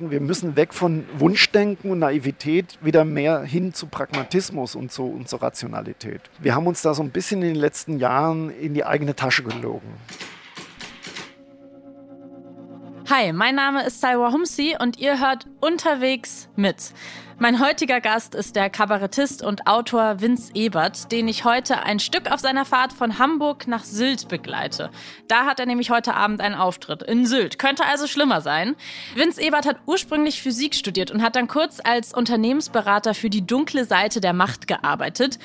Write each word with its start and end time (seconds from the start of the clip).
Wir 0.00 0.20
müssen 0.20 0.56
weg 0.56 0.74
von 0.74 1.06
Wunschdenken 1.18 1.92
und 1.92 2.00
Naivität 2.00 2.78
wieder 2.82 3.04
mehr 3.04 3.42
hin 3.42 3.72
zu 3.72 3.86
Pragmatismus 3.86 4.74
und 4.74 4.90
zu, 4.90 5.04
und 5.04 5.28
zur 5.28 5.40
Rationalität. 5.40 6.20
Wir 6.40 6.56
haben 6.56 6.66
uns 6.66 6.82
da 6.82 6.94
so 6.94 7.02
ein 7.04 7.10
bisschen 7.10 7.42
in 7.42 7.54
den 7.54 7.60
letzten 7.60 8.00
Jahren 8.00 8.50
in 8.50 8.74
die 8.74 8.84
eigene 8.84 9.14
Tasche 9.14 9.44
gelogen. 9.44 9.86
Hi, 13.08 13.32
mein 13.32 13.54
Name 13.54 13.84
ist 13.86 14.00
Salwa 14.00 14.32
Humsi 14.32 14.74
und 14.76 14.98
ihr 14.98 15.20
hört 15.20 15.46
unterwegs 15.60 16.48
mit. 16.56 16.92
Mein 17.40 17.58
heutiger 17.58 18.00
Gast 18.00 18.36
ist 18.36 18.54
der 18.54 18.70
Kabarettist 18.70 19.42
und 19.42 19.66
Autor 19.66 20.20
Vince 20.20 20.52
Ebert, 20.54 21.10
den 21.10 21.26
ich 21.26 21.44
heute 21.44 21.82
ein 21.82 21.98
Stück 21.98 22.30
auf 22.30 22.38
seiner 22.38 22.64
Fahrt 22.64 22.92
von 22.92 23.18
Hamburg 23.18 23.66
nach 23.66 23.82
Sylt 23.82 24.28
begleite. 24.28 24.90
Da 25.26 25.44
hat 25.44 25.58
er 25.58 25.66
nämlich 25.66 25.90
heute 25.90 26.14
Abend 26.14 26.40
einen 26.40 26.54
Auftritt 26.54 27.02
in 27.02 27.26
Sylt. 27.26 27.58
Könnte 27.58 27.86
also 27.86 28.06
schlimmer 28.06 28.40
sein. 28.40 28.76
Vince 29.16 29.42
Ebert 29.42 29.66
hat 29.66 29.78
ursprünglich 29.84 30.40
Physik 30.40 30.76
studiert 30.76 31.10
und 31.10 31.22
hat 31.22 31.34
dann 31.34 31.48
kurz 31.48 31.80
als 31.82 32.14
Unternehmensberater 32.14 33.14
für 33.14 33.30
die 33.30 33.44
dunkle 33.44 33.84
Seite 33.84 34.20
der 34.20 34.32
Macht 34.32 34.68
gearbeitet, 34.68 35.40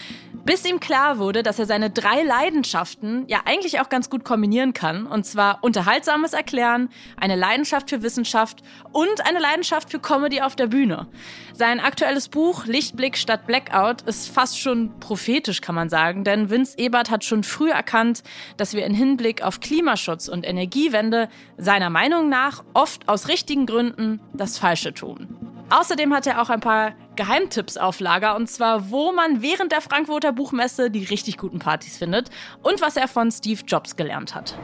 bis 0.45 0.65
ihm 0.65 0.79
klar 0.79 1.17
wurde, 1.17 1.41
dass 1.41 1.57
er 1.57 1.65
seine 1.65 1.89
drei 1.89 2.21
Leidenschaften 2.21 3.25
ja 3.27 3.41
eigentlich 3.45 3.79
auch 3.81 3.89
ganz 3.89 4.11
gut 4.11 4.23
kombinieren 4.23 4.73
kann. 4.73 5.07
Und 5.07 5.25
zwar 5.25 5.63
unterhaltsames 5.63 6.33
Erklären, 6.33 6.89
eine 7.17 7.35
Leidenschaft 7.35 7.89
für 7.89 8.03
Wissenschaft 8.03 8.61
und 8.91 9.25
eine 9.27 9.39
Leidenschaft 9.39 9.89
für 9.89 9.99
Comedy 9.99 10.41
auf 10.41 10.55
der 10.55 10.67
Bühne. 10.67 11.07
Sein 11.53 11.78
aktuelles 11.79 12.29
Buch 12.29 12.65
Lichtblick 12.65 13.17
statt 13.17 13.47
Blackout 13.47 14.01
ist 14.03 14.29
fast 14.29 14.59
schon 14.59 14.99
prophetisch, 14.99 15.61
kann 15.61 15.75
man 15.75 15.89
sagen, 15.89 16.23
denn 16.23 16.49
Vince 16.49 16.77
Ebert 16.77 17.09
hat 17.09 17.23
schon 17.23 17.43
früh 17.43 17.69
erkannt, 17.69 18.23
dass 18.57 18.73
wir 18.73 18.85
in 18.85 18.93
Hinblick 18.93 19.41
auf 19.41 19.59
Klimaschutz 19.59 20.27
und 20.27 20.45
Energiewende 20.45 21.29
seiner 21.57 21.89
Meinung 21.89 22.29
nach 22.29 22.63
oft 22.73 23.07
aus 23.07 23.27
richtigen 23.27 23.65
Gründen 23.65 24.19
das 24.33 24.57
Falsche 24.57 24.93
tun. 24.93 25.35
Außerdem 25.69 26.13
hat 26.13 26.25
er 26.25 26.41
auch 26.41 26.49
ein 26.49 26.61
paar 26.61 26.93
Geheimtipps 27.15 27.77
auf 27.77 27.99
Lager 27.99 28.35
und 28.35 28.47
zwar, 28.47 28.89
wo 28.89 29.11
man 29.11 29.41
während 29.41 29.71
der 29.71 29.81
Frankfurter 29.81 30.31
Buchmesse 30.31 30.89
die 30.89 31.03
richtig 31.03 31.37
guten 31.37 31.59
Partys 31.59 31.97
findet 31.97 32.29
und 32.63 32.81
was 32.81 32.97
er 32.97 33.07
von 33.07 33.31
Steve 33.31 33.61
Jobs 33.67 33.95
gelernt 33.95 34.33
hat. 34.33 34.57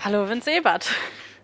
Hallo 0.00 0.28
Vince 0.28 0.50
Ebert. 0.50 0.90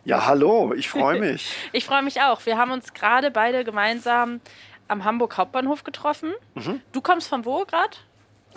Ja, 0.05 0.27
hallo, 0.27 0.75
ich 0.75 0.89
freue 0.89 1.19
mich. 1.19 1.51
ich 1.73 1.87
freue 1.87 2.03
mich 2.03 2.21
auch. 2.21 2.45
Wir 2.45 2.59
haben 2.59 2.73
uns 2.73 2.93
gerade 2.93 3.31
beide 3.31 3.65
gemeinsam 3.65 4.41
am 4.87 5.05
Hamburg 5.05 5.39
Hauptbahnhof 5.39 5.83
getroffen. 5.83 6.33
Mhm. 6.55 6.83
Du 6.93 7.01
kommst 7.01 7.29
von 7.29 7.45
wo 7.45 7.65
gerade? 7.65 7.97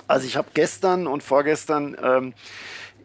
Also 0.08 0.28
ich 0.28 0.36
habe 0.36 0.50
gestern 0.54 1.08
und 1.08 1.24
vorgestern 1.24 1.96
ähm, 2.02 2.34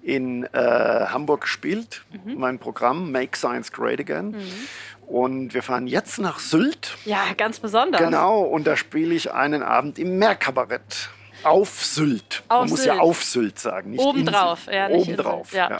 in 0.03 0.45
äh, 0.53 0.59
Hamburg 0.59 1.43
gespielt, 1.43 2.05
mhm. 2.11 2.39
mein 2.39 2.59
Programm 2.59 3.13
Make 3.13 3.37
Science 3.37 3.71
Great 3.71 4.01
Again. 4.01 4.33
Mhm. 4.33 5.07
Und 5.07 5.55
wir 5.55 5.63
fahren 5.63 5.87
jetzt 5.87 6.19
nach 6.19 6.41
Sylt. 6.41 6.97
Ja, 7.05 7.21
ganz 7.37 7.61
besonders. 7.61 8.01
Genau, 8.01 8.41
und 8.41 8.67
da 8.67 8.77
spiele 8.77 9.15
ich 9.15 9.33
einen 9.33 9.63
Abend 9.63 9.99
im 9.99 10.19
Meerkabarett. 10.19 11.11
Auf 11.45 11.85
Sylt. 11.85 12.43
Auf 12.49 12.61
Man 12.61 12.71
muss 12.71 12.83
Sylt. 12.83 12.95
ja 12.95 13.01
auf 13.01 13.23
Sylt 13.23 13.59
sagen. 13.59 13.91
Nicht 13.91 14.01
Obendrauf. 14.01 14.67
Ja, 14.71 14.89
nicht 14.89 15.09
Obendrauf. 15.09 15.53
Ja. 15.53 15.71
ja. 15.71 15.77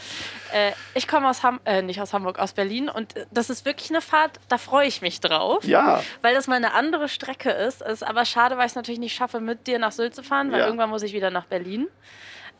Äh, 0.53 0.73
ich 0.93 1.07
komme 1.07 1.29
aus 1.29 1.43
Ham 1.43 1.59
äh, 1.65 1.81
nicht 1.81 2.01
aus 2.01 2.13
Hamburg, 2.13 2.39
aus 2.39 2.53
Berlin 2.53 2.89
und 2.89 3.13
das 3.31 3.49
ist 3.49 3.65
wirklich 3.65 3.89
eine 3.89 4.01
Fahrt, 4.01 4.39
da 4.49 4.57
freue 4.57 4.87
ich 4.87 5.01
mich 5.01 5.19
drauf. 5.19 5.63
Ja. 5.63 6.03
Weil 6.21 6.35
das 6.35 6.47
mal 6.47 6.55
eine 6.55 6.73
andere 6.73 7.09
Strecke 7.09 7.49
ist. 7.49 7.81
Es 7.81 7.93
ist 7.93 8.03
aber 8.03 8.25
schade, 8.25 8.57
weil 8.57 8.65
ich 8.65 8.71
es 8.71 8.75
natürlich 8.75 8.99
nicht 8.99 9.15
schaffe, 9.15 9.39
mit 9.39 9.67
dir 9.67 9.79
nach 9.79 9.91
Sylt 9.91 10.15
zu 10.15 10.23
fahren, 10.23 10.51
weil 10.51 10.59
ja. 10.59 10.65
irgendwann 10.65 10.89
muss 10.89 11.03
ich 11.03 11.13
wieder 11.13 11.31
nach 11.31 11.45
Berlin. 11.45 11.87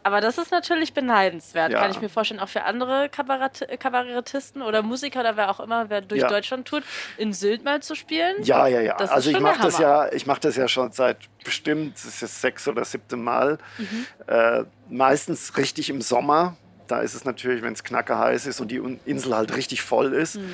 Aber 0.03 0.21
das 0.21 0.37
ist 0.37 0.51
natürlich 0.51 0.93
beneidenswert, 0.93 1.71
ja. 1.71 1.79
kann 1.79 1.91
ich 1.91 2.01
mir 2.01 2.09
vorstellen, 2.09 2.39
auch 2.39 2.49
für 2.49 2.63
andere 2.63 3.09
Kabarett 3.09 3.67
Kabarettisten 3.79 4.61
oder 4.61 4.81
Musiker 4.81 5.21
oder 5.21 5.37
wer 5.37 5.49
auch 5.49 5.59
immer, 5.59 5.89
wer 5.89 6.01
durch 6.01 6.21
ja. 6.21 6.27
Deutschland 6.27 6.67
tut, 6.67 6.83
in 7.17 7.33
Sylt 7.33 7.63
mal 7.63 7.81
zu 7.81 7.95
spielen. 7.95 8.35
Ja, 8.43 8.67
ja, 8.67 8.81
ja. 8.81 8.95
also 8.95 9.29
ich 9.29 9.39
mache 9.39 9.61
das 9.61 9.79
ja, 9.79 10.11
ich 10.11 10.25
mache 10.25 10.41
das 10.41 10.55
ja 10.55 10.67
schon 10.67 10.91
seit 10.91 11.17
bestimmt, 11.43 11.95
das 11.95 12.05
ist 12.05 12.21
jetzt 12.21 12.41
sechs 12.41 12.67
oder 12.67 12.83
siebte 12.85 13.15
Mal. 13.15 13.57
Mhm. 13.77 14.05
Äh, 14.27 14.63
meistens 14.89 15.57
richtig 15.57 15.89
im 15.89 16.01
Sommer. 16.01 16.57
Da 16.87 16.99
ist 16.99 17.13
es 17.13 17.23
natürlich, 17.23 17.61
wenn 17.61 17.71
es 17.71 17.85
knacke 17.85 18.17
heiß 18.17 18.45
ist 18.45 18.59
und 18.59 18.69
die 18.69 18.81
Insel 19.05 19.35
halt 19.35 19.55
richtig 19.55 19.81
voll 19.81 20.13
ist. 20.13 20.35
Mhm 20.35 20.53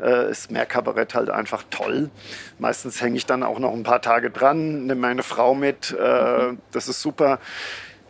äh, 0.00 0.30
ist 0.30 0.50
Meerkabarett 0.50 1.14
halt 1.14 1.30
einfach 1.30 1.64
toll. 1.70 2.10
Meistens 2.58 3.00
hänge 3.00 3.16
ich 3.16 3.26
dann 3.26 3.42
auch 3.42 3.58
noch 3.58 3.72
ein 3.72 3.82
paar 3.82 4.02
Tage 4.02 4.30
dran, 4.30 4.86
nehme 4.86 5.00
meine 5.00 5.22
Frau 5.22 5.54
mit. 5.54 5.96
Äh, 5.98 6.50
mhm. 6.50 6.58
Das 6.72 6.88
ist 6.88 7.00
super. 7.00 7.38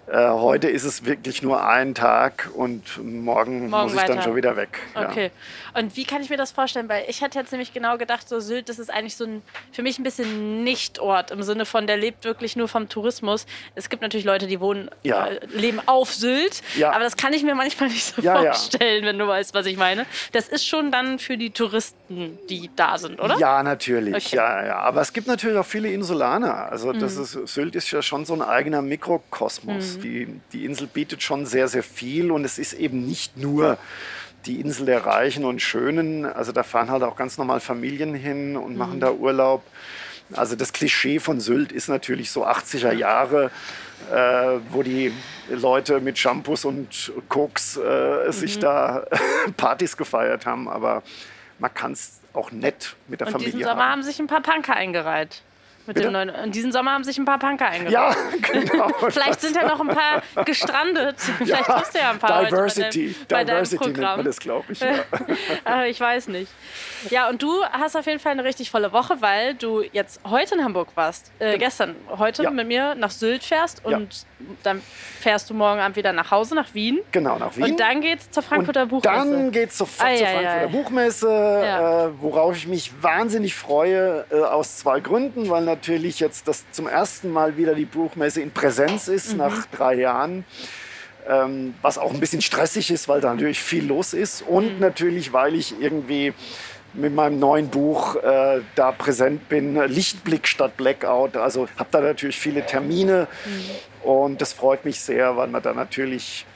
Äh, 0.08 0.28
heute 0.28 0.68
ist 0.68 0.84
es 0.84 1.04
wirklich 1.04 1.42
nur 1.42 1.66
ein 1.66 1.94
Tag 1.94 2.50
und 2.54 2.98
morgen, 3.02 3.70
morgen 3.70 3.70
muss 3.70 3.92
ich 3.92 3.98
weiter. 3.98 4.14
dann 4.14 4.22
schon 4.22 4.36
wieder 4.36 4.56
weg. 4.56 4.78
Okay. 4.94 5.24
Ja. 5.26 5.30
Und 5.76 5.94
wie 5.97 6.04
kann 6.04 6.22
ich 6.22 6.31
mir 6.31 6.38
das 6.38 6.53
vorstellen? 6.53 6.88
Weil 6.88 7.04
ich 7.06 7.20
hätte 7.20 7.38
jetzt 7.38 7.53
nämlich 7.53 7.75
genau 7.75 7.98
gedacht, 7.98 8.28
so 8.28 8.41
Sylt, 8.41 8.69
das 8.70 8.78
ist 8.78 8.91
eigentlich 8.91 9.16
so 9.16 9.25
ein 9.25 9.42
für 9.72 9.82
mich 9.82 9.98
ein 9.98 10.04
bisschen 10.04 10.64
Nichtort 10.64 11.31
im 11.31 11.42
Sinne 11.42 11.66
von, 11.66 11.87
der 11.87 11.98
lebt 11.98 12.25
wirklich 12.25 12.56
nur 12.56 12.66
vom 12.66 12.88
Tourismus. 12.88 13.44
Es 13.75 13.91
gibt 13.91 14.00
natürlich 14.00 14.25
Leute, 14.25 14.47
die 14.47 14.59
wohnen, 14.59 14.91
ja. 15.03 15.26
äh, 15.26 15.47
leben 15.53 15.81
auf 15.84 16.15
Sylt, 16.15 16.62
ja. 16.76 16.92
aber 16.92 17.04
das 17.04 17.16
kann 17.16 17.34
ich 17.34 17.42
mir 17.42 17.54
manchmal 17.54 17.91
nicht 17.91 18.04
so 18.04 18.22
vorstellen, 18.22 19.04
wenn 19.04 19.19
du 19.19 19.26
weißt, 19.26 19.53
was 19.53 19.66
ich 19.66 19.76
meine. 19.76 20.06
Das 20.32 20.48
ist 20.48 20.66
schon 20.66 20.91
dann 20.91 21.19
für 21.19 21.36
die 21.36 21.50
Touristen, 21.50 22.38
die 22.48 22.70
da 22.75 22.97
sind, 22.97 23.20
oder? 23.20 23.38
Ja, 23.38 23.62
natürlich. 23.62 24.15
Okay. 24.15 24.36
Ja, 24.36 24.65
ja. 24.65 24.78
Aber 24.78 25.03
es 25.03 25.12
gibt 25.12 25.26
natürlich 25.26 25.59
auch 25.59 25.66
viele 25.66 25.91
Insulaner. 25.91 26.70
Also 26.72 26.94
das 26.94 27.16
mhm. 27.16 27.22
ist, 27.22 27.54
Sylt 27.54 27.76
ist 27.76 27.91
ja 27.91 28.00
schon 28.00 28.25
so 28.25 28.32
ein 28.32 28.42
eigener 28.42 28.81
Mikrokosmos. 28.81 29.98
Mhm. 29.98 30.00
Die, 30.00 30.41
die 30.53 30.65
Insel 30.65 30.86
bietet 30.86 31.22
schon 31.22 31.44
sehr, 31.44 31.69
sehr 31.69 31.82
viel 31.82 32.31
und 32.31 32.44
es 32.44 32.59
ist 32.59 32.72
eben 32.72 33.06
nicht 33.06 33.36
nur 33.36 33.76
die 34.46 34.60
Insel 34.60 34.86
der 34.86 35.04
Reichen 35.04 35.44
und 35.44 35.60
Schönen. 35.60 36.24
Also 36.24 36.52
da 36.52 36.62
fahren 36.62 36.90
halt 36.90 37.02
auch 37.02 37.16
ganz 37.16 37.38
normal 37.38 37.60
Familien 37.60 38.14
hin 38.14 38.56
und 38.56 38.76
machen 38.76 38.96
mhm. 38.96 39.00
da 39.00 39.12
Urlaub. 39.12 39.62
Also 40.34 40.56
das 40.56 40.72
Klischee 40.72 41.20
von 41.20 41.38
Sylt 41.38 41.70
ist 41.70 41.88
natürlich 41.88 42.30
so 42.30 42.46
80er 42.46 42.92
Jahre, 42.92 43.50
äh, 44.12 44.58
wo 44.70 44.82
die 44.82 45.12
Leute 45.48 46.00
mit 46.00 46.18
Shampoos 46.18 46.64
und 46.64 47.12
Koks 47.28 47.76
äh, 47.76 48.30
sich 48.32 48.56
mhm. 48.56 48.60
da 48.60 49.06
Partys 49.56 49.96
gefeiert 49.96 50.46
haben. 50.46 50.68
Aber 50.68 51.02
man 51.58 51.72
kann 51.72 51.92
es 51.92 52.20
auch 52.32 52.50
nett 52.50 52.96
mit 53.08 53.20
der 53.20 53.28
und 53.28 53.34
Familie 53.34 53.52
diesen 53.52 53.64
Sommer 53.64 53.82
haben. 53.82 53.92
haben 53.92 54.02
sich 54.02 54.18
ein 54.18 54.26
paar 54.26 54.42
Punker 54.42 54.74
eingereiht. 54.74 55.42
Mit 55.86 55.98
dem 55.98 56.12
neuen, 56.12 56.28
in 56.28 56.52
diesem 56.52 56.72
Sommer 56.72 56.92
haben 56.92 57.04
sich 57.04 57.19
ein 57.19 57.24
paar 57.24 57.38
Punker 57.38 57.66
eingebaut. 57.66 57.92
Ja, 57.92 58.14
genau. 58.52 58.88
Vielleicht 59.10 59.41
sind 59.41 59.56
ja 59.56 59.66
noch 59.66 59.80
ein 59.80 59.88
paar 59.88 60.22
gestrandet. 60.44 61.16
Vielleicht 61.19 61.69
ja, 61.69 61.80
hast 61.80 61.94
du 61.94 61.98
ja 61.98 62.10
ein 62.10 62.19
paar 62.19 62.44
Diversity. 62.44 63.14
Bei 63.28 63.44
deinem, 63.44 63.47
bei 63.47 63.62
Diversity 63.62 63.84
nennt 63.84 64.00
man 64.00 64.24
das, 64.24 64.41
glaube 64.41 64.72
ich. 64.72 64.80
Ja. 64.80 64.94
Äh, 65.66 65.91
ich 65.91 66.00
weiß 66.00 66.28
nicht. 66.28 66.50
Ja, 67.10 67.28
und 67.28 67.42
du 67.42 67.64
hast 67.64 67.97
auf 67.97 68.06
jeden 68.06 68.19
Fall 68.19 68.32
eine 68.32 68.44
richtig 68.44 68.70
volle 68.70 68.92
Woche, 68.92 69.16
weil 69.20 69.54
du 69.54 69.82
jetzt 69.92 70.20
heute 70.28 70.56
in 70.56 70.64
Hamburg 70.64 70.88
warst. 70.94 71.30
Äh, 71.38 71.52
genau. 71.52 71.58
Gestern, 71.58 71.97
heute 72.18 72.42
ja. 72.44 72.50
mit 72.50 72.66
mir 72.66 72.94
nach 72.94 73.10
Sylt 73.10 73.44
fährst 73.44 73.84
und 73.84 74.26
dann 74.62 74.82
fährst 75.20 75.48
du 75.50 75.54
morgen 75.54 75.80
Abend 75.80 75.97
wieder 75.97 76.12
nach 76.12 76.30
Hause, 76.30 76.54
nach 76.54 76.74
Wien. 76.74 77.00
Genau, 77.12 77.38
nach 77.38 77.56
Wien. 77.56 77.64
Und 77.64 77.80
dann 77.80 78.00
geht's 78.00 78.30
zur 78.30 78.42
Frankfurter 78.42 78.82
und 78.82 78.88
Buchmesse. 78.88 79.30
Dann 79.30 79.50
geht's 79.50 79.78
sofort 79.78 80.08
ah, 80.08 80.16
zur 80.16 80.26
Frankfurter 80.26 80.68
Buchmesse, 80.68 81.28
äh, 81.28 82.22
worauf 82.22 82.56
ich 82.56 82.66
mich 82.66 82.92
wahnsinnig 83.03 83.54
freue, 83.54 84.24
äh, 84.30 84.41
aus 84.41 84.78
zwei 84.78 85.00
Gründen, 85.00 85.48
weil 85.48 85.64
natürlich 85.64 85.75
jetzt 85.84 86.48
das 86.48 86.64
zum 86.70 86.87
ersten 86.87 87.31
Mal 87.31 87.56
wieder 87.56 87.75
die 87.75 87.84
Buchmesse 87.84 88.41
in 88.41 88.50
Präsenz 88.50 89.09
ist 89.09 89.32
mhm. 89.32 89.38
nach 89.38 89.66
drei 89.66 89.94
Jahren. 89.94 90.44
Ähm, 91.28 91.75
was 91.82 91.98
auch 91.98 92.14
ein 92.14 92.20
bisschen 92.20 92.41
stressig 92.41 92.91
ist, 92.92 93.09
weil 93.09 93.20
da 93.20 93.34
natürlich 93.34 93.60
viel 93.60 93.84
los 93.84 94.12
ist. 94.12 94.42
Und 94.42 94.75
mhm. 94.75 94.81
natürlich, 94.81 95.32
weil 95.32 95.56
ich 95.56 95.75
irgendwie 95.81 96.32
mit 96.97 97.15
meinem 97.15 97.38
neuen 97.38 97.69
Buch 97.69 98.16
äh, 98.16 98.60
da 98.75 98.92
präsent 98.92 99.48
bin. 99.48 99.75
Lichtblick 99.75 100.47
statt 100.47 100.76
Blackout. 100.76 101.36
Also 101.36 101.69
habe 101.76 101.88
da 101.91 102.00
natürlich 102.00 102.38
viele 102.38 102.65
Termine 102.65 103.28
mhm. 103.44 104.09
und 104.09 104.41
das 104.41 104.53
freut 104.53 104.84
mich 104.84 105.00
sehr, 105.00 105.36
weil 105.36 105.48
man 105.48 105.62
da 105.62 105.72
natürlich 105.75 106.47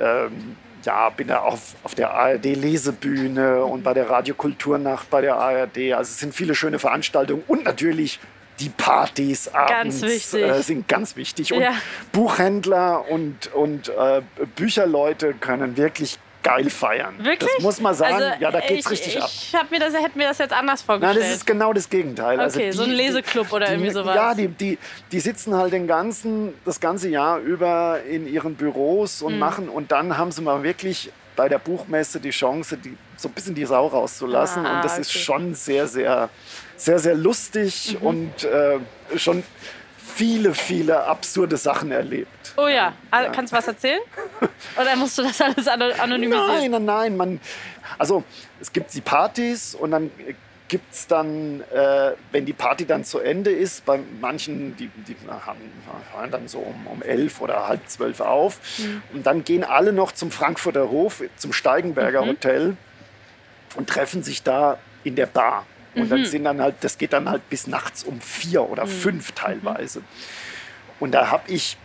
ähm, 0.00 0.56
ja, 0.84 1.10
bin 1.10 1.28
da 1.28 1.40
auf, 1.40 1.74
auf 1.82 1.94
der 1.94 2.12
ARD-Lesebühne 2.12 3.64
und 3.64 3.82
bei 3.82 3.94
der 3.94 4.08
Radiokulturnacht 4.08 5.10
bei 5.10 5.20
der 5.20 5.36
ARD. 5.36 5.92
Also 5.92 6.10
es 6.10 6.18
sind 6.18 6.34
viele 6.34 6.54
schöne 6.54 6.78
Veranstaltungen 6.78 7.42
und 7.46 7.64
natürlich 7.64 8.18
die 8.60 8.68
Partys 8.68 9.48
abends 9.48 10.00
ganz 10.00 10.34
äh, 10.34 10.62
sind 10.62 10.88
ganz 10.88 11.16
wichtig. 11.16 11.52
Und 11.52 11.60
ja. 11.60 11.72
Buchhändler 12.12 13.08
und, 13.08 13.52
und 13.54 13.88
äh, 13.88 14.22
Bücherleute 14.54 15.34
können 15.34 15.76
wirklich 15.76 16.18
geil 16.42 16.70
feiern. 16.70 17.14
Wirklich? 17.18 17.50
Das 17.54 17.62
muss 17.62 17.80
man 17.80 17.94
sagen. 17.94 18.14
Also, 18.14 18.28
ja, 18.40 18.50
da 18.50 18.60
geht's 18.60 18.86
ich, 18.86 18.90
richtig 18.90 19.16
ich 19.16 19.22
ab. 19.22 19.30
Ich 19.32 19.54
hab 19.54 19.70
mir 19.70 19.78
das, 19.78 19.94
hätte 19.94 20.16
mir 20.16 20.28
das 20.28 20.38
jetzt 20.38 20.52
anders 20.52 20.82
vorgestellt. 20.82 21.18
Nein, 21.18 21.28
das 21.28 21.36
ist 21.36 21.46
genau 21.46 21.72
das 21.72 21.88
Gegenteil. 21.88 22.40
Also 22.40 22.58
okay, 22.58 22.68
also 22.68 22.82
die, 22.82 22.90
so 22.90 22.90
ein 22.90 22.96
Leseclub 22.96 23.52
oder 23.52 23.66
die, 23.66 23.72
irgendwie 23.72 23.90
sowas. 23.90 24.14
Ja, 24.14 24.34
die, 24.34 24.48
die, 24.48 24.78
die 25.12 25.20
sitzen 25.20 25.54
halt 25.54 25.72
den 25.72 25.86
ganzen, 25.86 26.54
das 26.64 26.80
ganze 26.80 27.08
Jahr 27.08 27.38
über 27.38 28.00
in 28.08 28.26
ihren 28.26 28.54
Büros 28.54 29.22
und 29.22 29.34
mhm. 29.34 29.38
machen 29.38 29.68
und 29.68 29.92
dann 29.92 30.16
haben 30.16 30.32
sie 30.32 30.42
mal 30.42 30.62
wirklich 30.62 31.12
bei 31.36 31.48
der 31.48 31.58
Buchmesse 31.58 32.20
die 32.20 32.30
Chance, 32.30 32.76
die, 32.76 32.96
so 33.20 33.28
ein 33.28 33.32
bisschen 33.32 33.54
die 33.54 33.66
Sau 33.66 33.86
rauszulassen. 33.86 34.64
Ah, 34.64 34.76
und 34.76 34.84
das 34.84 34.92
okay. 34.92 35.00
ist 35.02 35.12
schon 35.12 35.54
sehr, 35.54 35.86
sehr, 35.86 36.30
sehr, 36.76 36.98
sehr 36.98 37.14
lustig 37.14 37.98
mhm. 38.00 38.06
und 38.06 38.44
äh, 38.44 38.78
schon 39.16 39.42
viele, 39.98 40.54
viele 40.54 41.04
absurde 41.04 41.56
Sachen 41.56 41.92
erlebt. 41.92 42.54
Oh 42.56 42.66
ja, 42.66 42.92
ja. 43.12 43.28
kannst 43.30 43.52
du 43.52 43.56
was 43.56 43.68
erzählen? 43.68 44.00
Oder 44.80 44.96
musst 44.96 45.18
du 45.18 45.22
das 45.22 45.40
alles 45.40 45.68
anonymisieren? 45.68 46.46
Nein, 46.46 46.70
nein, 46.70 46.84
nein. 46.84 47.16
Man, 47.16 47.40
also 47.98 48.24
es 48.58 48.72
gibt 48.72 48.92
die 48.94 49.00
Partys 49.00 49.74
und 49.74 49.90
dann 49.90 50.10
gibt 50.68 50.94
es 50.94 51.06
dann, 51.06 51.62
äh, 51.72 52.12
wenn 52.30 52.46
die 52.46 52.52
Party 52.52 52.86
dann 52.86 53.04
zu 53.04 53.18
Ende 53.18 53.50
ist, 53.50 53.84
bei 53.84 53.98
manchen, 54.20 54.76
die, 54.76 54.88
die 54.88 55.16
haben, 55.28 55.58
hören 56.14 56.30
dann 56.30 56.48
so 56.48 56.58
um, 56.58 56.86
um 56.86 57.02
elf 57.02 57.40
oder 57.40 57.66
halb 57.66 57.88
zwölf 57.88 58.20
auf. 58.20 58.60
Mhm. 58.78 59.02
Und 59.12 59.26
dann 59.26 59.44
gehen 59.44 59.64
alle 59.64 59.92
noch 59.92 60.12
zum 60.12 60.30
Frankfurter 60.30 60.88
Hof, 60.88 61.22
zum 61.36 61.52
Steigenberger 61.52 62.22
mhm. 62.22 62.28
Hotel 62.28 62.76
und 63.76 63.88
treffen 63.88 64.22
sich 64.22 64.42
da 64.42 64.78
in 65.04 65.16
der 65.16 65.26
Bar. 65.26 65.66
Und 65.94 66.04
mhm. 66.04 66.08
dann 66.08 66.24
sind 66.24 66.44
dann 66.44 66.60
halt, 66.60 66.76
das 66.80 66.98
geht 66.98 67.12
dann 67.12 67.28
halt 67.28 67.48
bis 67.50 67.66
nachts 67.66 68.04
um 68.04 68.20
vier 68.20 68.68
oder 68.68 68.84
mhm. 68.84 68.90
fünf 68.90 69.32
teilweise. 69.32 70.02
Und 71.00 71.12
da 71.12 71.30
habe 71.30 71.50
ich 71.50 71.76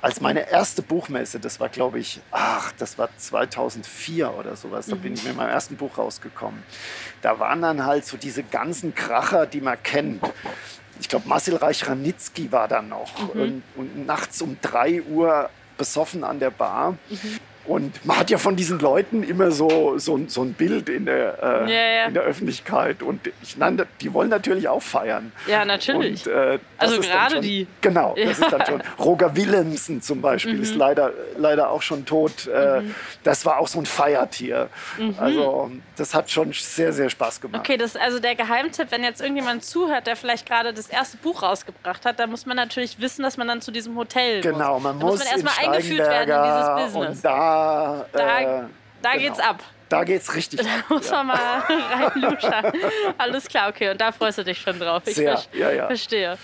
als 0.00 0.20
meine 0.20 0.50
erste 0.50 0.82
Buchmesse, 0.82 1.38
das 1.38 1.60
war 1.60 1.68
glaube 1.68 2.00
ich, 2.00 2.20
ach, 2.32 2.72
das 2.72 2.98
war 2.98 3.08
2004 3.16 4.34
oder 4.34 4.56
sowas, 4.56 4.86
da 4.86 4.96
bin 4.96 5.14
ich 5.14 5.22
mit 5.22 5.36
meinem 5.36 5.50
ersten 5.50 5.76
Buch 5.76 5.96
rausgekommen. 5.96 6.60
Da 7.22 7.38
waren 7.38 7.62
dann 7.62 7.86
halt 7.86 8.04
so 8.04 8.16
diese 8.16 8.42
ganzen 8.42 8.96
Kracher, 8.96 9.46
die 9.46 9.60
man 9.60 9.80
kennt. 9.80 10.24
Ich 10.98 11.08
glaube, 11.08 11.28
Marcel 11.28 11.54
Reich-Ranitzky 11.56 12.50
war 12.50 12.66
da 12.66 12.82
noch. 12.82 13.34
Mhm. 13.34 13.40
Und, 13.40 13.62
und, 13.76 14.06
nachts 14.06 14.42
um 14.42 14.56
drei 14.60 15.02
Uhr 15.02 15.50
besoffen 15.78 16.24
an 16.24 16.40
der 16.40 16.50
Bar. 16.50 16.92
Mhm. 17.08 17.38
Und 17.64 18.04
man 18.04 18.18
hat 18.18 18.30
ja 18.30 18.38
von 18.38 18.56
diesen 18.56 18.80
Leuten 18.80 19.22
immer 19.22 19.52
so, 19.52 19.96
so, 19.98 20.18
so 20.26 20.42
ein 20.42 20.52
Bild 20.54 20.88
in 20.88 21.06
der, 21.06 21.38
äh, 21.40 21.72
ja, 21.72 21.92
ja. 22.00 22.06
in 22.06 22.14
der 22.14 22.24
Öffentlichkeit. 22.24 23.02
Und 23.02 23.30
ich 23.40 23.56
nannte, 23.56 23.86
die 24.00 24.12
wollen 24.12 24.30
natürlich 24.30 24.68
auch 24.68 24.82
feiern. 24.82 25.30
Ja, 25.46 25.64
natürlich. 25.64 26.26
Und, 26.26 26.32
äh, 26.32 26.58
also 26.78 27.00
gerade 27.00 27.34
schon, 27.34 27.42
die. 27.42 27.68
Genau, 27.80 28.14
das 28.16 28.38
ja. 28.40 28.46
ist 28.46 28.52
dann 28.52 28.66
schon. 28.66 28.82
Roger 28.98 29.36
Willemsen 29.36 30.02
zum 30.02 30.20
Beispiel 30.20 30.54
mhm. 30.54 30.62
ist 30.62 30.74
leider, 30.74 31.12
leider 31.36 31.70
auch 31.70 31.82
schon 31.82 32.04
tot. 32.04 32.48
Äh, 32.48 32.80
mhm. 32.80 32.94
Das 33.22 33.46
war 33.46 33.58
auch 33.58 33.68
so 33.68 33.78
ein 33.78 33.86
Feiertier. 33.86 34.68
Mhm. 34.98 35.14
Also 35.18 35.70
das 35.96 36.14
hat 36.14 36.30
schon 36.30 36.52
sehr, 36.52 36.92
sehr 36.92 37.10
Spaß 37.10 37.40
gemacht. 37.40 37.60
Okay, 37.60 37.76
das 37.76 37.94
ist 37.94 38.00
also 38.00 38.18
der 38.18 38.34
Geheimtipp, 38.34 38.90
wenn 38.90 39.04
jetzt 39.04 39.20
irgendjemand 39.20 39.64
zuhört, 39.64 40.08
der 40.08 40.16
vielleicht 40.16 40.46
gerade 40.46 40.72
das 40.72 40.88
erste 40.88 41.16
Buch 41.18 41.42
rausgebracht 41.42 42.04
hat, 42.04 42.18
dann 42.18 42.30
muss 42.30 42.44
man 42.44 42.56
natürlich 42.56 42.98
wissen, 43.00 43.22
dass 43.22 43.36
man 43.36 43.46
dann 43.46 43.60
zu 43.60 43.70
diesem 43.70 43.96
Hotel 43.96 44.40
genau, 44.40 44.74
muss. 44.74 44.82
man 44.82 44.96
muss, 44.96 45.10
muss 45.12 45.18
man 45.20 45.28
erstmal 45.28 45.54
eingeführt 45.68 46.08
werden 46.08 46.30
in 46.30 46.42
dieses 46.42 46.92
Business. 46.92 47.16
Und 47.18 47.24
da 47.24 47.51
da, 48.12 48.40
äh, 48.40 48.64
da 49.02 49.16
geht's 49.16 49.38
genau. 49.38 49.50
ab. 49.50 49.62
Da 49.88 50.04
geht's 50.04 50.34
richtig 50.34 50.60
da 50.60 50.66
ab. 50.66 50.84
Da 50.88 50.94
muss 50.94 51.10
man 51.10 51.26
mal 51.26 51.36
reinluschern. 51.68 52.72
Alles 53.18 53.46
klar, 53.46 53.68
okay. 53.68 53.90
Und 53.90 54.00
da 54.00 54.12
freust 54.12 54.38
du 54.38 54.44
dich 54.44 54.58
schon 54.58 54.78
drauf. 54.78 55.02
Ich 55.06 55.16
Sehr, 55.16 55.38
ja, 55.52 55.70
ja. 55.70 55.86
verstehe. 55.86 56.38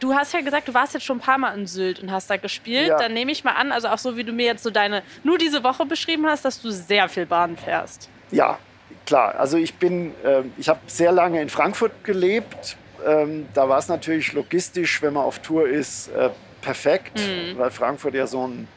Du 0.00 0.14
hast 0.14 0.32
ja 0.32 0.40
gesagt, 0.40 0.68
du 0.68 0.74
warst 0.74 0.94
jetzt 0.94 1.04
schon 1.04 1.16
ein 1.16 1.20
paar 1.20 1.38
Mal 1.38 1.58
in 1.58 1.66
Sylt 1.66 2.00
und 2.00 2.12
hast 2.12 2.30
da 2.30 2.36
gespielt. 2.36 2.88
Ja. 2.88 2.98
Dann 2.98 3.14
nehme 3.14 3.32
ich 3.32 3.42
mal 3.42 3.52
an, 3.52 3.72
also 3.72 3.88
auch 3.88 3.98
so 3.98 4.16
wie 4.16 4.22
du 4.22 4.32
mir 4.32 4.46
jetzt 4.46 4.62
so 4.62 4.70
deine, 4.70 5.02
nur 5.24 5.38
diese 5.38 5.64
Woche 5.64 5.86
beschrieben 5.86 6.26
hast, 6.26 6.44
dass 6.44 6.62
du 6.62 6.70
sehr 6.70 7.08
viel 7.08 7.26
Bahn 7.26 7.56
fährst. 7.56 8.08
Ja, 8.30 8.58
klar. 9.06 9.34
Also 9.36 9.56
ich 9.56 9.74
bin, 9.74 10.14
äh, 10.24 10.42
ich 10.56 10.68
habe 10.68 10.78
sehr 10.86 11.10
lange 11.10 11.42
in 11.42 11.48
Frankfurt 11.48 12.04
gelebt. 12.04 12.76
Ähm, 13.04 13.48
da 13.54 13.68
war 13.68 13.78
es 13.78 13.88
natürlich 13.88 14.32
logistisch, 14.34 15.02
wenn 15.02 15.14
man 15.14 15.24
auf 15.24 15.40
Tour 15.40 15.68
ist, 15.68 16.08
äh, 16.08 16.30
perfekt, 16.62 17.18
mhm. 17.18 17.58
weil 17.58 17.70
Frankfurt 17.70 18.14
ja 18.14 18.26
so 18.26 18.46
ein 18.46 18.68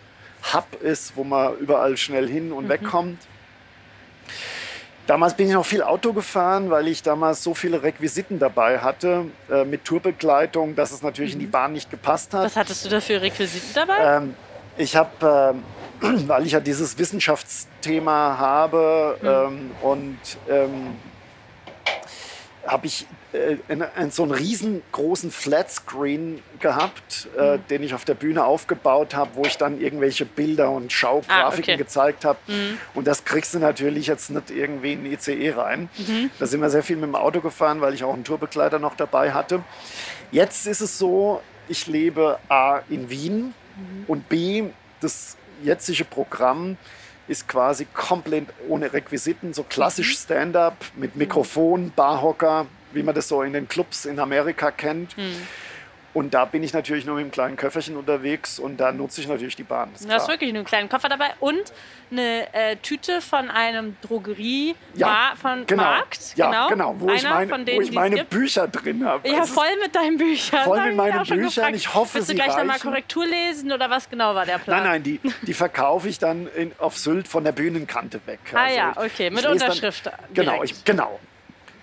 Hub 0.54 0.82
ist, 0.82 1.16
wo 1.16 1.24
man 1.24 1.58
überall 1.58 1.98
schnell 1.98 2.28
hin 2.28 2.52
und 2.52 2.66
mhm. 2.66 2.70
wegkommt. 2.70 3.20
Damals 5.08 5.36
bin 5.36 5.48
ich 5.48 5.54
noch 5.54 5.66
viel 5.66 5.82
Auto 5.82 6.14
gefahren, 6.14 6.70
weil 6.70 6.88
ich 6.88 7.04
damals 7.04 7.44
so 7.44 7.54
viele 7.54 7.84
Requisiten 7.84 8.40
dabei 8.40 8.80
hatte 8.80 9.26
äh, 9.50 9.66
mit 9.66 9.84
Tourbegleitung, 9.84 10.76
dass 10.76 10.92
es 10.92 11.02
natürlich 11.02 11.32
mhm. 11.32 11.36
in 11.36 11.40
die 11.40 11.48
mhm. 11.48 11.52
Bahn 11.52 11.74
nicht 11.74 11.90
gepasst 11.90 12.34
hat. 12.34 12.46
Was 12.46 12.56
hattest 12.56 12.86
du 12.86 12.90
da 12.90 13.02
für 13.02 13.22
Requisiten 13.22 13.74
dabei? 13.74 13.98
Ähm, 14.00 14.36
ich 14.78 14.96
habe, 14.96 15.56
äh, 16.02 16.06
weil 16.28 16.46
ich 16.46 16.54
ja 16.54 16.60
dieses 16.60 16.98
Wissenschaftsthema 16.98 18.38
habe 18.38 19.18
mhm. 19.22 19.28
ähm, 19.28 19.72
und 19.82 20.20
ähm, 20.50 20.96
habe 22.66 22.88
ich 22.88 23.08
äh, 23.34 23.58
einen, 23.70 24.12
so 24.12 24.24
einen 24.24 24.34
riesengroßen 24.34 25.32
Flatscreen 25.32 26.42
gehabt, 26.60 27.30
äh, 27.38 27.58
mhm. 27.58 27.68
den 27.70 27.84
ich 27.84 27.94
auf 27.94 28.04
der 28.04 28.14
Bühne 28.14 28.44
aufgebaut 28.44 29.16
habe, 29.16 29.32
wo 29.36 29.46
ich 29.46 29.58
dann 29.58 29.80
irgendwelche 29.80 30.26
Bilder 30.26 30.70
und 30.72 30.92
Schaugrafiken 30.92 31.72
ah, 31.72 31.74
okay. 31.74 31.78
gezeigt 31.78 32.26
habe. 32.26 32.40
Mhm. 32.48 32.78
Und 32.94 33.08
das 33.08 33.24
kriegst 33.24 33.54
du 33.54 33.60
natürlich 33.60 34.08
jetzt 34.08 34.32
nicht 34.32 34.52
irgendwie 34.52 34.94
in 34.94 35.06
ICE 35.06 35.52
rein. 35.52 35.90
Mhm. 35.98 36.30
Da 36.40 36.46
sind 36.46 36.62
wir 36.62 36.70
sehr 36.70 36.84
viel 36.84 36.98
mit 36.98 37.06
dem 37.06 37.16
Auto 37.16 37.40
gefahren, 37.40 37.80
weil 37.80 37.94
ich 37.94 38.04
auch 38.04 38.14
einen 38.14 38.24
Tourbegleiter 38.26 38.80
noch 38.80 38.96
dabei 38.96 39.32
hatte. 39.32 39.64
Jetzt 40.32 40.68
ist 40.68 40.82
es 40.82 40.98
so, 40.98 41.42
ich 41.68 41.88
lebe 41.88 42.38
A 42.50 42.82
in 42.90 43.10
Wien 43.10 43.54
mhm. 43.78 44.04
und 44.08 44.28
B, 44.28 44.66
das 45.00 45.38
jetzige 45.64 46.04
Programm 46.04 46.78
ist 47.28 47.48
quasi 47.48 47.88
komplett 47.94 48.48
ohne 48.68 48.92
Requisiten, 48.92 49.54
so 49.54 49.64
klassisch 49.64 50.10
mhm. 50.10 50.18
Stand-up 50.18 50.76
mit 50.98 51.16
Mikrofon, 51.16 51.94
Barhocker, 51.96 52.68
wie 52.94 53.04
man 53.04 53.16
das 53.16 53.28
so 53.28 53.42
in 53.42 53.54
den 53.54 53.68
Clubs 53.68 54.06
in 54.06 54.20
Amerika 54.20 54.72
kennt. 54.72 55.18
Mhm. 55.18 55.48
Und 56.14 56.34
da 56.34 56.44
bin 56.44 56.62
ich 56.62 56.74
natürlich 56.74 57.06
nur 57.06 57.16
mit 57.16 57.24
einem 57.24 57.32
kleinen 57.32 57.56
Köfferchen 57.56 57.96
unterwegs 57.96 58.60
und 58.60 58.78
da 58.78 58.92
nutze 58.92 59.22
ich 59.22 59.28
natürlich 59.28 59.56
die 59.56 59.64
Bahn. 59.64 59.92
Du 60.02 60.10
hast 60.10 60.28
wirklich 60.28 60.52
nur 60.52 60.60
einen 60.60 60.66
kleinen 60.66 60.90
Koffer 60.90 61.08
dabei 61.08 61.30
und 61.40 61.72
eine 62.12 62.54
äh, 62.54 62.76
Tüte 62.76 63.22
von 63.22 63.50
einem 63.50 63.96
Drogerie 64.02 64.76
ja, 64.94 65.32
von 65.42 65.66
genau. 65.66 65.84
Markt. 65.84 66.36
Ja, 66.36 66.50
genau, 66.50 66.68
genau 66.68 66.96
wo, 67.00 67.10
ich 67.12 67.24
meine, 67.24 67.64
denen, 67.64 67.78
wo 67.78 67.82
ich 67.82 67.92
meine 67.94 68.26
Bücher 68.26 68.68
drin 68.68 69.06
habe. 69.06 69.30
Ja, 69.30 69.46
voll 69.46 69.78
mit 69.82 69.96
deinen 69.96 70.18
Büchern. 70.18 70.66
Voll 70.66 70.86
mit 70.86 70.98
meinen 70.98 71.26
Büchern. 71.26 71.74
Ich 71.74 71.94
hoffe, 71.94 72.16
Willst 72.16 72.30
du 72.30 72.36
gleich 72.36 72.58
nochmal 72.58 72.80
Korrektur 72.80 73.26
lesen 73.26 73.72
oder 73.72 73.90
was 73.90 74.10
genau 74.10 74.36
war 74.36 74.46
der 74.46 74.58
Plan? 74.58 74.84
Nein, 74.84 74.92
nein, 74.92 75.04
die, 75.04 75.22
die 75.44 75.54
verkaufe 75.54 76.10
ich 76.10 76.20
dann 76.20 76.48
in, 76.58 76.74
auf 76.78 76.98
Sylt 76.98 77.30
von 77.30 77.46
der 77.46 77.54
Bühnenkante 77.54 78.20
weg. 78.26 78.40
Ah 78.54 78.64
also 78.64 78.76
ja, 78.76 78.94
okay, 78.98 79.30
mit 79.30 79.46
Unterschrift. 79.46 80.08
Dann, 80.08 80.16
genau, 80.34 80.62
ich, 80.62 80.84
genau. 80.84 81.22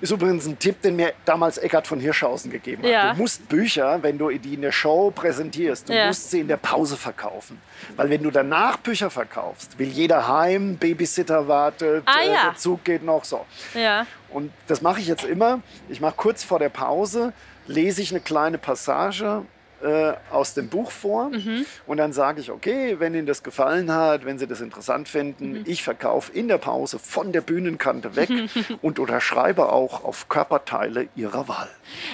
Ist 0.00 0.12
übrigens 0.12 0.46
ein 0.46 0.58
Tipp, 0.58 0.80
den 0.82 0.96
mir 0.96 1.12
damals 1.24 1.58
Eckhard 1.58 1.86
von 1.86 1.98
Hirschhausen 1.98 2.50
gegeben 2.50 2.84
hat. 2.84 2.90
Ja. 2.90 3.12
Du 3.12 3.20
musst 3.20 3.48
Bücher, 3.48 3.98
wenn 4.02 4.16
du 4.16 4.30
die 4.30 4.54
in 4.54 4.62
der 4.62 4.72
Show 4.72 5.10
präsentierst, 5.10 5.88
du 5.88 5.94
ja. 5.94 6.06
musst 6.06 6.30
sie 6.30 6.40
in 6.40 6.48
der 6.48 6.56
Pause 6.56 6.96
verkaufen. 6.96 7.60
Weil 7.96 8.10
wenn 8.10 8.22
du 8.22 8.30
danach 8.30 8.76
Bücher 8.76 9.10
verkaufst, 9.10 9.78
will 9.78 9.88
jeder 9.88 10.28
heim, 10.28 10.76
Babysitter 10.76 11.48
wartet, 11.48 12.04
ah, 12.06 12.22
äh, 12.22 12.28
der 12.28 12.56
Zug 12.56 12.84
geht 12.84 13.02
noch 13.02 13.24
so. 13.24 13.44
Ja. 13.74 14.06
Und 14.30 14.52
das 14.68 14.82
mache 14.82 15.00
ich 15.00 15.08
jetzt 15.08 15.24
immer. 15.24 15.60
Ich 15.88 16.00
mache 16.00 16.14
kurz 16.16 16.44
vor 16.44 16.58
der 16.58 16.68
Pause, 16.68 17.32
lese 17.66 18.00
ich 18.02 18.10
eine 18.10 18.20
kleine 18.20 18.58
Passage 18.58 19.44
äh, 19.82 20.12
aus 20.30 20.54
dem 20.54 20.68
Buch 20.68 20.90
vor 20.90 21.30
mhm. 21.30 21.64
und 21.86 21.96
dann 21.98 22.12
sage 22.12 22.40
ich, 22.40 22.50
okay, 22.50 22.96
wenn 22.98 23.14
Ihnen 23.14 23.26
das 23.26 23.42
gefallen 23.42 23.92
hat, 23.92 24.24
wenn 24.24 24.38
Sie 24.38 24.46
das 24.46 24.60
interessant 24.60 25.08
finden, 25.08 25.52
mhm. 25.52 25.64
ich 25.66 25.82
verkaufe 25.82 26.32
in 26.32 26.48
der 26.48 26.58
Pause 26.58 26.98
von 26.98 27.32
der 27.32 27.40
Bühnenkante 27.40 28.16
weg 28.16 28.30
und 28.82 28.98
unterschreibe 28.98 29.70
auch 29.72 30.04
auf 30.04 30.28
Körperteile 30.28 31.08
Ihrer 31.14 31.48
Wahl. 31.48 31.68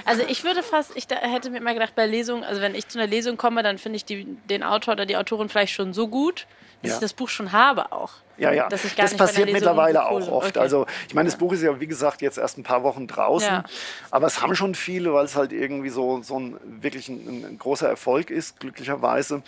Also 0.04 0.22
ich 0.28 0.44
würde 0.44 0.62
fast, 0.62 0.96
ich 0.96 1.06
hätte 1.08 1.50
mir 1.50 1.60
mal 1.60 1.74
gedacht, 1.74 1.94
bei 1.94 2.06
Lesungen, 2.06 2.44
also 2.44 2.60
wenn 2.60 2.74
ich 2.74 2.88
zu 2.88 2.98
einer 2.98 3.08
Lesung 3.08 3.36
komme, 3.36 3.62
dann 3.62 3.78
finde 3.78 3.96
ich 3.96 4.04
die, 4.04 4.24
den 4.48 4.62
Autor 4.62 4.94
oder 4.94 5.06
die 5.06 5.16
Autorin 5.16 5.48
vielleicht 5.48 5.72
schon 5.72 5.92
so 5.92 6.08
gut, 6.08 6.46
dass 6.82 6.90
ja. 6.90 6.96
ich 6.96 7.00
das 7.00 7.12
Buch 7.12 7.28
schon 7.28 7.52
habe 7.52 7.92
auch. 7.92 8.12
Ja, 8.36 8.52
ja. 8.52 8.68
das 8.68 9.16
passiert 9.16 9.52
mittlerweile 9.52 10.06
auch 10.06 10.28
oft. 10.28 10.56
Okay. 10.56 10.58
Also 10.58 10.86
ich 11.08 11.14
meine, 11.14 11.28
das 11.28 11.38
Buch 11.38 11.52
ist 11.52 11.62
ja 11.62 11.78
wie 11.80 11.86
gesagt 11.86 12.22
jetzt 12.22 12.38
erst 12.38 12.58
ein 12.58 12.62
paar 12.62 12.82
Wochen 12.82 13.06
draußen, 13.06 13.48
ja. 13.48 13.64
aber 14.10 14.26
es 14.26 14.42
haben 14.42 14.54
schon 14.54 14.74
viele, 14.74 15.12
weil 15.12 15.24
es 15.24 15.36
halt 15.36 15.52
irgendwie 15.52 15.90
so, 15.90 16.22
so 16.22 16.38
ein 16.38 16.56
wirklich 16.64 17.08
ein, 17.08 17.44
ein 17.44 17.58
großer 17.58 17.88
Erfolg 17.88 18.30
ist, 18.30 18.60
glücklicherweise. 18.60 19.42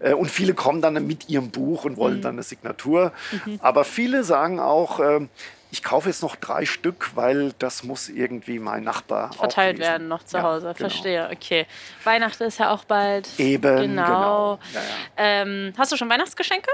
Äh, 0.00 0.14
und 0.14 0.30
viele 0.30 0.54
kommen 0.54 0.82
dann 0.82 1.06
mit 1.06 1.28
ihrem 1.28 1.50
Buch 1.50 1.84
und 1.84 1.96
wollen 1.96 2.18
mhm. 2.18 2.22
dann 2.22 2.34
eine 2.34 2.42
Signatur. 2.42 3.12
Mhm. 3.44 3.58
Aber 3.62 3.84
viele 3.84 4.24
sagen 4.24 4.60
auch, 4.60 5.00
ähm, 5.00 5.28
ich 5.70 5.82
kaufe 5.82 6.08
jetzt 6.08 6.22
noch 6.22 6.36
drei 6.36 6.64
Stück, 6.64 7.10
weil 7.14 7.52
das 7.58 7.82
muss 7.82 8.08
irgendwie 8.08 8.58
mein 8.58 8.84
Nachbar 8.84 9.32
verteilt 9.32 9.78
werden 9.78 10.08
noch 10.08 10.22
zu 10.22 10.42
Hause. 10.42 10.68
Ja, 10.68 10.72
genau. 10.72 10.88
Verstehe. 10.88 11.28
Okay. 11.30 11.66
Weihnachten 12.04 12.44
ist 12.44 12.58
ja 12.58 12.70
auch 12.70 12.84
bald. 12.84 13.28
Eben. 13.38 13.76
Genau. 13.76 14.04
genau. 14.04 14.58
Ja, 14.72 14.80
ja. 14.80 14.86
Ähm, 15.16 15.72
hast 15.76 15.92
du 15.92 15.96
schon 15.96 16.08
Weihnachtsgeschenke? 16.08 16.70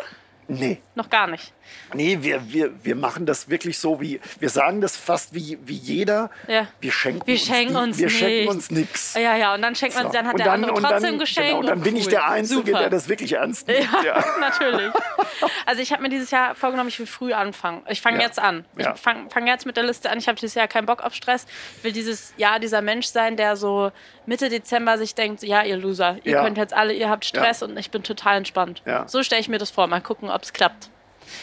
Nee. 0.48 0.80
Noch 0.94 1.10
gar 1.10 1.26
nicht. 1.26 1.52
Nee, 1.94 2.18
wir, 2.20 2.52
wir, 2.52 2.84
wir 2.84 2.94
machen 2.94 3.26
das 3.26 3.48
wirklich 3.48 3.78
so 3.78 4.00
wie, 4.00 4.20
wir 4.38 4.50
sagen 4.50 4.80
das 4.80 4.96
fast 4.96 5.34
wie, 5.34 5.58
wie 5.64 5.74
jeder. 5.74 6.30
Ja. 6.48 6.66
Wir 6.80 6.92
schenken 6.92 7.26
wir 7.26 7.38
schenken 7.38 7.76
uns, 7.76 7.86
uns 7.86 7.98
Wir 7.98 8.10
schenken 8.10 8.48
uns 8.48 8.70
nichts. 8.70 9.14
Ja, 9.14 9.36
ja, 9.36 9.54
und 9.54 9.62
dann 9.62 9.74
schenkt 9.74 9.94
man, 9.94 10.06
so. 10.06 10.12
dann 10.12 10.26
hat 10.26 10.34
und 10.34 10.38
der 10.38 10.46
dann, 10.46 10.64
andere 10.64 10.80
trotzdem 10.80 11.10
dann, 11.10 11.18
geschenkt. 11.18 11.48
Genau, 11.48 11.60
und 11.60 11.66
dann 11.66 11.80
bin 11.80 11.96
ich 11.96 12.08
der 12.08 12.28
Einzige, 12.28 12.66
Super. 12.66 12.78
der 12.80 12.90
das 12.90 13.08
wirklich 13.08 13.32
ernst 13.32 13.66
nimmt. 13.68 13.88
Ja, 13.92 14.02
ja. 14.02 14.24
natürlich. 14.40 14.92
Also 15.66 15.80
ich 15.80 15.92
habe 15.92 16.02
mir 16.02 16.08
dieses 16.10 16.30
Jahr 16.30 16.54
vorgenommen, 16.54 16.88
ich 16.88 16.98
will 16.98 17.06
früh 17.06 17.32
anfangen. 17.32 17.82
Ich 17.88 18.02
fange 18.02 18.18
ja. 18.18 18.24
jetzt 18.24 18.38
an. 18.38 18.64
Ich 18.76 18.86
fange 18.86 19.30
fang 19.30 19.46
jetzt 19.46 19.66
mit 19.66 19.76
der 19.76 19.84
Liste 19.84 20.10
an. 20.10 20.18
Ich 20.18 20.28
habe 20.28 20.38
dieses 20.38 20.54
Jahr 20.54 20.68
keinen 20.68 20.86
Bock 20.86 21.02
auf 21.02 21.14
Stress. 21.14 21.46
Ich 21.78 21.84
will 21.84 21.92
dieses 21.92 22.34
Jahr 22.36 22.60
dieser 22.60 22.82
Mensch 22.82 23.06
sein, 23.06 23.36
der 23.36 23.56
so 23.56 23.90
Mitte 24.26 24.48
Dezember 24.48 24.98
sich 24.98 25.14
denkt, 25.14 25.42
ja, 25.42 25.62
ihr 25.62 25.76
Loser, 25.76 26.16
ihr 26.24 26.36
könnt 26.36 26.56
jetzt 26.56 26.74
alle, 26.74 26.92
ihr 26.92 27.10
habt 27.10 27.24
Stress 27.24 27.62
und 27.62 27.76
ich 27.78 27.90
bin 27.90 28.02
total 28.02 28.38
entspannt. 28.38 28.82
So 29.06 29.22
stelle 29.22 29.40
ich 29.40 29.48
mir 29.48 29.58
das 29.58 29.70
vor. 29.70 29.86
Mal 29.86 30.00
gucken, 30.00 30.30
ob 30.30 30.42
es 30.42 30.52
klappt. 30.52 30.90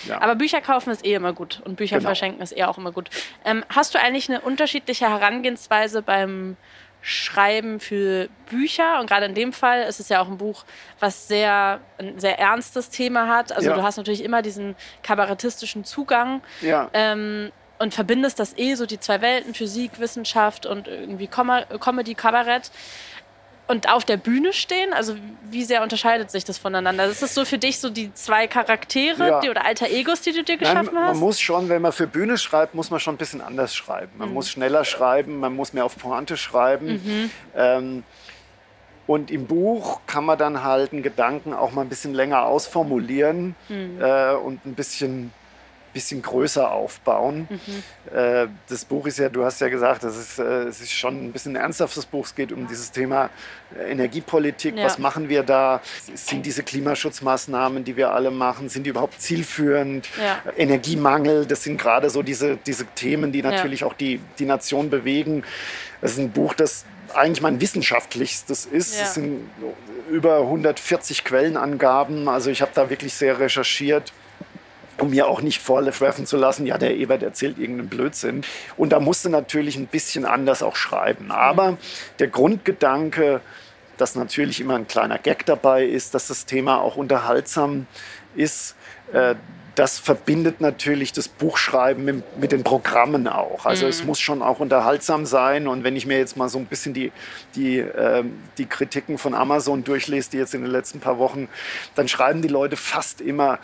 Ja. 0.08 0.22
Aber 0.22 0.36
Bücher 0.36 0.62
kaufen 0.62 0.92
ist 0.92 1.06
eh 1.06 1.14
immer 1.16 1.34
gut 1.34 1.62
und 1.66 1.76
Bücher 1.76 1.98
genau. 1.98 2.10
verschenken 2.10 2.42
ist 2.42 2.56
eh 2.56 2.64
auch 2.64 2.78
immer 2.78 2.92
gut. 2.92 3.10
Ähm, 3.46 3.66
hast 3.70 3.96
du 3.96 4.00
eigentlich 4.00 4.30
eine 4.30 4.42
unterschiedliche 4.42 5.10
Herangehensweise 5.10 6.02
beim 6.02 6.56
Schreiben 7.02 7.80
für 7.80 8.30
Bücher. 8.50 9.00
Und 9.00 9.10
gerade 9.10 9.26
in 9.26 9.34
dem 9.34 9.54
Fall 9.54 9.84
ist 9.84 10.00
es 10.00 10.10
ja 10.10 10.22
auch 10.22 10.28
ein 10.28 10.38
Buch, 10.38 10.66
was 11.00 11.28
sehr, 11.28 11.80
ein 11.98 12.20
sehr 12.20 12.38
ernstes 12.40 12.90
Thema 12.90 13.28
hat. 13.28 13.52
Also 13.52 13.70
ja. 13.70 13.76
du 13.76 13.82
hast 13.82 13.98
natürlich 13.98 14.24
immer 14.24 14.42
diesen 14.42 14.76
kabarettistischen 15.02 15.84
Zugang. 15.84 16.42
Ja. 16.62 16.90
Ähm, 16.94 17.52
und 17.82 17.94
verbindest 17.94 18.40
das 18.40 18.58
eh 18.58 18.76
so 18.76 18.86
die 18.86 19.00
zwei 19.00 19.22
Welten, 19.22 19.54
Physik, 19.54 20.00
Wissenschaft 20.00 20.66
und 20.66 20.88
irgendwie 20.88 21.28
Comedy, 21.28 22.14
Kabarett 22.14 22.72
und 23.68 23.90
auf 23.90 24.06
der 24.06 24.18
Bühne 24.18 24.54
stehen? 24.54 24.94
Also 24.94 25.16
wie 25.50 25.64
sehr 25.64 25.82
unterscheidet 25.82 26.30
sich 26.30 26.46
das 26.46 26.58
voneinander? 26.58 27.06
Ist 27.06 27.24
das 27.24 27.34
so 27.34 27.44
für 27.44 27.58
dich 27.58 27.80
so 27.80 27.90
die 27.90 28.14
zwei 28.14 28.48
Charaktere 28.48 29.28
ja. 29.28 29.40
die, 29.40 29.50
oder 29.50 29.66
alter 29.66 29.90
Egos, 29.90 30.22
die 30.22 30.32
du 30.32 30.44
dir 30.44 30.58
geschaffen 30.58 30.94
Nein, 30.94 31.04
hast? 31.04 31.14
Man 31.14 31.20
muss 31.20 31.40
schon, 31.40 31.70
wenn 31.70 31.82
man 31.82 31.92
für 31.92 32.08
Bühne 32.08 32.38
schreibt, 32.38 32.76
muss 32.76 32.92
man 32.92 33.00
schon 33.00 33.16
ein 33.16 33.18
bisschen 33.18 33.42
anders 33.42 33.76
schreiben. 33.76 34.12
Man 34.18 34.30
mhm. 34.30 34.36
muss 34.36 34.50
schneller 34.50 34.86
schreiben, 34.86 35.40
man 35.40 35.56
muss 35.56 35.74
mehr 35.74 35.86
auf 35.86 35.98
Pointe 35.98 36.38
schreiben. 36.38 37.02
Mhm. 37.04 37.32
Ähm, 37.56 38.04
und 39.08 39.32
im 39.32 39.48
Buch 39.48 40.02
kann 40.06 40.24
man 40.24 40.38
dann 40.38 40.64
halt 40.64 40.94
einen 40.94 41.02
Gedanken 41.02 41.54
auch 41.54 41.72
mal 41.72 41.82
ein 41.82 41.90
bisschen 41.90 42.14
länger 42.14 42.44
ausformulieren 42.44 43.56
mhm. 43.68 44.00
äh, 44.00 44.34
und 44.34 44.66
ein 44.66 44.76
bisschen 44.76 45.34
bisschen 45.94 46.22
größer 46.22 46.72
aufbauen. 46.72 47.48
Mhm. 47.50 48.16
Äh, 48.16 48.48
das 48.68 48.86
Buch 48.86 49.06
ist 49.08 49.20
ja, 49.20 49.30
du 49.30 49.44
hast 49.44 49.62
ja 49.62 49.70
gesagt, 49.70 50.04
das 50.04 50.18
ist, 50.18 50.40
äh, 50.40 50.64
es 50.64 50.82
ist 50.82 50.92
schon 50.92 51.26
ein 51.26 51.32
bisschen 51.32 51.56
ein 51.56 51.62
ernsthaftes 51.62 52.06
Buch. 52.06 52.26
Es 52.26 52.36
geht 52.36 52.52
um 52.52 52.68
dieses 52.68 52.92
Thema 52.92 53.30
äh, 53.78 53.92
Energiepolitik. 53.92 54.78
Ja. 54.78 54.86
Was 54.86 54.98
machen 54.98 55.30
wir 55.30 55.44
da? 55.44 55.82
Sind 56.14 56.46
diese 56.46 56.64
Klimaschutzmaßnahmen, 56.64 57.84
die 57.84 57.98
wir 57.98 58.12
alle 58.14 58.32
machen, 58.32 58.70
sind 58.70 58.86
die 58.86 58.90
überhaupt 58.90 59.22
zielführend? 59.22 60.08
Ja. 60.22 60.42
Energiemangel, 60.58 61.46
das 61.46 61.64
sind 61.64 61.80
gerade 61.80 62.10
so 62.10 62.24
diese, 62.24 62.58
diese 62.58 62.86
Themen, 62.86 63.32
die 63.32 63.42
natürlich 63.42 63.82
ja. 63.82 63.88
auch 63.88 63.94
die, 63.94 64.20
die 64.40 64.46
Nation 64.46 64.90
bewegen. 64.90 65.44
Das 66.02 66.14
ist 66.14 66.20
ein 66.20 66.32
Buch, 66.32 66.54
das 66.54 66.86
eigentlich 67.14 67.42
mein 67.42 67.60
wissenschaftlichstes 67.60 68.66
ist. 68.66 69.00
Es 69.00 69.16
sind 69.16 69.50
über 70.10 70.40
140 70.40 71.24
Quellenangaben. 71.24 72.28
Also 72.28 72.50
ich 72.50 72.62
habe 72.62 72.72
da 72.74 72.90
wirklich 72.90 73.14
sehr 73.14 73.40
recherchiert 73.40 74.14
um 75.02 75.10
mir 75.10 75.28
auch 75.28 75.42
nicht 75.42 75.62
vorwerfen 75.62 76.26
zu 76.26 76.38
lassen, 76.38 76.66
ja, 76.66 76.78
der 76.78 76.96
Ebert 76.96 77.24
erzählt 77.24 77.58
irgendeinen 77.58 77.90
Blödsinn. 77.90 78.44
Und 78.78 78.92
da 78.92 79.00
musste 79.00 79.30
natürlich 79.30 79.76
ein 79.76 79.88
bisschen 79.88 80.26
anders 80.26 80.64
auch 80.64 80.76
schreiben. 80.76 81.32
Aber 81.32 81.78
der 82.20 82.28
Grundgedanke, 82.28 83.42
dass 83.98 84.16
natürlich 84.16 84.62
immer 84.62 84.76
ein 84.76 84.88
kleiner 84.88 85.18
Gag 85.18 85.46
dabei 85.46 85.86
ist, 85.86 86.14
dass 86.14 86.28
das 86.28 86.46
Thema 86.46 86.82
auch 86.82 86.96
unterhaltsam 86.96 87.88
ist, 88.36 88.76
äh, 89.14 89.36
das 89.76 90.00
verbindet 90.00 90.60
natürlich 90.60 91.14
das 91.14 91.30
Buchschreiben 91.30 92.04
mit, 92.04 92.38
mit 92.38 92.52
den 92.52 92.64
Programmen 92.64 93.28
auch. 93.28 93.66
Also 93.66 93.86
mhm. 93.86 93.90
es 93.90 94.04
muss 94.04 94.20
schon 94.20 94.42
auch 94.42 94.60
unterhaltsam 94.60 95.26
sein. 95.26 95.68
Und 95.68 95.84
wenn 95.84 95.96
ich 95.96 96.06
mir 96.06 96.18
jetzt 96.18 96.36
mal 96.36 96.50
so 96.50 96.60
ein 96.60 96.66
bisschen 96.66 96.94
die, 96.94 97.12
die, 97.56 97.80
äh, 97.80 98.24
die 98.58 98.66
Kritiken 98.66 99.18
von 99.18 99.34
Amazon 99.34 99.84
durchlese, 99.84 100.32
die 100.32 100.38
jetzt 100.38 100.54
in 100.54 100.62
den 100.62 100.72
letzten 100.72 101.00
paar 101.00 101.20
Wochen, 101.20 101.48
dann 101.96 102.08
schreiben 102.08 102.42
die 102.42 102.50
Leute 102.50 102.76
fast 102.76 103.22
immer, 103.22 103.60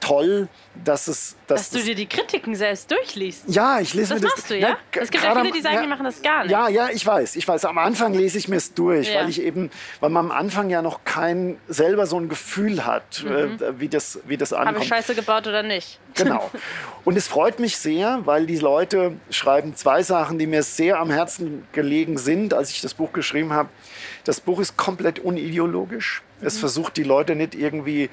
toll, 0.00 0.48
dass 0.84 1.08
es. 1.08 1.36
Dass, 1.46 1.70
dass 1.70 1.80
du 1.80 1.86
dir 1.86 1.94
die 1.94 2.06
Kritiken 2.06 2.54
selbst 2.54 2.90
durchliest. 2.90 3.44
Ja, 3.48 3.80
ich 3.80 3.94
lese 3.94 4.14
das 4.14 4.22
mir 4.22 4.28
das. 4.28 4.36
Machst 4.36 4.50
du, 4.50 4.58
ja? 4.58 4.68
Na, 4.70 5.00
es 5.02 5.10
gibt 5.10 5.24
ja 5.24 5.34
viele, 5.34 5.52
die 5.52 5.60
sagen, 5.60 5.76
ja, 5.76 5.82
die 5.82 5.88
machen 5.88 6.04
das 6.04 6.22
gar 6.22 6.42
nicht. 6.42 6.52
Ja, 6.52 6.68
ja, 6.68 6.88
ich 6.90 7.04
weiß, 7.04 7.36
ich 7.36 7.46
weiß. 7.46 7.64
Am 7.64 7.78
Anfang 7.78 8.12
lese 8.14 8.38
ich 8.38 8.48
mir 8.48 8.56
es 8.56 8.74
durch, 8.74 9.12
ja. 9.12 9.20
weil 9.20 9.28
ich 9.28 9.42
eben, 9.42 9.70
weil 10.00 10.10
man 10.10 10.26
am 10.26 10.32
Anfang 10.32 10.70
ja 10.70 10.82
noch 10.82 11.04
kein 11.04 11.58
selber 11.68 12.06
so 12.06 12.18
ein 12.18 12.28
Gefühl 12.28 12.84
hat, 12.84 13.24
mhm. 13.24 13.58
äh, 13.60 13.80
wie 13.80 13.88
das, 13.88 14.20
wie 14.26 14.36
das 14.36 14.52
ankommt. 14.52 14.76
Habe 14.76 14.84
ich 14.84 14.88
Scheiße 14.88 15.14
gebaut 15.14 15.46
oder 15.46 15.62
nicht? 15.62 15.98
Genau. 16.14 16.50
Und 17.04 17.16
es 17.16 17.28
freut 17.28 17.58
mich 17.58 17.78
sehr, 17.78 18.26
weil 18.26 18.46
die 18.46 18.58
Leute 18.58 19.16
schreiben 19.30 19.74
zwei 19.76 20.02
Sachen, 20.02 20.38
die 20.38 20.46
mir 20.46 20.62
sehr 20.62 20.98
am 21.00 21.10
Herzen 21.10 21.66
gelegen 21.72 22.18
sind, 22.18 22.52
als 22.52 22.70
ich 22.70 22.80
das 22.80 22.94
Buch 22.94 23.12
geschrieben 23.12 23.52
habe. 23.52 23.70
Das 24.24 24.40
Buch 24.40 24.60
ist 24.60 24.76
komplett 24.76 25.18
unideologisch. 25.18 26.22
Es 26.40 26.56
mhm. 26.56 26.60
versucht 26.60 26.96
die 26.96 27.02
Leute 27.02 27.34
nicht 27.34 27.54
irgendwie 27.54 28.10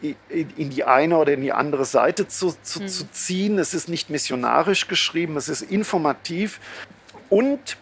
in 0.00 0.70
die 0.70 0.84
eine 0.84 1.16
oder 1.16 1.32
in 1.32 1.40
die 1.40 1.52
andere 1.52 1.84
Seite 1.84 2.28
zu, 2.28 2.54
zu, 2.62 2.82
mhm. 2.82 2.88
zu 2.88 3.10
ziehen. 3.10 3.58
Es 3.58 3.74
ist 3.74 3.88
nicht 3.88 4.10
missionarisch 4.10 4.88
geschrieben, 4.88 5.36
es 5.36 5.48
ist 5.48 5.62
informativ 5.62 6.60
und 7.30 7.78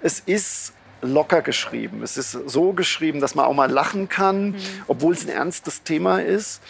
es 0.00 0.20
ist 0.20 0.74
locker 1.02 1.42
geschrieben. 1.42 2.02
Es 2.02 2.16
ist 2.16 2.32
so 2.32 2.72
geschrieben, 2.72 3.20
dass 3.20 3.34
man 3.34 3.44
auch 3.44 3.54
mal 3.54 3.70
lachen 3.70 4.08
kann, 4.08 4.50
mhm. 4.50 4.56
obwohl 4.86 5.14
es 5.14 5.24
ein 5.24 5.30
ernstes 5.30 5.82
Thema 5.82 6.20
ist. 6.20 6.62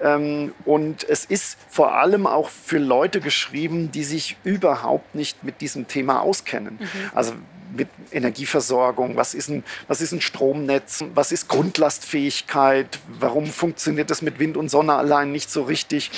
Ähm, 0.00 0.54
und 0.64 1.04
es 1.08 1.24
ist 1.24 1.58
vor 1.68 1.94
allem 1.94 2.26
auch 2.26 2.48
für 2.48 2.78
Leute 2.78 3.20
geschrieben, 3.20 3.90
die 3.90 4.04
sich 4.04 4.36
überhaupt 4.44 5.14
nicht 5.14 5.42
mit 5.44 5.60
diesem 5.60 5.88
Thema 5.88 6.20
auskennen. 6.20 6.78
Mhm. 6.80 6.88
Also 7.12 7.32
mit 7.76 7.88
Energieversorgung, 8.10 9.16
was 9.16 9.34
ist, 9.34 9.48
ein, 9.48 9.64
was 9.88 10.00
ist 10.00 10.12
ein 10.12 10.20
Stromnetz, 10.20 11.04
was 11.14 11.32
ist 11.32 11.48
Grundlastfähigkeit, 11.48 12.98
warum 13.18 13.46
funktioniert 13.46 14.10
das 14.10 14.22
mit 14.22 14.38
Wind 14.38 14.56
und 14.56 14.70
Sonne 14.70 14.94
allein 14.94 15.32
nicht 15.32 15.50
so 15.50 15.62
richtig. 15.62 16.10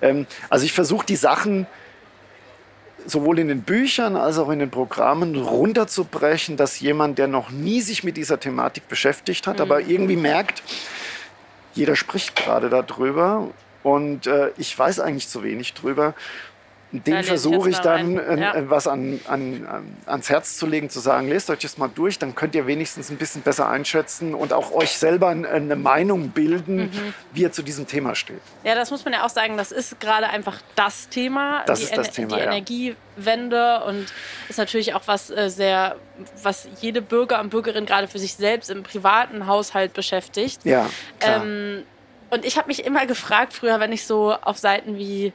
Ähm, 0.00 0.26
also 0.48 0.64
ich 0.64 0.72
versuche 0.72 1.06
die 1.06 1.16
Sachen 1.16 1.66
sowohl 3.06 3.38
in 3.38 3.48
den 3.48 3.62
Büchern 3.62 4.16
als 4.16 4.38
auch 4.38 4.50
in 4.50 4.58
den 4.58 4.70
Programmen 4.70 5.36
runterzubrechen, 5.36 6.56
dass 6.56 6.80
jemand, 6.80 7.18
der 7.18 7.26
noch 7.26 7.50
nie 7.50 7.80
sich 7.80 8.04
mit 8.04 8.16
dieser 8.16 8.38
Thematik 8.38 8.88
beschäftigt 8.88 9.46
hat, 9.46 9.56
mhm. 9.56 9.62
aber 9.62 9.80
irgendwie 9.80 10.16
merkt, 10.16 10.62
jeder 11.74 11.96
spricht 11.96 12.36
gerade 12.36 12.68
darüber 12.68 13.48
und 13.82 14.26
äh, 14.26 14.50
ich 14.58 14.76
weiß 14.78 15.00
eigentlich 15.00 15.28
zu 15.28 15.42
wenig 15.42 15.74
drüber 15.74 16.14
dem 16.90 17.22
versuche 17.22 17.68
ich 17.68 17.78
dann 17.78 18.18
äh, 18.18 18.40
ja. 18.40 18.70
was 18.70 18.86
an, 18.86 19.20
an, 19.26 19.94
ans 20.06 20.30
Herz 20.30 20.56
zu 20.56 20.66
legen, 20.66 20.88
zu 20.88 21.00
sagen, 21.00 21.28
lest 21.28 21.50
euch 21.50 21.58
das 21.58 21.76
mal 21.76 21.90
durch, 21.94 22.18
dann 22.18 22.34
könnt 22.34 22.54
ihr 22.54 22.66
wenigstens 22.66 23.10
ein 23.10 23.18
bisschen 23.18 23.42
besser 23.42 23.68
einschätzen 23.68 24.34
und 24.34 24.54
auch 24.54 24.72
euch 24.72 24.96
selber 24.96 25.28
eine 25.28 25.76
Meinung 25.76 26.30
bilden, 26.30 26.76
mhm. 26.76 27.14
wie 27.32 27.42
ihr 27.42 27.52
zu 27.52 27.62
diesem 27.62 27.86
Thema 27.86 28.14
steht. 28.14 28.40
Ja, 28.64 28.74
das 28.74 28.90
muss 28.90 29.04
man 29.04 29.12
ja 29.12 29.24
auch 29.24 29.30
sagen, 29.30 29.58
das 29.58 29.70
ist 29.70 30.00
gerade 30.00 30.28
einfach 30.28 30.60
das 30.76 31.10
Thema, 31.10 31.62
das 31.66 31.80
die, 31.80 31.84
ist 31.86 31.96
das 31.96 32.10
Thema, 32.10 32.36
die 32.36 32.42
ja. 32.42 32.46
Energiewende 32.46 33.84
und 33.84 34.06
ist 34.48 34.58
natürlich 34.58 34.94
auch 34.94 35.02
was 35.06 35.30
äh, 35.30 35.50
sehr, 35.50 35.96
was 36.42 36.68
jede 36.80 37.02
Bürger 37.02 37.40
und 37.40 37.50
Bürgerin 37.50 37.84
gerade 37.84 38.08
für 38.08 38.18
sich 38.18 38.34
selbst 38.34 38.70
im 38.70 38.82
privaten 38.82 39.46
Haushalt 39.46 39.92
beschäftigt. 39.92 40.64
Ja, 40.64 40.88
klar. 41.18 41.44
Ähm, 41.44 41.84
und 42.30 42.44
ich 42.44 42.58
habe 42.58 42.68
mich 42.68 42.84
immer 42.84 43.06
gefragt, 43.06 43.54
früher, 43.54 43.80
wenn 43.80 43.92
ich 43.92 44.06
so 44.06 44.32
auf 44.32 44.58
Seiten 44.58 44.98
wie, 44.98 45.32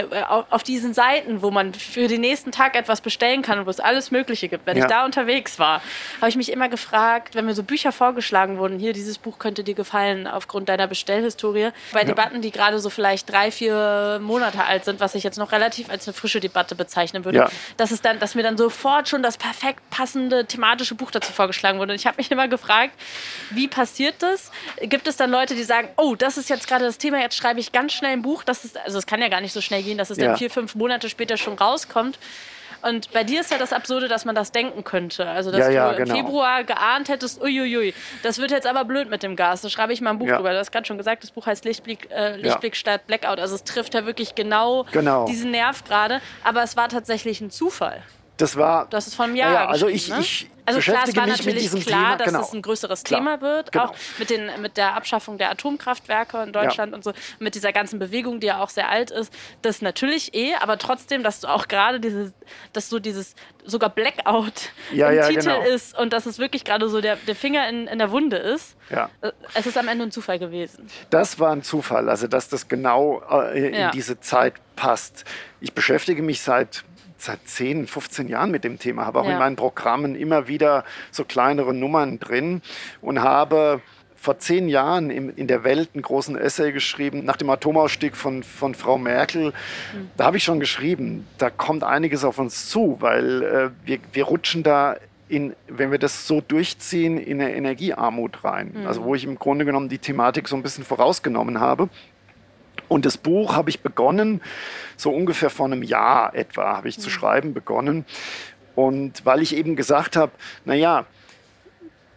äh, 0.00 0.22
auf, 0.50 0.62
diesen 0.64 0.92
Seiten, 0.92 1.40
wo 1.40 1.50
man 1.50 1.72
für 1.72 2.08
den 2.08 2.20
nächsten 2.20 2.50
Tag 2.50 2.74
etwas 2.76 3.00
bestellen 3.00 3.42
kann 3.42 3.60
und 3.60 3.66
wo 3.66 3.70
es 3.70 3.80
alles 3.80 4.10
Mögliche 4.10 4.48
gibt, 4.48 4.66
wenn 4.66 4.76
ja. 4.76 4.84
ich 4.84 4.90
da 4.90 5.04
unterwegs 5.04 5.58
war, 5.58 5.80
habe 6.20 6.28
ich 6.28 6.36
mich 6.36 6.50
immer 6.50 6.68
gefragt, 6.68 7.34
wenn 7.34 7.46
mir 7.46 7.54
so 7.54 7.62
Bücher 7.62 7.92
vorgeschlagen 7.92 8.58
wurden, 8.58 8.78
hier, 8.78 8.92
dieses 8.92 9.18
Buch 9.18 9.38
könnte 9.38 9.62
dir 9.64 9.74
gefallen 9.74 10.26
aufgrund 10.26 10.68
deiner 10.68 10.88
Bestellhistorie, 10.88 11.70
bei 11.92 12.00
ja. 12.00 12.06
Debatten, 12.06 12.42
die 12.42 12.50
gerade 12.50 12.80
so 12.80 12.90
vielleicht 12.90 13.30
drei, 13.30 13.50
vier 13.50 14.18
Monate 14.20 14.64
alt 14.64 14.84
sind, 14.84 14.98
was 14.98 15.14
ich 15.14 15.22
jetzt 15.22 15.38
noch 15.38 15.52
relativ 15.52 15.90
als 15.90 16.08
eine 16.08 16.14
frische 16.14 16.40
Debatte 16.40 16.74
bezeichnen 16.74 17.24
würde, 17.24 17.38
ja. 17.38 17.50
dass, 17.76 17.92
es 17.92 18.02
dann, 18.02 18.18
dass 18.18 18.34
mir 18.34 18.42
dann 18.42 18.58
sofort 18.58 19.08
schon 19.08 19.22
das 19.22 19.36
perfekt 19.36 19.80
passende 19.90 20.44
thematische 20.44 20.96
Buch 20.96 21.12
dazu 21.12 21.32
vorgeschlagen 21.32 21.78
wurde. 21.78 21.92
Und 21.92 21.98
ich 21.98 22.06
habe 22.06 22.16
mich 22.16 22.30
immer 22.30 22.48
gefragt, 22.48 22.94
wie 23.50 23.68
passiert 23.68 24.16
das? 24.18 24.50
Gibt 24.80 25.06
es 25.06 25.16
dann 25.16 25.30
Leute, 25.30 25.54
die 25.54 25.62
sagen, 25.62 25.88
oh, 25.96 26.16
das 26.16 26.32
das 26.32 26.44
ist 26.44 26.48
jetzt 26.48 26.66
gerade 26.66 26.86
das 26.86 26.96
Thema, 26.96 27.20
jetzt 27.20 27.36
schreibe 27.36 27.60
ich 27.60 27.72
ganz 27.72 27.92
schnell 27.92 28.12
ein 28.12 28.22
Buch. 28.22 28.42
Das 28.42 28.64
ist, 28.64 28.78
also 28.78 28.98
es 28.98 29.06
kann 29.06 29.20
ja 29.20 29.28
gar 29.28 29.42
nicht 29.42 29.52
so 29.52 29.60
schnell 29.60 29.81
gehen, 29.82 29.98
dass 29.98 30.10
es 30.10 30.18
ja. 30.18 30.28
dann 30.28 30.36
vier, 30.36 30.50
fünf 30.50 30.74
Monate 30.74 31.08
später 31.08 31.36
schon 31.36 31.54
rauskommt. 31.54 32.18
Und 32.82 33.12
bei 33.12 33.22
dir 33.22 33.40
ist 33.40 33.50
ja 33.50 33.58
das 33.58 33.72
Absurde, 33.72 34.08
dass 34.08 34.24
man 34.24 34.34
das 34.34 34.50
denken 34.50 34.82
könnte. 34.82 35.28
Also, 35.28 35.50
dass 35.52 35.60
ja, 35.60 35.70
ja, 35.70 35.92
du 35.92 35.98
im 35.98 36.04
genau. 36.04 36.16
Februar 36.16 36.64
geahnt 36.64 37.08
hättest, 37.08 37.40
uiuiui, 37.40 37.94
das 38.22 38.38
wird 38.38 38.50
jetzt 38.50 38.66
aber 38.66 38.84
blöd 38.84 39.08
mit 39.08 39.22
dem 39.22 39.36
Gas. 39.36 39.62
Da 39.62 39.70
schreibe 39.70 39.92
ich 39.92 40.00
mal 40.00 40.10
ein 40.10 40.18
Buch 40.18 40.26
ja. 40.26 40.36
drüber. 40.36 40.52
Du 40.52 40.58
hast 40.58 40.72
gerade 40.72 40.86
schon 40.86 40.98
gesagt, 40.98 41.22
das 41.22 41.30
Buch 41.30 41.46
heißt 41.46 41.64
Lichtblick, 41.64 42.10
äh, 42.10 42.36
Lichtblick 42.36 42.74
statt 42.74 43.06
Blackout. 43.06 43.38
Also 43.38 43.54
es 43.54 43.62
trifft 43.64 43.94
ja 43.94 44.04
wirklich 44.04 44.34
genau, 44.34 44.84
genau. 44.90 45.26
diesen 45.26 45.52
Nerv 45.52 45.84
gerade. 45.84 46.20
Aber 46.42 46.62
es 46.64 46.76
war 46.76 46.88
tatsächlich 46.88 47.40
ein 47.40 47.50
Zufall. 47.50 48.02
Das 48.36 48.56
war. 48.56 48.86
Das 48.88 49.06
ist 49.06 49.14
vom 49.14 49.34
Jahr. 49.36 49.52
Ja, 49.52 49.66
also 49.68 49.88
ich, 49.88 50.08
ne? 50.08 50.20
ich, 50.20 50.50
also 50.64 50.80
klar, 50.80 51.04
es 51.06 51.16
war 51.16 51.26
natürlich 51.26 51.70
klar, 51.70 51.82
Thema. 51.84 52.16
dass 52.16 52.26
genau. 52.26 52.40
es 52.40 52.52
ein 52.52 52.62
größeres 52.62 53.02
klar. 53.02 53.20
Thema 53.20 53.40
wird, 53.40 53.72
genau. 53.72 53.86
auch 53.86 53.94
mit, 54.18 54.30
den, 54.30 54.48
mit 54.60 54.76
der 54.76 54.94
Abschaffung 54.94 55.38
der 55.38 55.50
Atomkraftwerke 55.50 56.42
in 56.42 56.52
Deutschland 56.52 56.92
ja. 56.92 56.96
und 56.96 57.04
so, 57.04 57.12
mit 57.40 57.54
dieser 57.54 57.72
ganzen 57.72 57.98
Bewegung, 57.98 58.38
die 58.38 58.46
ja 58.46 58.60
auch 58.60 58.70
sehr 58.70 58.88
alt 58.88 59.10
ist. 59.10 59.32
Das 59.62 59.82
natürlich 59.82 60.34
eh, 60.34 60.54
aber 60.54 60.78
trotzdem, 60.78 61.22
dass 61.22 61.40
du 61.40 61.48
auch 61.48 61.66
gerade 61.66 61.98
dieses, 61.98 62.32
dass 62.72 62.88
so 62.88 63.00
dieses 63.00 63.34
sogar 63.64 63.90
Blackout 63.90 64.70
ja, 64.92 65.10
im 65.10 65.16
ja, 65.16 65.28
Titel 65.28 65.40
genau. 65.40 65.62
ist 65.62 65.98
und 65.98 66.12
dass 66.12 66.26
es 66.26 66.38
wirklich 66.38 66.64
gerade 66.64 66.88
so 66.88 67.00
der, 67.00 67.16
der 67.16 67.34
Finger 67.34 67.68
in, 67.68 67.88
in 67.88 67.98
der 67.98 68.10
Wunde 68.10 68.36
ist. 68.36 68.76
Ja. 68.90 69.10
Äh, 69.20 69.32
es 69.54 69.66
ist 69.66 69.76
am 69.76 69.88
Ende 69.88 70.04
ein 70.04 70.10
Zufall 70.12 70.38
gewesen. 70.38 70.86
Das 71.10 71.40
war 71.40 71.50
ein 71.50 71.62
Zufall, 71.62 72.08
also 72.08 72.28
dass 72.28 72.48
das 72.48 72.68
genau 72.68 73.22
äh, 73.30 73.86
in 73.86 73.90
diese 73.92 74.20
Zeit 74.20 74.54
passt. 74.76 75.24
Ich 75.60 75.72
beschäftige 75.72 76.22
mich 76.22 76.40
seit 76.40 76.84
seit 77.22 77.46
10, 77.46 77.86
15 77.86 78.28
Jahren 78.28 78.50
mit 78.50 78.64
dem 78.64 78.78
Thema, 78.78 79.06
habe 79.06 79.20
auch 79.20 79.26
ja. 79.26 79.32
in 79.32 79.38
meinen 79.38 79.56
Programmen 79.56 80.16
immer 80.16 80.48
wieder 80.48 80.84
so 81.10 81.24
kleinere 81.24 81.72
Nummern 81.72 82.18
drin 82.18 82.62
und 83.00 83.22
habe 83.22 83.80
vor 84.16 84.38
zehn 84.38 84.68
Jahren 84.68 85.10
in, 85.10 85.48
der 85.48 85.64
Welt 85.64 85.90
einen 85.94 86.02
großen 86.02 86.36
Essay 86.36 86.70
geschrieben, 86.70 87.24
nach 87.24 87.36
dem 87.36 87.50
Atomausstieg 87.50 88.16
von, 88.16 88.44
von 88.44 88.76
Frau 88.76 88.96
Merkel. 88.96 89.46
Mhm. 89.46 90.10
Da 90.16 90.26
habe 90.26 90.36
ich 90.36 90.44
schon 90.44 90.60
geschrieben, 90.60 91.26
da 91.38 91.50
kommt 91.50 91.82
einiges 91.82 92.24
auf 92.24 92.38
uns 92.38 92.68
zu, 92.68 92.98
weil 93.00 93.42
äh, 93.42 93.70
wir, 93.84 93.98
wir 94.12 94.24
rutschen 94.24 94.62
da 94.62 94.96
in, 95.28 95.56
wenn 95.66 95.90
wir 95.90 95.98
das 95.98 96.28
so 96.28 96.40
durchziehen, 96.40 97.18
in 97.18 97.40
eine 97.40 97.54
Energiearmut 97.54 98.44
rein. 98.44 98.72
Mhm. 98.74 98.86
Also 98.86 99.02
wo 99.02 99.16
ich 99.16 99.24
im 99.24 99.38
Grunde 99.38 99.64
genommen 99.64 99.88
die 99.88 99.98
Thematik 99.98 100.46
so 100.46 100.54
ein 100.54 100.62
bisschen 100.62 100.84
vorausgenommen 100.84 101.58
habe. 101.58 101.88
Und 102.92 103.06
das 103.06 103.16
Buch 103.16 103.56
habe 103.56 103.70
ich 103.70 103.80
begonnen, 103.80 104.42
so 104.98 105.10
ungefähr 105.10 105.48
vor 105.48 105.64
einem 105.64 105.82
Jahr 105.82 106.34
etwa 106.34 106.76
habe 106.76 106.88
ich 106.88 106.98
mhm. 106.98 107.02
zu 107.02 107.10
schreiben 107.10 107.54
begonnen. 107.54 108.04
Und 108.74 109.24
weil 109.24 109.40
ich 109.40 109.56
eben 109.56 109.76
gesagt 109.76 110.14
habe, 110.14 110.32
naja, 110.66 111.06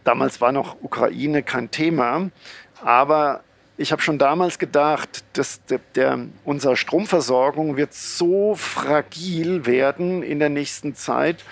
damals 0.04 0.40
war 0.42 0.52
noch 0.52 0.76
Ukraine 0.82 1.42
kein 1.42 1.70
Thema, 1.70 2.30
aber 2.84 3.42
ich 3.78 3.90
habe 3.90 4.02
schon 4.02 4.18
damals 4.18 4.58
gedacht, 4.58 5.24
dass 5.32 5.64
der, 5.64 5.80
der, 5.94 6.18
unsere 6.44 6.76
Stromversorgung 6.76 7.76
wird 7.76 7.94
so 7.94 8.54
fragil 8.54 9.64
werden 9.64 10.22
in 10.22 10.38
der 10.38 10.50
nächsten 10.50 10.94
Zeit, 10.94 11.42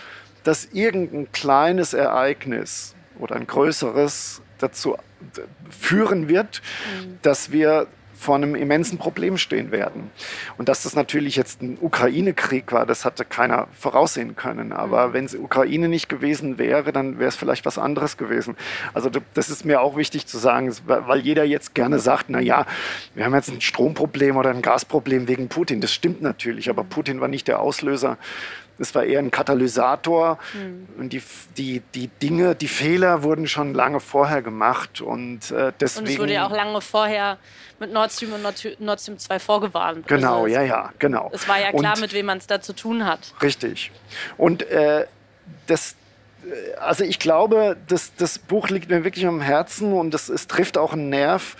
dass 0.43 0.66
irgendein 0.66 1.33
kleines 1.33 1.95
Ereignis 1.95 2.95
oder 3.19 3.37
ein 3.37 3.47
größeres 3.47 4.43
dazu 4.59 4.97
führen 5.71 6.28
wird, 6.28 6.61
mhm. 7.00 7.19
dass 7.23 7.52
wir 7.52 7.87
vor 8.25 8.35
einem 8.37 8.54
immensen 8.54 8.99
Problem 8.99 9.37
stehen 9.37 9.71
werden. 9.71 10.11
Und 10.57 10.69
dass 10.69 10.83
das 10.83 10.97
natürlich 10.97 11.37
jetzt 11.37 11.62
ein 11.62 11.78
Ukraine-Krieg 11.81 12.73
war, 12.73 12.87
das 12.87 13.04
hatte 13.04 13.25
keiner 13.25 13.69
voraussehen 13.78 14.35
können. 14.35 14.73
Aber 14.73 15.09
mhm. 15.09 15.12
wenn 15.12 15.25
es 15.26 15.35
Ukraine 15.35 15.88
nicht 15.88 16.09
gewesen 16.09 16.59
wäre, 16.59 16.93
dann 16.93 17.19
wäre 17.19 17.28
es 17.28 17.37
vielleicht 17.37 17.66
was 17.66 17.78
anderes 17.78 18.16
gewesen. 18.16 18.57
Also 18.95 19.11
das 19.35 19.50
ist 19.50 19.64
mir 19.64 19.83
auch 19.83 19.97
wichtig 19.97 20.26
zu 20.26 20.38
sagen, 20.38 20.75
weil 20.87 21.21
jeder 21.21 21.45
jetzt 21.45 21.75
gerne 21.75 21.99
sagt, 21.99 22.26
na 22.28 22.40
ja, 22.40 22.66
wir 23.14 23.25
haben 23.25 23.35
jetzt 23.35 23.50
ein 23.50 23.61
Stromproblem 23.61 24.37
oder 24.37 24.50
ein 24.50 24.62
Gasproblem 24.62 25.28
wegen 25.28 25.49
Putin. 25.49 25.81
Das 25.81 25.93
stimmt 25.93 26.23
natürlich, 26.23 26.71
aber. 26.71 26.85
Putin 26.95 27.21
war 27.21 27.28
nicht 27.28 27.49
der 27.49 27.61
Auslöser 27.61 28.19
es 28.78 28.95
war 28.95 29.04
eher 29.04 29.21
ein 29.21 29.31
Katalysator. 29.31 30.38
Mhm. 30.52 30.88
Und 30.99 31.12
die, 31.12 31.23
die, 31.57 31.83
die 31.95 32.09
Dinge, 32.09 32.54
die 32.54 32.69
Fehler 32.69 33.23
wurden 33.23 33.47
schon 33.47 33.75
lange 33.75 34.00
vorher 34.00 34.43
gemacht. 34.43 35.00
Und 35.00 35.50
äh, 35.50 35.73
deswegen. 35.78 36.07
Und 36.07 36.12
es 36.12 36.19
wurde 36.19 36.33
ja 36.35 36.47
auch 36.47 36.52
lange 36.52 36.81
vorher 36.81 37.38
mit 37.78 37.93
Nord 37.93 38.12
Stream 38.12 38.33
und 38.33 38.43
Nord, 38.43 39.00
Stream 39.00 39.19
2 39.19 39.38
vorgewarnt. 39.38 40.07
Genau, 40.07 40.45
also 40.45 40.47
ja, 40.47 40.62
ja, 40.62 40.93
genau. 40.99 41.31
Es 41.33 41.49
war 41.49 41.61
ja 41.61 41.73
klar, 41.73 41.95
und, 41.95 42.00
mit 42.00 42.12
wem 42.12 42.26
man 42.26 42.38
es 42.38 42.47
da 42.47 42.61
zu 42.61 42.73
tun 42.73 43.04
hat. 43.04 43.35
Richtig. 43.43 43.90
Und 44.37 44.62
äh, 44.71 45.07
das, 45.66 45.97
äh, 46.45 46.75
also 46.76 47.04
ich 47.04 47.19
glaube, 47.19 47.76
das, 47.88 48.14
das 48.16 48.38
Buch 48.38 48.69
liegt 48.69 48.90
mir 48.90 49.04
wirklich 49.04 49.26
am 49.26 49.40
Herzen 49.40 49.93
und 49.93 50.14
es, 50.14 50.28
es 50.28 50.47
trifft 50.47 50.78
auch 50.78 50.93
einen 50.93 51.09
Nerv, 51.09 51.57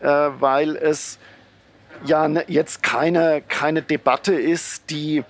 äh, 0.00 0.06
weil 0.06 0.76
es 0.76 1.18
ja 2.04 2.28
ne, 2.28 2.44
jetzt 2.48 2.82
keine, 2.82 3.42
keine 3.46 3.82
Debatte 3.82 4.34
ist, 4.34 4.90
die 4.90 5.24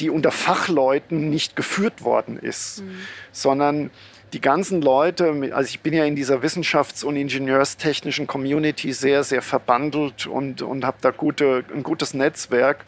die 0.00 0.10
unter 0.10 0.30
Fachleuten 0.30 1.30
nicht 1.30 1.56
geführt 1.56 2.02
worden 2.02 2.38
ist, 2.38 2.82
mhm. 2.82 2.96
sondern 3.32 3.90
die 4.34 4.40
ganzen 4.40 4.82
Leute, 4.82 5.32
also 5.52 5.68
ich 5.68 5.80
bin 5.80 5.94
ja 5.94 6.04
in 6.04 6.16
dieser 6.16 6.42
wissenschafts- 6.42 7.04
und 7.04 7.14
ingenieurstechnischen 7.14 8.26
Community 8.26 8.92
sehr, 8.92 9.22
sehr 9.22 9.42
verbandelt 9.42 10.26
und, 10.26 10.60
und 10.60 10.84
habe 10.84 10.96
da 11.00 11.12
gute, 11.12 11.64
ein 11.72 11.84
gutes 11.84 12.14
Netzwerk. 12.14 12.84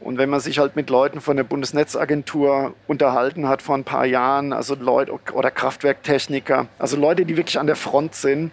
Und 0.00 0.18
wenn 0.18 0.28
man 0.28 0.40
sich 0.40 0.58
halt 0.58 0.76
mit 0.76 0.90
Leuten 0.90 1.22
von 1.22 1.38
der 1.38 1.44
Bundesnetzagentur 1.44 2.74
unterhalten 2.86 3.48
hat 3.48 3.62
vor 3.62 3.74
ein 3.74 3.84
paar 3.84 4.04
Jahren, 4.04 4.52
also 4.52 4.74
Leute 4.74 5.18
oder 5.32 5.50
Kraftwerktechniker, 5.50 6.66
also 6.78 6.98
Leute, 6.98 7.24
die 7.24 7.38
wirklich 7.38 7.58
an 7.58 7.66
der 7.66 7.76
Front 7.76 8.14
sind, 8.14 8.52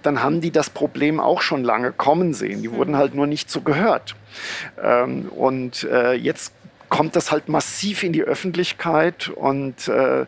dann 0.00 0.22
haben 0.22 0.40
die 0.40 0.50
das 0.50 0.70
Problem 0.70 1.20
auch 1.20 1.42
schon 1.42 1.62
lange 1.62 1.92
kommen 1.92 2.32
sehen. 2.32 2.62
Die 2.62 2.68
mhm. 2.68 2.76
wurden 2.76 2.96
halt 2.96 3.14
nur 3.14 3.26
nicht 3.26 3.50
so 3.50 3.60
gehört. 3.60 4.16
Ähm, 4.82 5.28
und 5.28 5.84
äh, 5.84 6.14
jetzt 6.14 6.54
kommt 6.92 7.16
das 7.16 7.32
halt 7.32 7.48
massiv 7.48 8.02
in 8.02 8.12
die 8.12 8.22
Öffentlichkeit 8.22 9.30
und 9.30 9.88
äh, 9.88 10.26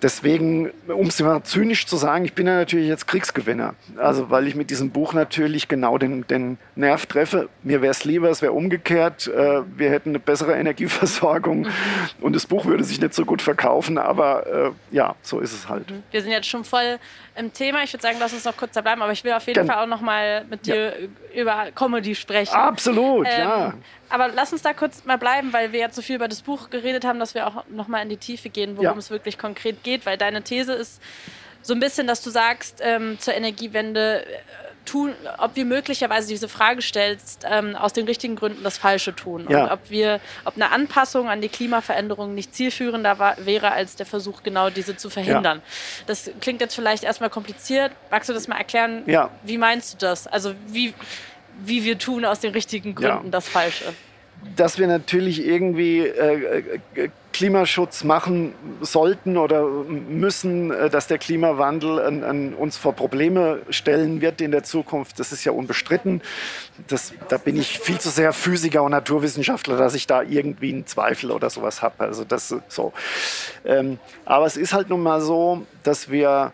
deswegen, 0.00 0.70
um 0.86 1.08
es 1.08 1.20
mal 1.20 1.42
zynisch 1.42 1.86
zu 1.86 1.96
sagen, 1.96 2.24
ich 2.24 2.34
bin 2.34 2.46
ja 2.46 2.54
natürlich 2.54 2.86
jetzt 2.86 3.08
Kriegsgewinner. 3.08 3.74
Also 3.96 4.30
weil 4.30 4.46
ich 4.46 4.54
mit 4.54 4.70
diesem 4.70 4.90
Buch 4.90 5.12
natürlich 5.12 5.66
genau 5.66 5.98
den, 5.98 6.24
den 6.28 6.56
Nerv 6.76 7.06
treffe. 7.06 7.48
Mir 7.64 7.82
wäre 7.82 7.90
es 7.90 8.04
lieber, 8.04 8.30
es 8.30 8.42
wäre 8.42 8.52
umgekehrt. 8.52 9.26
Äh, 9.26 9.62
wir 9.76 9.90
hätten 9.90 10.10
eine 10.10 10.20
bessere 10.20 10.52
Energieversorgung 10.56 11.62
mhm. 11.62 11.70
und 12.20 12.36
das 12.36 12.46
Buch 12.46 12.64
würde 12.64 12.84
sich 12.84 13.00
nicht 13.00 13.12
so 13.12 13.24
gut 13.24 13.42
verkaufen, 13.42 13.98
aber 13.98 14.46
äh, 14.46 14.70
ja, 14.92 15.16
so 15.20 15.40
ist 15.40 15.52
es 15.52 15.68
halt. 15.68 15.92
Wir 16.12 16.22
sind 16.22 16.30
jetzt 16.30 16.46
schon 16.46 16.62
voll 16.62 17.00
im 17.34 17.52
Thema. 17.52 17.82
Ich 17.82 17.92
würde 17.92 18.02
sagen, 18.02 18.18
lass 18.20 18.32
uns 18.32 18.44
noch 18.44 18.56
kurz 18.56 18.74
da 18.74 18.82
bleiben, 18.82 19.02
aber 19.02 19.10
ich 19.10 19.24
will 19.24 19.32
auf 19.32 19.48
jeden 19.48 19.56
Dann, 19.56 19.66
Fall 19.66 19.82
auch 19.82 19.88
noch 19.88 20.00
mal 20.00 20.44
mit 20.44 20.66
dir 20.66 20.94
ja. 21.34 21.40
über 21.42 21.72
Comedy 21.74 22.14
sprechen. 22.14 22.54
Absolut, 22.54 23.26
ähm, 23.28 23.40
ja. 23.40 23.74
Aber 24.14 24.28
lass 24.28 24.52
uns 24.52 24.62
da 24.62 24.72
kurz 24.72 25.04
mal 25.04 25.18
bleiben, 25.18 25.52
weil 25.52 25.72
wir 25.72 25.80
jetzt 25.80 25.96
so 25.96 26.02
viel 26.02 26.14
über 26.14 26.28
das 26.28 26.42
Buch 26.42 26.70
geredet 26.70 27.04
haben, 27.04 27.18
dass 27.18 27.34
wir 27.34 27.48
auch 27.48 27.64
noch 27.68 27.88
mal 27.88 28.00
in 28.00 28.08
die 28.08 28.16
Tiefe 28.16 28.48
gehen, 28.48 28.76
worum 28.76 28.84
ja. 28.84 28.96
es 28.96 29.10
wirklich 29.10 29.38
konkret 29.38 29.82
geht, 29.82 30.06
weil 30.06 30.16
deine 30.16 30.42
These 30.42 30.72
ist 30.72 31.02
so 31.62 31.74
ein 31.74 31.80
bisschen, 31.80 32.06
dass 32.06 32.22
du 32.22 32.30
sagst, 32.30 32.80
ähm, 32.80 33.18
zur 33.18 33.34
Energiewende 33.34 34.24
tun, 34.84 35.14
ob 35.38 35.56
wir 35.56 35.64
möglicherweise 35.64 36.28
diese 36.28 36.48
Frage 36.48 36.80
stellst, 36.80 37.44
ähm, 37.50 37.74
aus 37.74 37.92
den 37.92 38.06
richtigen 38.06 38.36
Gründen 38.36 38.62
das 38.62 38.78
Falsche 38.78 39.16
tun. 39.16 39.46
Ja. 39.48 39.64
Und 39.64 39.70
ob 39.72 39.90
wir, 39.90 40.20
ob 40.44 40.54
eine 40.54 40.70
Anpassung 40.70 41.28
an 41.28 41.40
die 41.40 41.48
Klimaveränderung 41.48 42.36
nicht 42.36 42.54
zielführender 42.54 43.18
war, 43.18 43.34
wäre, 43.44 43.72
als 43.72 43.96
der 43.96 44.06
Versuch, 44.06 44.44
genau 44.44 44.70
diese 44.70 44.96
zu 44.96 45.10
verhindern. 45.10 45.58
Ja. 45.58 46.04
Das 46.06 46.30
klingt 46.40 46.60
jetzt 46.60 46.76
vielleicht 46.76 47.02
erstmal 47.02 47.30
kompliziert. 47.30 47.90
Magst 48.12 48.28
du 48.28 48.32
das 48.32 48.46
mal 48.46 48.58
erklären? 48.58 49.02
Ja. 49.06 49.30
Wie 49.42 49.58
meinst 49.58 49.94
du 49.94 50.06
das? 50.06 50.28
Also 50.28 50.54
wie, 50.68 50.94
wie 51.64 51.84
wir 51.84 51.98
tun 51.98 52.24
aus 52.24 52.40
den 52.40 52.52
richtigen 52.52 52.94
Gründen 52.94 53.30
das 53.30 53.48
Falsche? 53.48 53.92
dass 54.56 54.78
wir 54.78 54.86
natürlich 54.86 55.44
irgendwie 55.44 56.00
äh, 56.00 56.78
äh, 56.94 57.08
Klimaschutz 57.32 58.04
machen 58.04 58.54
sollten 58.80 59.36
oder 59.36 59.64
müssen, 59.66 60.70
äh, 60.70 60.90
dass 60.90 61.06
der 61.06 61.18
Klimawandel 61.18 62.00
an, 62.00 62.22
an, 62.22 62.54
uns 62.54 62.76
vor 62.76 62.92
Probleme 62.92 63.62
stellen 63.70 64.20
wird 64.20 64.40
in 64.40 64.50
der 64.50 64.62
Zukunft, 64.62 65.18
das 65.18 65.32
ist 65.32 65.44
ja 65.44 65.52
unbestritten. 65.52 66.22
Das, 66.86 67.12
da 67.28 67.38
bin 67.38 67.56
ich 67.56 67.78
viel 67.78 67.98
zu 67.98 68.10
sehr 68.10 68.32
Physiker 68.32 68.82
und 68.82 68.92
Naturwissenschaftler, 68.92 69.76
dass 69.76 69.94
ich 69.94 70.06
da 70.06 70.22
irgendwie 70.22 70.72
einen 70.72 70.86
Zweifel 70.86 71.30
oder 71.30 71.50
sowas 71.50 71.82
habe. 71.82 72.04
Also 72.04 72.24
das 72.24 72.54
so. 72.68 72.92
Ähm, 73.64 73.98
aber 74.24 74.46
es 74.46 74.56
ist 74.56 74.72
halt 74.72 74.88
nun 74.90 75.02
mal 75.02 75.20
so, 75.20 75.66
dass 75.82 76.10
wir 76.10 76.52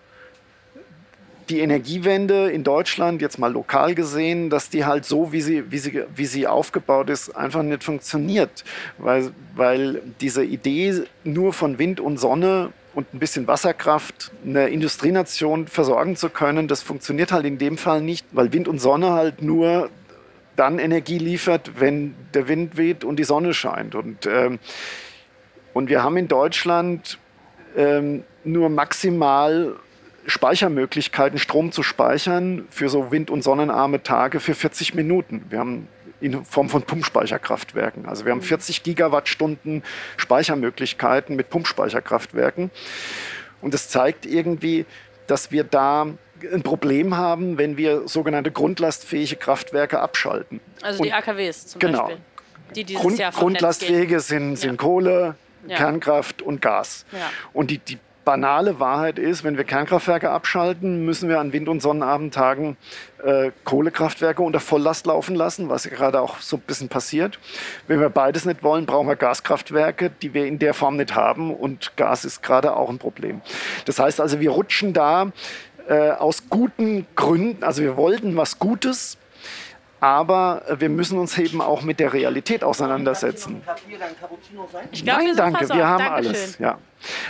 die 1.50 1.60
Energiewende 1.60 2.50
in 2.50 2.64
Deutschland, 2.64 3.20
jetzt 3.20 3.38
mal 3.38 3.52
lokal 3.52 3.94
gesehen, 3.94 4.50
dass 4.50 4.70
die 4.70 4.84
halt 4.84 5.04
so, 5.04 5.32
wie 5.32 5.40
sie, 5.40 5.70
wie 5.70 5.78
sie, 5.78 6.04
wie 6.14 6.26
sie 6.26 6.46
aufgebaut 6.46 7.10
ist, 7.10 7.36
einfach 7.36 7.62
nicht 7.62 7.84
funktioniert. 7.84 8.64
Weil, 8.98 9.32
weil 9.54 10.00
diese 10.20 10.44
Idee 10.44 11.02
nur 11.24 11.52
von 11.52 11.78
Wind 11.78 12.00
und 12.00 12.18
Sonne 12.18 12.72
und 12.94 13.12
ein 13.12 13.18
bisschen 13.18 13.46
Wasserkraft 13.46 14.32
eine 14.44 14.68
Industrienation 14.68 15.66
versorgen 15.66 16.16
zu 16.16 16.30
können, 16.30 16.68
das 16.68 16.82
funktioniert 16.82 17.32
halt 17.32 17.44
in 17.44 17.58
dem 17.58 17.76
Fall 17.76 18.00
nicht, 18.00 18.26
weil 18.32 18.52
Wind 18.52 18.68
und 18.68 18.78
Sonne 18.78 19.10
halt 19.10 19.42
nur 19.42 19.90
dann 20.56 20.78
Energie 20.78 21.18
liefert, 21.18 21.72
wenn 21.80 22.14
der 22.34 22.48
Wind 22.48 22.76
weht 22.76 23.04
und 23.04 23.16
die 23.16 23.24
Sonne 23.24 23.54
scheint. 23.54 23.94
Und, 23.94 24.26
ähm, 24.26 24.58
und 25.72 25.88
wir 25.88 26.02
haben 26.02 26.16
in 26.16 26.28
Deutschland 26.28 27.18
ähm, 27.76 28.24
nur 28.44 28.68
maximal 28.68 29.76
Speichermöglichkeiten, 30.26 31.38
Strom 31.38 31.72
zu 31.72 31.82
speichern 31.82 32.66
für 32.70 32.88
so 32.88 33.10
wind- 33.10 33.30
und 33.30 33.42
sonnenarme 33.42 34.02
Tage 34.02 34.40
für 34.40 34.54
40 34.54 34.94
Minuten. 34.94 35.46
Wir 35.48 35.58
haben 35.58 35.88
in 36.20 36.44
Form 36.44 36.68
von 36.68 36.82
Pumpspeicherkraftwerken. 36.82 38.06
Also 38.06 38.24
wir 38.24 38.32
haben 38.32 38.42
40 38.42 38.82
Gigawattstunden 38.82 39.82
Speichermöglichkeiten 40.16 41.36
mit 41.36 41.50
Pumpspeicherkraftwerken. 41.50 42.70
Und 43.60 43.74
das 43.74 43.88
zeigt 43.88 44.26
irgendwie, 44.26 44.84
dass 45.26 45.50
wir 45.50 45.64
da 45.64 46.06
ein 46.52 46.62
Problem 46.62 47.16
haben, 47.16 47.58
wenn 47.58 47.76
wir 47.76 48.08
sogenannte 48.08 48.50
grundlastfähige 48.50 49.36
Kraftwerke 49.36 50.00
abschalten. 50.00 50.60
Also 50.82 51.02
die 51.02 51.12
AKWs 51.12 51.68
zum 51.68 51.78
genau. 51.78 52.06
Beispiel. 52.06 52.18
Die 52.74 52.84
dieses 52.84 53.02
Grund, 53.02 53.18
Jahr 53.18 53.32
Grundlastfähige 53.32 54.20
sind, 54.20 54.56
sind 54.56 54.70
ja. 54.70 54.76
Kohle, 54.76 55.34
ja. 55.66 55.76
Kernkraft 55.76 56.40
und 56.40 56.62
Gas. 56.62 57.04
Ja. 57.12 57.18
Und 57.52 57.70
die, 57.70 57.78
die 57.78 57.98
banale 58.24 58.78
Wahrheit 58.80 59.18
ist, 59.18 59.44
wenn 59.44 59.56
wir 59.56 59.64
Kernkraftwerke 59.64 60.30
abschalten, 60.30 61.04
müssen 61.04 61.28
wir 61.28 61.40
an 61.40 61.52
Wind- 61.52 61.68
und 61.68 61.80
Sonnenabendtagen 61.80 62.76
äh, 63.24 63.50
Kohlekraftwerke 63.64 64.42
unter 64.42 64.60
Volllast 64.60 65.06
laufen 65.06 65.34
lassen, 65.34 65.68
was 65.68 65.84
ja 65.84 65.90
gerade 65.90 66.20
auch 66.20 66.38
so 66.40 66.56
ein 66.56 66.62
bisschen 66.62 66.88
passiert. 66.88 67.38
Wenn 67.86 68.00
wir 68.00 68.10
beides 68.10 68.44
nicht 68.44 68.62
wollen, 68.62 68.86
brauchen 68.86 69.08
wir 69.08 69.16
Gaskraftwerke, 69.16 70.10
die 70.22 70.34
wir 70.34 70.46
in 70.46 70.58
der 70.58 70.74
Form 70.74 70.96
nicht 70.96 71.14
haben 71.14 71.54
und 71.54 71.96
Gas 71.96 72.24
ist 72.24 72.42
gerade 72.42 72.76
auch 72.76 72.90
ein 72.90 72.98
Problem. 72.98 73.40
Das 73.86 73.98
heißt 73.98 74.20
also, 74.20 74.40
wir 74.40 74.50
rutschen 74.50 74.92
da 74.92 75.32
äh, 75.88 76.10
aus 76.10 76.48
guten 76.48 77.06
Gründen, 77.16 77.64
also 77.64 77.82
wir 77.82 77.96
wollten 77.96 78.36
was 78.36 78.58
Gutes, 78.58 79.18
aber 80.00 80.62
wir 80.78 80.88
müssen 80.88 81.18
uns 81.18 81.36
eben 81.38 81.60
auch 81.60 81.82
mit 81.82 82.00
der 82.00 82.12
Realität 82.12 82.64
auseinandersetzen. 82.64 83.62
Ich 84.92 85.04
glaub, 85.04 85.18
Nein, 85.18 85.36
danke, 85.36 85.68
wir 85.68 85.86
haben 85.86 86.04
Dankeschön. 86.04 86.34
alles. 86.34 86.58
Ja. 86.58 86.78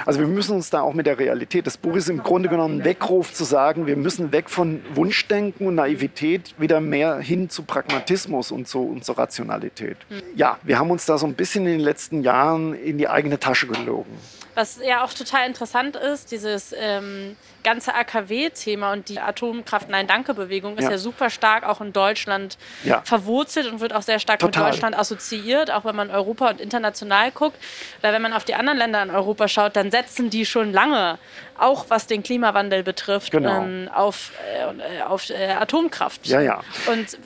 Also 0.07 0.21
wir 0.21 0.27
müssen 0.27 0.57
uns 0.57 0.71
da 0.71 0.83
auch 0.83 0.95
mit 0.95 1.07
der 1.07 1.19
Realität. 1.19 1.67
Das 1.67 1.77
Buch 1.77 1.97
ist 1.97 2.09
im 2.09 2.23
Grunde 2.23 2.49
genommen 2.49 2.81
ein 2.81 2.85
Weckruf 2.85 3.33
zu 3.33 3.45
sagen, 3.45 3.87
wir 3.87 3.97
müssen 3.97 4.33
weg 4.33 4.51
von 4.51 4.83
Wunschdenken 4.95 5.67
und 5.67 5.77
Naivität 5.77 6.55
wieder 6.59 6.81
mehr 6.81 7.19
hin 7.19 7.49
zu 7.49 7.63
Pragmatismus 7.63 8.51
und 8.51 8.69
zu, 8.69 8.83
und 8.83 9.05
zur 9.05 9.19
Rationalität. 9.19 9.97
Ja, 10.35 10.59
wir 10.63 10.79
haben 10.79 10.91
uns 10.91 11.07
da 11.07 11.19
so 11.19 11.27
ein 11.27 11.35
bisschen 11.35 11.67
in 11.67 11.73
den 11.73 11.81
letzten 11.81 12.23
Jahren 12.23 12.75
in 12.75 12.99
die 12.99 13.09
eigene 13.09 13.39
Tasche 13.39 13.67
gelogen. 13.67 14.13
Was 14.61 14.79
ja 14.87 15.03
auch 15.03 15.14
total 15.14 15.46
interessant 15.46 15.96
ist, 15.96 16.31
dieses 16.33 16.75
ähm, 16.79 17.35
ganze 17.62 17.94
AKW-Thema 17.94 18.92
und 18.92 19.09
die 19.09 19.18
Atomkraft-Nein-Danke-Bewegung 19.18 20.77
ist 20.77 20.85
ja. 20.85 20.90
ja. 20.90 20.99
super 20.99 21.31
stark 21.31 21.66
auch 21.66 21.81
in 21.81 21.94
Deutschland 21.94 22.59
ja. 22.85 23.01
verwurzelt 23.03 23.66
und 23.66 23.81
wird 23.81 23.94
auch 23.94 24.03
sehr 24.03 24.18
stark 24.18 24.40
Total. 24.40 24.64
mit 24.64 24.75
Deutschland 24.75 24.99
assoziiert, 24.99 25.70
auch 25.70 25.87
wenn 25.87 25.96
man 25.96 26.11
Europa 26.11 26.51
und 26.51 26.61
international 26.61 27.31
guckt. 27.31 27.57
Oder 28.01 28.12
wenn 28.12 28.20
man 28.20 28.35
auf 28.35 28.44
die 28.44 28.55
anderen 28.55 28.79
Länder 28.79 29.03
in 29.03 29.11
Europa 29.11 29.49
schaut, 29.49 29.77
dann 29.77 29.90
setzen 29.90 30.29
die 30.29 30.44
schon 30.44 30.73
lange, 30.73 31.18
auch 31.59 31.87
was 31.88 32.07
den 32.07 32.23
Klimawandel 32.23 32.83
betrifft, 32.83 33.33
genau. 33.33 33.62
ähm, 33.62 33.90
auf, 33.94 34.33
äh, 34.55 35.03
auf 35.03 35.29
äh, 35.31 35.53
Atomkraft. 35.53 36.27
Ja, 36.27 36.40
ja. 36.40 36.61
Und 36.87 37.18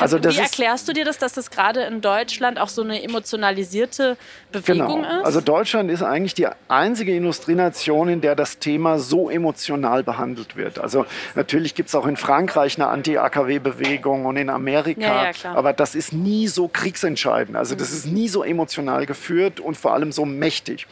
also 0.00 0.22
wie 0.22 0.38
erklärst 0.38 0.88
du 0.88 0.92
dir 0.92 1.04
das, 1.04 1.18
dass 1.18 1.34
das 1.34 1.50
gerade 1.50 1.82
in 1.82 2.00
Deutschland 2.00 2.58
auch 2.58 2.68
so 2.68 2.82
eine 2.82 3.02
emotionalisierte 3.02 4.16
Bewegung 4.50 5.02
genau. 5.02 5.20
ist? 5.20 5.24
Also 5.24 5.40
Deutschland 5.40 5.90
ist 5.90 6.02
eigentlich 6.02 6.34
die 6.34 6.48
einzige 6.68 7.14
Industrienation, 7.14 8.08
in 8.08 8.20
der 8.20 8.34
das 8.34 8.58
Thema 8.58 8.98
so 8.98 9.30
emotional 9.30 10.02
behandelt 10.02 10.56
wird. 10.56 10.78
Also 10.78 11.06
natürlich 11.34 11.74
gibt 11.74 11.88
es 11.88 11.94
auch 11.94 12.06
in 12.06 12.16
Frankreich 12.16 12.76
eine 12.76 12.88
Anti-AKW-Bewegung 12.88 14.26
und 14.26 14.36
in 14.36 14.50
Amerika, 14.50 15.00
ja, 15.00 15.30
ja, 15.30 15.54
aber 15.54 15.72
das 15.72 15.94
ist 15.94 16.12
nie 16.12 16.46
so 16.48 16.68
kriegsentscheidend. 16.68 17.56
Also 17.56 17.74
das 17.74 17.90
ist 17.90 18.06
nie 18.06 18.28
so 18.28 18.42
emotional 18.44 19.06
geführt 19.06 19.60
und 19.60 19.76
vor 19.76 19.94
allem 19.94 20.12
so 20.12 20.24
mächtig. 20.24 20.86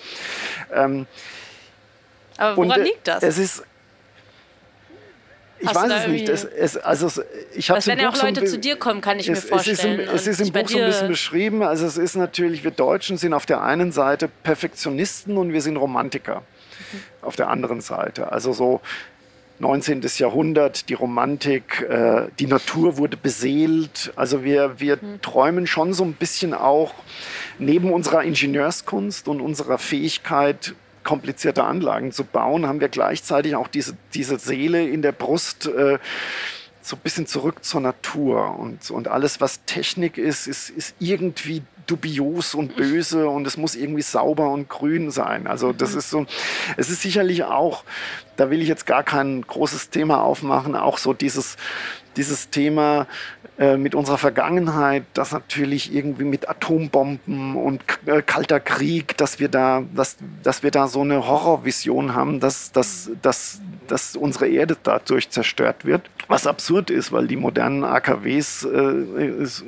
Ähm, 0.75 1.07
aber 2.39 2.57
woran 2.57 2.71
und, 2.71 2.77
äh, 2.79 2.83
liegt 2.83 3.09
das? 3.09 3.23
Es 3.23 3.39
ist 3.39 3.65
ich 5.67 5.77
Hast 5.77 5.91
weiß 5.91 6.03
es 6.03 6.09
nicht. 6.09 6.29
Es, 6.29 6.45
es, 6.45 6.77
also 6.77 7.23
ich 7.55 7.67
das 7.67 7.87
wenn 7.87 7.99
ja 7.99 8.11
auch 8.11 8.23
Leute 8.23 8.45
zu 8.45 8.59
dir 8.59 8.77
kommen, 8.77 9.01
kann 9.01 9.19
ich 9.19 9.29
es, 9.29 9.43
mir 9.45 9.49
vorstellen. 9.49 10.01
Es 10.01 10.07
ist 10.07 10.09
im, 10.09 10.15
es 10.15 10.27
ist 10.27 10.41
im 10.41 10.53
Buch 10.53 10.69
so 10.69 10.79
ein 10.79 10.87
bisschen 10.87 11.09
beschrieben. 11.09 11.63
Also 11.63 11.87
es 11.87 11.97
ist 11.99 12.17
natürlich, 12.17 12.65
wir 12.65 12.71
Deutschen 12.71 13.17
sind 13.17 13.33
auf 13.33 13.47
der 13.47 13.63
einen 13.63 13.93
Seite 13.93 14.29
Perfektionisten 14.43 15.37
und 15.37 15.53
wir 15.53 15.61
sind 15.61 15.77
Romantiker 15.77 16.43
auf 17.23 17.37
der 17.37 17.49
anderen 17.49 17.81
Seite. 17.81 18.33
Also 18.33 18.53
so 18.53 18.81
19. 19.59 20.03
Jahrhundert, 20.19 20.89
die 20.89 20.95
Romantik, 20.95 21.83
äh, 21.89 22.29
die 22.39 22.47
Natur 22.47 22.99
wurde 22.99 23.17
beseelt. 23.17 24.13
Also 24.17 24.45
wir, 24.45 24.79
wir 24.79 24.99
mhm. 25.01 25.21
träumen 25.23 25.67
schon 25.67 25.93
so 25.95 26.05
ein 26.05 26.13
bisschen 26.13 26.53
auch 26.53 26.95
neben 27.59 27.93
unserer 27.93 28.23
Ingenieurskunst 28.23 29.29
und 29.29 29.41
unserer 29.41 29.79
Fähigkeit, 29.79 30.75
komplizierte 31.07 31.65
Anlagen 31.65 32.13
zu 32.13 32.25
bauen, 32.25 32.67
haben 32.67 32.81
wir 32.81 32.89
gleichzeitig 32.89 33.57
auch 33.57 33.69
diese, 33.69 33.97
diese 34.13 34.39
Seele 34.39 34.87
in 34.87 35.01
der 35.01 35.13
Brust. 35.13 35.67
Äh, 35.67 35.99
so 36.83 36.95
ein 36.95 37.01
bisschen 37.03 37.27
zurück 37.27 37.65
zur 37.65 37.81
Natur. 37.81 38.57
Und, 38.59 38.91
und 38.93 39.09
alles, 39.09 39.41
was 39.41 39.65
Technik 39.65 40.19
ist, 40.19 40.47
ist, 40.47 40.71
ist 40.71 40.95
irgendwie 41.01 41.63
dubios 41.87 42.55
und 42.55 42.77
böse 42.77 43.29
und 43.29 43.47
es 43.47 43.57
muss 43.57 43.75
irgendwie 43.75 44.03
sauber 44.03 44.51
und 44.51 44.69
grün 44.69 45.11
sein. 45.11 45.47
Also 45.47 45.73
das 45.73 45.93
mhm. 45.93 45.99
ist 45.99 46.11
so, 46.11 46.27
es 46.77 46.91
ist 46.91 47.03
sicherlich 47.03 47.45
auch, 47.45 47.85
da 48.37 48.51
will 48.51 48.63
ich 48.63 48.69
jetzt 48.69 48.87
gar 48.87 49.03
kein 49.03 49.43
großes 49.43 49.91
Thema 49.91 50.23
aufmachen, 50.23 50.77
auch 50.77 50.99
so 50.99 51.13
dieses, 51.13 51.57
dieses 52.17 52.51
Thema 52.51 53.07
äh, 53.59 53.79
mit 53.79 53.95
unserer 53.95 54.19
Vergangenheit, 54.19 55.05
dass 55.15 55.33
natürlich 55.33 55.95
irgendwie 55.95 56.25
mit 56.25 56.47
Atombomben 56.47 57.57
und 57.57 57.81
äh, 58.05 58.21
kalter 58.21 58.61
Krieg, 58.61 59.17
dass 59.17 59.41
wir 59.41 59.49
da, 59.49 59.83
dass, 59.95 60.19
dass 60.43 60.63
wir 60.63 60.71
da 60.71 60.89
so 60.89 61.01
eine 61.01 61.27
Horrorvision 61.27 62.15
haben, 62.15 62.39
dass, 62.39 62.73
dass, 62.73 63.11
dass, 63.23 63.63
dass 63.87 64.15
unsere 64.15 64.49
Erde 64.49 64.77
dadurch 64.83 65.31
zerstört 65.31 65.87
wird. 65.87 66.03
Was 66.29 66.47
absurd 66.47 66.91
ist, 66.91 67.13
weil 67.13 67.29
die 67.29 67.37
modernen 67.37 67.83
AKWs, 67.83 68.65
äh, 68.71 69.27
ist, 69.27 69.65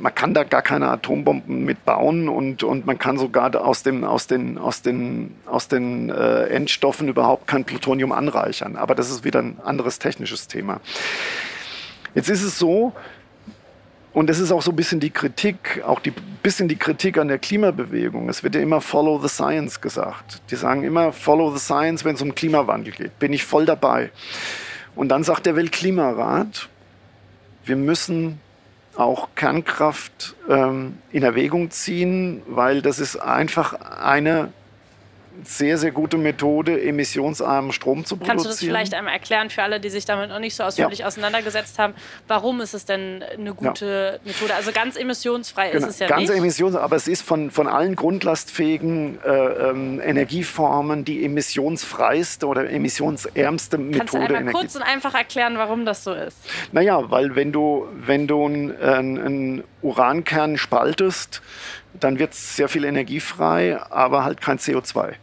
man 0.00 0.14
kann 0.14 0.32
da 0.32 0.44
gar 0.44 0.62
keine 0.62 0.88
Atombomben 0.88 1.62
mitbauen 1.62 2.30
und, 2.30 2.62
und 2.62 2.86
man 2.86 2.98
kann 2.98 3.18
sogar 3.18 3.54
aus, 3.54 3.82
dem, 3.82 4.04
aus 4.04 4.26
den, 4.28 4.56
aus 4.56 4.80
den, 4.80 5.34
aus 5.44 5.68
den 5.68 6.08
äh, 6.08 6.44
Endstoffen 6.44 7.08
überhaupt 7.08 7.46
kein 7.48 7.66
Plutonium 7.66 8.12
anreichern. 8.12 8.76
Aber 8.76 8.94
das 8.94 9.10
ist 9.10 9.24
wieder 9.24 9.40
ein 9.40 9.58
anderes 9.62 9.98
technisches 9.98 10.48
Thema. 10.48 10.80
Jetzt 12.16 12.30
ist 12.30 12.42
es 12.42 12.58
so, 12.58 12.94
und 14.14 14.30
das 14.30 14.38
ist 14.38 14.50
auch 14.50 14.62
so 14.62 14.70
ein 14.72 14.76
bisschen 14.76 15.00
die 15.00 15.10
Kritik, 15.10 15.82
auch 15.86 16.00
ein 16.02 16.14
bisschen 16.42 16.66
die 16.66 16.76
Kritik 16.76 17.18
an 17.18 17.28
der 17.28 17.38
Klimabewegung. 17.38 18.30
Es 18.30 18.42
wird 18.42 18.54
ja 18.54 18.62
immer 18.62 18.80
Follow 18.80 19.20
the 19.20 19.28
Science 19.28 19.82
gesagt. 19.82 20.40
Die 20.50 20.56
sagen 20.56 20.82
immer 20.82 21.12
Follow 21.12 21.54
the 21.54 21.62
Science, 21.62 22.06
wenn 22.06 22.14
es 22.14 22.22
um 22.22 22.34
Klimawandel 22.34 22.94
geht. 22.94 23.18
Bin 23.18 23.34
ich 23.34 23.44
voll 23.44 23.66
dabei. 23.66 24.10
Und 24.94 25.10
dann 25.10 25.24
sagt 25.24 25.44
der 25.44 25.56
Weltklimarat, 25.56 26.70
wir 27.66 27.76
müssen 27.76 28.40
auch 28.96 29.28
Kernkraft 29.34 30.36
ähm, 30.48 30.96
in 31.12 31.22
Erwägung 31.22 31.70
ziehen, 31.70 32.40
weil 32.46 32.80
das 32.80 32.98
ist 32.98 33.16
einfach 33.16 33.74
eine 33.74 34.54
sehr, 35.44 35.78
sehr 35.78 35.90
gute 35.90 36.16
Methode, 36.16 36.80
emissionsarmen 36.82 37.72
Strom 37.72 38.04
zu 38.04 38.16
produzieren. 38.16 38.36
Kannst 38.36 38.44
du 38.44 38.48
das 38.50 38.58
vielleicht 38.58 38.94
einmal 38.94 39.12
erklären 39.12 39.50
für 39.50 39.62
alle, 39.62 39.80
die 39.80 39.90
sich 39.90 40.04
damit 40.04 40.30
noch 40.30 40.38
nicht 40.38 40.54
so 40.54 40.64
ausführlich 40.64 41.00
ja. 41.00 41.06
auseinandergesetzt 41.06 41.78
haben? 41.78 41.94
Warum 42.28 42.60
ist 42.60 42.74
es 42.74 42.84
denn 42.84 43.22
eine 43.22 43.54
gute 43.54 44.20
ja. 44.22 44.30
Methode? 44.30 44.54
Also 44.54 44.72
ganz 44.72 44.96
emissionsfrei 44.96 45.70
genau. 45.70 45.86
ist 45.86 45.94
es 45.94 45.98
ja 45.98 46.08
ganz 46.08 46.20
nicht. 46.20 46.28
Ganz 46.28 46.38
emissionsfrei, 46.38 46.82
aber 46.82 46.96
es 46.96 47.08
ist 47.08 47.22
von, 47.22 47.50
von 47.50 47.66
allen 47.66 47.96
grundlastfähigen 47.96 49.18
äh, 49.22 49.30
ähm, 49.30 50.00
Energieformen 50.00 51.04
die 51.04 51.24
emissionsfreiste 51.24 52.46
oder 52.46 52.68
emissionsärmste 52.70 53.78
Methode. 53.78 53.98
Kannst 53.98 54.14
du 54.14 54.18
einmal 54.18 54.40
Energie 54.42 54.58
kurz 54.58 54.76
und 54.76 54.82
einfach 54.82 55.14
erklären, 55.14 55.58
warum 55.58 55.84
das 55.84 56.04
so 56.04 56.12
ist? 56.12 56.38
Naja, 56.72 57.10
weil 57.10 57.34
wenn 57.36 57.52
du, 57.52 57.88
wenn 57.94 58.26
du 58.26 58.46
einen, 58.46 58.80
einen 58.82 59.64
Urankern 59.82 60.56
spaltest, 60.56 61.42
dann 62.00 62.18
wird 62.18 62.34
sehr 62.34 62.68
viel 62.68 62.84
Energie 62.84 63.20
frei, 63.20 63.80
aber 63.90 64.24
halt 64.24 64.40
kein 64.40 64.58
CO2. 64.58 65.14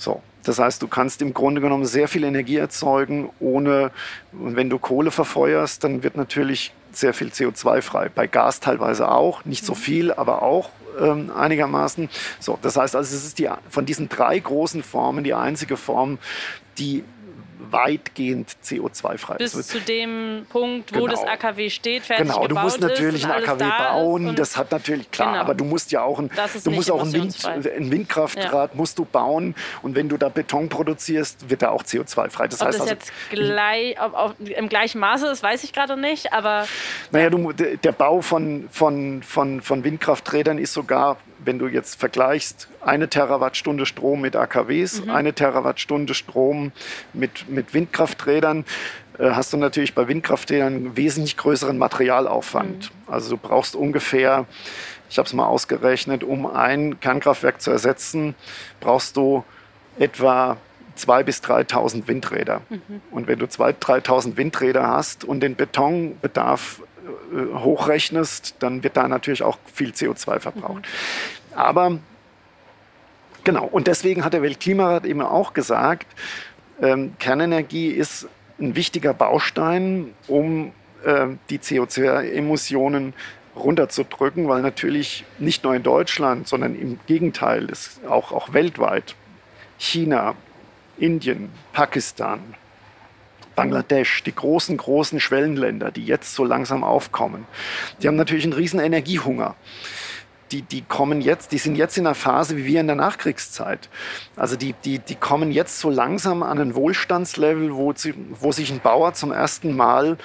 So. 0.00 0.22
Das 0.44 0.58
heißt, 0.58 0.80
du 0.80 0.88
kannst 0.88 1.20
im 1.20 1.34
Grunde 1.34 1.60
genommen 1.60 1.84
sehr 1.84 2.08
viel 2.08 2.24
Energie 2.24 2.56
erzeugen, 2.56 3.28
ohne, 3.40 3.90
wenn 4.32 4.70
du 4.70 4.78
Kohle 4.78 5.10
verfeuerst, 5.10 5.84
dann 5.84 6.02
wird 6.02 6.16
natürlich 6.16 6.72
sehr 6.92 7.12
viel 7.12 7.28
CO2 7.28 7.82
frei. 7.82 8.08
Bei 8.08 8.26
Gas 8.26 8.60
teilweise 8.60 9.10
auch, 9.10 9.44
nicht 9.44 9.64
so 9.66 9.74
mhm. 9.74 9.78
viel, 9.78 10.12
aber 10.12 10.42
auch 10.42 10.70
ähm, 10.98 11.30
einigermaßen. 11.30 12.08
So, 12.38 12.58
das 12.62 12.78
heißt 12.78 12.96
also, 12.96 13.14
es 13.14 13.24
ist 13.24 13.38
die, 13.38 13.50
von 13.68 13.84
diesen 13.84 14.08
drei 14.08 14.38
großen 14.38 14.82
Formen 14.82 15.24
die 15.24 15.34
einzige 15.34 15.76
Form, 15.76 16.18
die 16.78 17.04
weitgehend 17.70 18.56
CO2-frei 18.64 19.36
Bis 19.36 19.54
ist. 19.54 19.70
zu 19.70 19.80
dem 19.80 20.46
Punkt, 20.48 20.94
wo 20.94 21.00
genau. 21.00 21.12
das 21.12 21.24
AKW 21.24 21.70
steht, 21.70 22.04
fertig 22.04 22.26
Genau, 22.26 22.46
du 22.46 22.54
musst 22.56 22.80
natürlich 22.80 23.24
ein 23.24 23.30
AKW 23.30 23.64
bauen, 23.64 24.36
das 24.36 24.56
hat 24.56 24.70
natürlich, 24.70 25.10
klar, 25.10 25.32
genau. 25.32 25.40
aber 25.42 25.54
du 25.54 25.64
musst 25.64 25.92
ja 25.92 26.02
auch 26.02 26.18
ein, 26.18 26.30
du 26.64 26.70
musst 26.70 26.90
auch 26.90 27.02
ein, 27.02 27.12
Wind, 27.12 27.44
ein 27.44 27.90
Windkraftrad 27.90 28.70
ja. 28.72 28.76
musst 28.76 28.98
du 28.98 29.04
bauen 29.04 29.54
und 29.82 29.94
wenn 29.94 30.08
du 30.08 30.16
da 30.16 30.28
Beton 30.28 30.68
produzierst, 30.68 31.50
wird 31.50 31.62
da 31.62 31.70
auch 31.70 31.82
CO2-frei. 31.82 32.48
Das 32.48 32.60
ob 32.60 32.68
heißt 32.68 32.80
das 32.80 32.88
also, 32.88 32.94
jetzt 32.94 33.12
gleich, 33.30 33.96
ob, 34.00 34.14
ob, 34.14 34.48
im 34.48 34.68
gleichen 34.68 34.98
Maße 35.00 35.26
ist, 35.28 35.42
weiß 35.42 35.64
ich 35.64 35.72
gerade 35.72 35.96
nicht, 35.96 36.32
aber... 36.32 36.66
Naja, 37.10 37.30
du, 37.30 37.52
der 37.52 37.92
Bau 37.92 38.20
von, 38.20 38.68
von, 38.70 39.22
von, 39.22 39.60
von 39.60 39.84
Windkrafträdern 39.84 40.58
ist 40.58 40.72
sogar 40.72 41.16
wenn 41.44 41.58
du 41.58 41.66
jetzt 41.66 41.98
vergleichst, 41.98 42.68
eine 42.80 43.08
Terawattstunde 43.08 43.86
Strom 43.86 44.20
mit 44.20 44.36
AKWs, 44.36 45.04
mhm. 45.04 45.10
eine 45.10 45.32
Terawattstunde 45.32 46.14
Strom 46.14 46.72
mit, 47.12 47.48
mit 47.48 47.74
Windkrafträdern, 47.74 48.64
äh, 49.18 49.30
hast 49.30 49.52
du 49.52 49.56
natürlich 49.56 49.94
bei 49.94 50.08
Windkrafträdern 50.08 50.74
einen 50.74 50.96
wesentlich 50.96 51.36
größeren 51.36 51.78
Materialaufwand. 51.78 52.90
Mhm. 52.90 53.12
Also 53.12 53.30
du 53.30 53.36
brauchst 53.36 53.74
ungefähr, 53.76 54.46
ich 55.08 55.18
habe 55.18 55.26
es 55.26 55.32
mal 55.32 55.46
ausgerechnet, 55.46 56.24
um 56.24 56.46
ein 56.46 57.00
Kernkraftwerk 57.00 57.60
zu 57.60 57.70
ersetzen, 57.70 58.34
brauchst 58.80 59.16
du 59.16 59.44
etwa 59.98 60.56
2.000 60.96 61.22
bis 61.24 61.42
3.000 61.42 62.08
Windräder. 62.08 62.62
Mhm. 62.68 63.00
Und 63.10 63.26
wenn 63.26 63.38
du 63.38 63.46
2.000, 63.46 64.02
3.000 64.04 64.36
Windräder 64.36 64.86
hast 64.86 65.24
und 65.24 65.40
den 65.40 65.56
Betonbedarf 65.56 66.82
hochrechnest, 67.54 68.56
dann 68.58 68.82
wird 68.82 68.96
da 68.96 69.08
natürlich 69.08 69.42
auch 69.42 69.58
viel 69.72 69.90
CO2 69.90 70.40
verbraucht. 70.40 70.82
Mhm. 70.82 71.58
Aber 71.58 71.98
genau, 73.44 73.64
und 73.66 73.86
deswegen 73.86 74.24
hat 74.24 74.32
der 74.32 74.42
Weltklimarat 74.42 75.04
eben 75.04 75.22
auch 75.22 75.52
gesagt, 75.54 76.06
ähm, 76.80 77.14
Kernenergie 77.18 77.88
ist 77.88 78.28
ein 78.58 78.76
wichtiger 78.76 79.14
Baustein, 79.14 80.14
um 80.26 80.72
äh, 81.04 81.26
die 81.48 81.58
CO2-Emissionen 81.58 83.14
runterzudrücken, 83.56 84.48
weil 84.48 84.62
natürlich 84.62 85.24
nicht 85.38 85.64
nur 85.64 85.74
in 85.74 85.82
Deutschland, 85.82 86.46
sondern 86.48 86.74
im 86.74 86.98
Gegenteil, 87.06 87.68
auch, 88.08 88.32
auch 88.32 88.52
weltweit 88.52 89.14
China, 89.78 90.34
Indien, 90.98 91.50
Pakistan, 91.72 92.54
Bangladesch, 93.60 94.22
die 94.22 94.34
großen, 94.34 94.74
großen 94.78 95.20
Schwellenländer, 95.20 95.90
die 95.90 96.06
jetzt 96.06 96.34
so 96.34 96.44
langsam 96.44 96.82
aufkommen, 96.82 97.46
die 98.00 98.08
haben 98.08 98.16
natürlich 98.16 98.44
einen 98.44 98.54
riesen 98.54 98.80
Energiehunger. 98.80 99.54
Die, 100.50 100.62
die 100.62 100.80
kommen 100.80 101.20
jetzt, 101.20 101.52
die 101.52 101.58
sind 101.58 101.76
jetzt 101.76 101.98
in 101.98 102.06
einer 102.06 102.14
Phase 102.14 102.56
wie 102.56 102.64
wir 102.64 102.80
in 102.80 102.86
der 102.86 102.96
Nachkriegszeit. 102.96 103.90
Also 104.34 104.56
die, 104.56 104.74
die, 104.84 104.98
die 104.98 105.14
kommen 105.14 105.52
jetzt 105.52 105.78
so 105.78 105.90
langsam 105.90 106.42
an 106.42 106.58
ein 106.58 106.74
Wohlstandslevel, 106.74 107.74
wo, 107.74 107.92
sie, 107.94 108.14
wo 108.30 108.50
sich 108.50 108.72
ein 108.72 108.80
Bauer 108.80 109.12
zum 109.12 109.30
ersten 109.30 109.76
Mal 109.76 110.16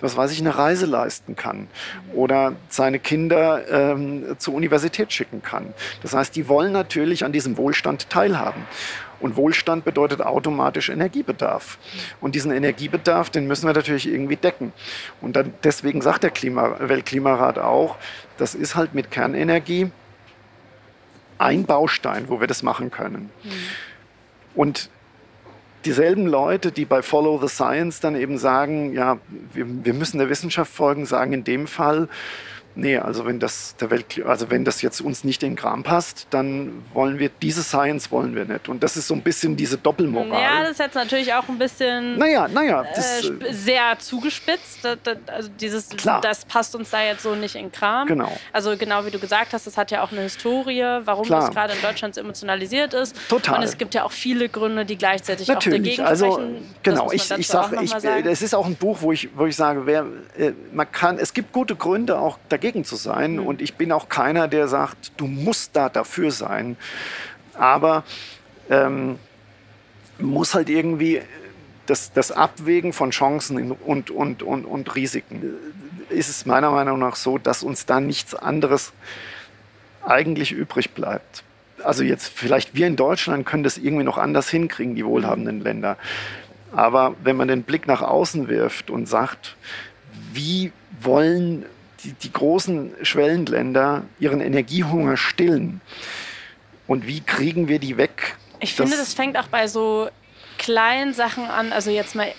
was 0.00 0.16
weiß 0.16 0.30
ich, 0.30 0.38
eine 0.38 0.56
Reise 0.56 0.86
leisten 0.86 1.34
kann 1.34 1.66
oder 2.14 2.52
seine 2.68 3.00
Kinder 3.00 3.66
ähm, 3.68 4.36
zur 4.38 4.54
Universität 4.54 5.12
schicken 5.12 5.42
kann. 5.42 5.74
Das 6.02 6.14
heißt, 6.14 6.36
die 6.36 6.46
wollen 6.46 6.72
natürlich 6.72 7.24
an 7.24 7.32
diesem 7.32 7.56
Wohlstand 7.56 8.08
teilhaben. 8.08 8.62
Und 9.20 9.36
Wohlstand 9.36 9.84
bedeutet 9.84 10.20
automatisch 10.22 10.88
Energiebedarf. 10.88 11.78
Und 12.20 12.34
diesen 12.34 12.52
Energiebedarf, 12.52 13.30
den 13.30 13.46
müssen 13.46 13.66
wir 13.66 13.74
natürlich 13.74 14.08
irgendwie 14.08 14.36
decken. 14.36 14.72
Und 15.20 15.36
dann, 15.36 15.52
deswegen 15.64 16.00
sagt 16.02 16.22
der 16.22 16.30
Klima, 16.30 16.76
Weltklimarat 16.78 17.58
auch, 17.58 17.96
das 18.36 18.54
ist 18.54 18.76
halt 18.76 18.94
mit 18.94 19.10
Kernenergie 19.10 19.90
ein 21.38 21.64
Baustein, 21.64 22.28
wo 22.28 22.40
wir 22.40 22.46
das 22.46 22.62
machen 22.62 22.90
können. 22.90 23.30
Mhm. 23.42 23.50
Und 24.54 24.90
dieselben 25.84 26.26
Leute, 26.26 26.72
die 26.72 26.84
bei 26.84 27.02
Follow 27.02 27.40
the 27.40 27.48
Science 27.48 28.00
dann 28.00 28.16
eben 28.16 28.38
sagen, 28.38 28.92
ja, 28.92 29.18
wir, 29.52 29.66
wir 29.84 29.94
müssen 29.94 30.18
der 30.18 30.28
Wissenschaft 30.28 30.72
folgen, 30.72 31.06
sagen 31.06 31.32
in 31.32 31.44
dem 31.44 31.66
Fall, 31.66 32.08
nee, 32.78 32.96
also 32.96 33.26
wenn 33.26 33.40
das 33.40 33.76
der 33.76 33.90
Welt, 33.90 34.22
also 34.24 34.50
wenn 34.50 34.64
das 34.64 34.80
jetzt 34.82 35.00
uns 35.00 35.24
nicht 35.24 35.42
in 35.42 35.50
den 35.50 35.56
Kram 35.56 35.82
passt, 35.82 36.28
dann 36.30 36.84
wollen 36.94 37.18
wir 37.18 37.28
diese 37.28 37.62
Science 37.62 38.10
wollen 38.10 38.34
wir 38.34 38.44
nicht. 38.44 38.68
Und 38.68 38.82
das 38.82 38.96
ist 38.96 39.08
so 39.08 39.14
ein 39.14 39.22
bisschen 39.22 39.56
diese 39.56 39.76
Doppelmoral. 39.76 40.40
Ja, 40.40 40.62
das 40.62 40.72
ist 40.72 40.78
jetzt 40.78 40.94
natürlich 40.94 41.34
auch 41.34 41.48
ein 41.48 41.58
bisschen 41.58 42.16
naja, 42.16 42.48
naja, 42.48 42.84
das, 42.94 43.24
äh, 43.24 43.52
sehr 43.52 43.98
zugespitzt. 43.98 44.86
Also 44.86 45.50
dieses, 45.60 45.90
klar. 45.90 46.20
das 46.20 46.44
passt 46.44 46.74
uns 46.74 46.90
da 46.90 47.02
jetzt 47.02 47.22
so 47.22 47.34
nicht 47.34 47.56
in 47.56 47.66
den 47.66 47.72
Kram. 47.72 48.06
Genau. 48.06 48.32
Also 48.52 48.76
genau 48.76 49.04
wie 49.04 49.10
du 49.10 49.18
gesagt 49.18 49.52
hast, 49.52 49.66
das 49.66 49.76
hat 49.76 49.90
ja 49.90 50.02
auch 50.02 50.12
eine 50.12 50.22
Historie, 50.22 51.00
warum 51.04 51.26
klar. 51.26 51.40
das 51.40 51.50
gerade 51.50 51.72
in 51.74 51.82
Deutschland 51.82 52.14
so 52.14 52.20
emotionalisiert 52.20 52.94
ist. 52.94 53.16
Total. 53.28 53.58
Und 53.58 53.64
es 53.64 53.76
gibt 53.76 53.94
ja 53.94 54.04
auch 54.04 54.12
viele 54.12 54.48
Gründe, 54.48 54.84
die 54.84 54.96
gleichzeitig 54.96 55.48
natürlich. 55.48 55.78
auch 55.78 55.82
dagegen 55.82 56.02
also, 56.04 56.32
sprechen. 56.32 56.74
Genau, 56.82 57.10
ich, 57.10 57.30
ich 57.30 57.48
sage, 57.48 57.76
es 58.30 58.42
ist 58.42 58.54
auch 58.54 58.66
ein 58.66 58.76
Buch, 58.76 58.98
wo 59.00 59.12
ich, 59.12 59.28
wo 59.36 59.46
ich 59.46 59.56
sage, 59.56 59.84
wer, 59.86 60.06
äh, 60.38 60.52
man 60.72 60.90
kann, 60.90 61.18
es 61.18 61.34
gibt 61.34 61.52
gute 61.52 61.74
Gründe 61.74 62.18
auch 62.18 62.38
dagegen 62.48 62.67
dagegen 62.68 62.84
zu 62.84 62.96
sein. 62.96 63.34
Mhm. 63.34 63.46
Und 63.46 63.62
ich 63.62 63.74
bin 63.74 63.92
auch 63.92 64.08
keiner, 64.08 64.48
der 64.48 64.68
sagt, 64.68 65.12
du 65.16 65.26
musst 65.26 65.74
da 65.74 65.88
dafür 65.88 66.30
sein. 66.30 66.76
Aber 67.54 68.04
ähm, 68.70 69.18
muss 70.18 70.54
halt 70.54 70.68
irgendwie 70.68 71.22
das, 71.86 72.12
das 72.12 72.30
Abwägen 72.30 72.92
von 72.92 73.10
Chancen 73.10 73.72
und, 73.72 74.10
und, 74.10 74.42
und, 74.42 74.64
und 74.64 74.94
Risiken 74.94 75.54
ist 76.10 76.28
es 76.28 76.46
meiner 76.46 76.70
Meinung 76.70 76.98
nach 76.98 77.16
so, 77.16 77.38
dass 77.38 77.62
uns 77.62 77.86
da 77.86 78.00
nichts 78.00 78.34
anderes 78.34 78.92
eigentlich 80.04 80.52
übrig 80.52 80.90
bleibt. 80.90 81.44
Also 81.82 82.02
jetzt 82.02 82.28
vielleicht 82.28 82.74
wir 82.74 82.86
in 82.86 82.96
Deutschland 82.96 83.46
können 83.46 83.62
das 83.62 83.78
irgendwie 83.78 84.04
noch 84.04 84.18
anders 84.18 84.48
hinkriegen, 84.48 84.94
die 84.94 85.04
wohlhabenden 85.04 85.60
Länder. 85.60 85.96
Aber 86.72 87.14
wenn 87.22 87.36
man 87.36 87.48
den 87.48 87.62
Blick 87.62 87.86
nach 87.86 88.02
außen 88.02 88.48
wirft 88.48 88.90
und 88.90 89.06
sagt, 89.06 89.56
wie 90.32 90.72
wollen 91.00 91.64
die, 92.04 92.12
die 92.12 92.32
großen 92.32 92.92
Schwellenländer 93.02 94.04
ihren 94.20 94.40
Energiehunger 94.40 95.16
stillen. 95.16 95.80
Und 96.86 97.06
wie 97.06 97.20
kriegen 97.20 97.68
wir 97.68 97.78
die 97.78 97.96
weg? 97.96 98.36
Ich 98.60 98.74
finde, 98.74 98.96
das 98.96 99.14
fängt 99.14 99.36
auch 99.36 99.48
bei 99.48 99.66
so 99.66 100.08
kleinen 100.68 101.14
Sachen 101.14 101.46
an, 101.46 101.72
also 101.72 101.90
jetzt 101.90 102.14
mal 102.14 102.26
äh, 102.26 102.34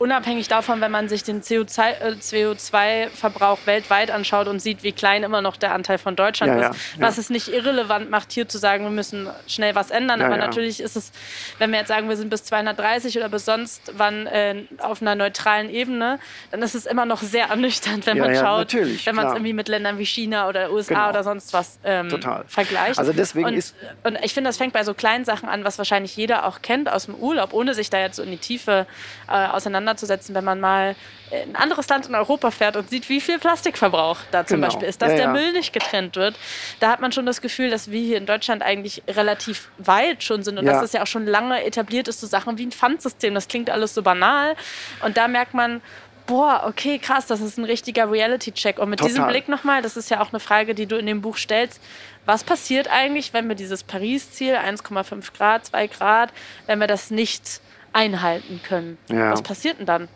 unabhängig 0.00 0.48
davon, 0.48 0.80
wenn 0.80 0.90
man 0.90 1.08
sich 1.08 1.22
den 1.22 1.42
CO2-Verbrauch 1.42 3.58
äh, 3.62 3.66
weltweit 3.66 4.10
anschaut 4.10 4.48
und 4.48 4.58
sieht, 4.58 4.82
wie 4.82 4.90
klein 4.90 5.22
immer 5.22 5.42
noch 5.42 5.56
der 5.56 5.72
Anteil 5.72 5.98
von 5.98 6.16
Deutschland 6.16 6.60
ja, 6.60 6.70
ist, 6.70 6.96
ja, 6.96 7.06
was 7.06 7.16
ja. 7.16 7.20
es 7.20 7.30
nicht 7.30 7.46
irrelevant 7.46 8.10
macht, 8.10 8.32
hier 8.32 8.48
zu 8.48 8.58
sagen, 8.58 8.82
wir 8.82 8.90
müssen 8.90 9.28
schnell 9.46 9.76
was 9.76 9.92
ändern. 9.92 10.22
Aber 10.22 10.36
natürlich 10.36 10.80
ist 10.80 10.96
es, 10.96 11.12
wenn 11.58 11.70
wir 11.70 11.78
jetzt 11.78 11.86
sagen, 11.86 12.08
wir 12.08 12.16
sind 12.16 12.30
bis 12.30 12.42
230 12.42 13.16
oder 13.16 13.28
bis 13.28 13.44
sonst 13.44 13.92
wann 13.96 14.26
äh, 14.26 14.64
auf 14.78 15.00
einer 15.00 15.14
neutralen 15.14 15.70
Ebene, 15.70 16.18
dann 16.50 16.62
ist 16.62 16.74
es 16.74 16.84
immer 16.84 17.06
noch 17.06 17.22
sehr 17.22 17.46
ernüchternd, 17.46 18.06
wenn 18.06 18.18
man 18.18 18.34
schaut, 18.34 18.74
wenn 18.74 19.14
man 19.14 19.26
es 19.26 19.34
irgendwie 19.34 19.52
mit 19.52 19.68
Ländern 19.68 19.98
wie 19.98 20.06
China 20.06 20.48
oder 20.48 20.72
USA 20.72 20.94
genau. 20.94 21.10
oder 21.10 21.22
sonst 21.22 21.52
was 21.52 21.78
ähm, 21.84 22.10
vergleicht. 22.48 22.98
Also 22.98 23.12
deswegen 23.12 23.46
und, 23.46 23.54
ist 23.54 23.76
und 24.02 24.18
ich 24.24 24.34
finde, 24.34 24.48
das 24.48 24.56
fängt 24.56 24.72
bei 24.72 24.82
so 24.82 24.94
kleinen 24.94 25.24
Sachen 25.24 25.48
an, 25.48 25.62
was 25.62 25.78
wahrscheinlich 25.78 26.16
jeder 26.16 26.44
auch 26.44 26.60
kennt 26.60 26.90
aus 26.90 27.04
dem 27.04 27.14
Urlaub 27.14 27.52
ohne 27.52 27.67
sich 27.74 27.90
da 27.90 27.98
jetzt 27.98 28.16
so 28.16 28.22
in 28.22 28.30
die 28.30 28.38
Tiefe 28.38 28.86
äh, 29.28 29.32
auseinanderzusetzen, 29.32 30.34
wenn 30.34 30.44
man 30.44 30.60
mal 30.60 30.96
in 31.30 31.50
ein 31.50 31.56
anderes 31.56 31.88
Land 31.88 32.06
in 32.06 32.14
Europa 32.14 32.50
fährt 32.50 32.76
und 32.76 32.88
sieht, 32.88 33.08
wie 33.08 33.20
viel 33.20 33.38
Plastikverbrauch 33.38 34.18
da 34.30 34.46
zum 34.46 34.56
genau. 34.56 34.68
Beispiel 34.68 34.88
ist, 34.88 35.02
dass 35.02 35.10
ja, 35.10 35.16
der. 35.16 35.28
Müll 35.28 35.52
nicht 35.52 35.72
getrennt 35.72 36.16
wird, 36.16 36.36
da 36.80 36.90
hat 36.90 37.00
man 37.00 37.12
schon 37.12 37.26
das 37.26 37.40
Gefühl, 37.40 37.70
dass 37.70 37.90
wir 37.90 38.00
hier 38.00 38.16
in 38.16 38.26
Deutschland 38.26 38.62
eigentlich 38.62 39.02
relativ 39.06 39.68
weit 39.78 40.22
schon 40.22 40.42
sind 40.42 40.58
und 40.58 40.66
ja. 40.66 40.72
dass 40.72 40.82
es 40.82 40.92
ja 40.92 41.02
auch 41.02 41.06
schon 41.06 41.26
lange 41.26 41.64
etabliert 41.64 42.08
ist, 42.08 42.20
so 42.20 42.26
Sachen 42.26 42.56
wie 42.58 42.66
ein 42.66 42.72
Pfandsystem. 42.72 43.34
Das 43.34 43.48
klingt 43.48 43.70
alles 43.70 43.94
so 43.94 44.02
banal 44.02 44.56
und 45.04 45.16
da 45.16 45.28
merkt 45.28 45.54
man, 45.54 45.82
boah, 46.28 46.64
okay, 46.66 46.98
krass, 46.98 47.26
das 47.26 47.40
ist 47.40 47.58
ein 47.58 47.64
richtiger 47.64 48.10
Reality-Check. 48.10 48.78
Und 48.78 48.90
mit 48.90 49.00
Total. 49.00 49.12
diesem 49.12 49.26
Blick 49.28 49.48
nochmal, 49.48 49.82
das 49.82 49.96
ist 49.96 50.10
ja 50.10 50.20
auch 50.20 50.30
eine 50.30 50.40
Frage, 50.40 50.74
die 50.74 50.86
du 50.86 50.96
in 50.96 51.06
dem 51.06 51.22
Buch 51.22 51.38
stellst, 51.38 51.80
was 52.28 52.44
passiert 52.44 52.88
eigentlich, 52.92 53.32
wenn 53.32 53.48
wir 53.48 53.54
dieses 53.54 53.82
Paris-Ziel, 53.82 54.54
1,5 54.54 55.32
Grad, 55.34 55.64
2 55.64 55.86
Grad, 55.86 56.30
wenn 56.66 56.78
wir 56.78 56.86
das 56.86 57.10
nicht 57.10 57.62
einhalten 57.94 58.60
können? 58.62 58.98
Ja. 59.08 59.32
Was 59.32 59.40
passiert 59.40 59.78
denn 59.78 59.86
dann? 59.86 60.08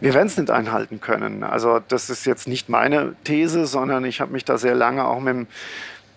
Wir 0.00 0.12
werden 0.12 0.26
es 0.26 0.36
nicht 0.36 0.50
einhalten 0.50 1.00
können. 1.00 1.44
Also 1.44 1.80
das 1.86 2.10
ist 2.10 2.26
jetzt 2.26 2.48
nicht 2.48 2.68
meine 2.68 3.14
These, 3.22 3.66
sondern 3.66 4.04
ich 4.04 4.20
habe 4.20 4.32
mich 4.32 4.44
da 4.44 4.58
sehr 4.58 4.74
lange 4.74 5.04
auch 5.04 5.20
mit 5.20 5.34
dem 5.34 5.46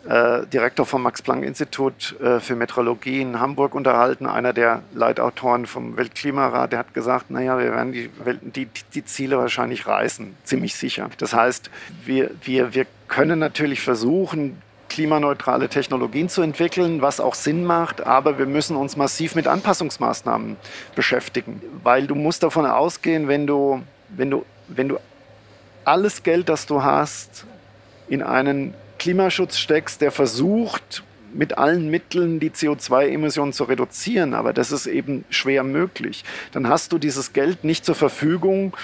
äh, 0.10 0.47
Direktor 0.47 0.88
vom 0.88 1.04
Max-Planck-Institut 1.04 2.19
äh, 2.19 2.39
für 2.39 2.56
Metrologie 2.56 3.21
in 3.21 3.39
Hamburg 3.39 3.76
unterhalten, 3.76 4.26
einer 4.26 4.52
der 4.52 4.82
Leitautoren 4.95 5.67
vom 5.67 5.95
Weltklimarat, 5.95 6.71
der 6.71 6.80
hat 6.80 6.95
gesagt, 6.95 7.30
naja, 7.30 7.60
wir 7.60 7.71
werden 7.71 7.91
die, 7.93 8.10
die, 8.41 8.67
die 8.95 9.06
Ziele 9.06 9.38
wahrscheinlich 9.38 9.86
reißen, 9.86 10.36
ziemlich 10.43 10.73
sicher. 10.73 11.10
Das 11.19 11.36
heißt, 11.36 11.69
wir, 12.04 12.32
wir, 12.41 12.73
wir 12.73 12.88
können 13.08 13.38
natürlich 13.38 13.82
versuchen, 13.82 14.60
klimaneutrale 14.93 15.69
Technologien 15.69 16.29
zu 16.29 16.43
entwickeln, 16.43 17.01
was 17.01 17.19
auch 17.19 17.34
Sinn 17.34 17.65
macht, 17.65 18.06
aber 18.06 18.38
wir 18.38 18.45
müssen 18.45 18.75
uns 18.75 18.95
massiv 18.95 19.34
mit 19.34 19.47
Anpassungsmaßnahmen 19.47 20.56
beschäftigen, 20.95 21.60
weil 21.82 22.06
du 22.06 22.13
musst 22.13 22.43
davon 22.43 22.67
ausgehen, 22.67 23.27
wenn 23.27 23.47
du, 23.47 23.82
wenn 24.10 24.29
du, 24.29 24.45
wenn 24.67 24.89
du 24.89 24.99
alles 25.84 26.21
Geld, 26.21 26.47
das 26.47 26.67
du 26.67 26.84
hast, 26.84 27.45
in 28.08 28.21
einen 28.21 28.75
Klimaschutz 28.99 29.58
steckst, 29.58 29.99
der 29.99 30.12
versucht, 30.12 31.03
mit 31.34 31.58
allen 31.58 31.89
Mitteln 31.89 32.39
die 32.39 32.51
CO2-Emissionen 32.51 33.53
zu 33.53 33.63
reduzieren, 33.63 34.36
aber 34.36 34.53
das 34.53 34.71
ist 34.71 34.86
eben 34.86 35.25
schwer 35.32 35.63
möglich. 35.63 36.23
Dann 36.51 36.69
hast 36.69 36.91
du 36.91 36.99
dieses 36.99 37.34
Geld 37.34 37.63
nicht 37.63 37.84
zur 37.84 37.95
Verfügung, 37.95 38.77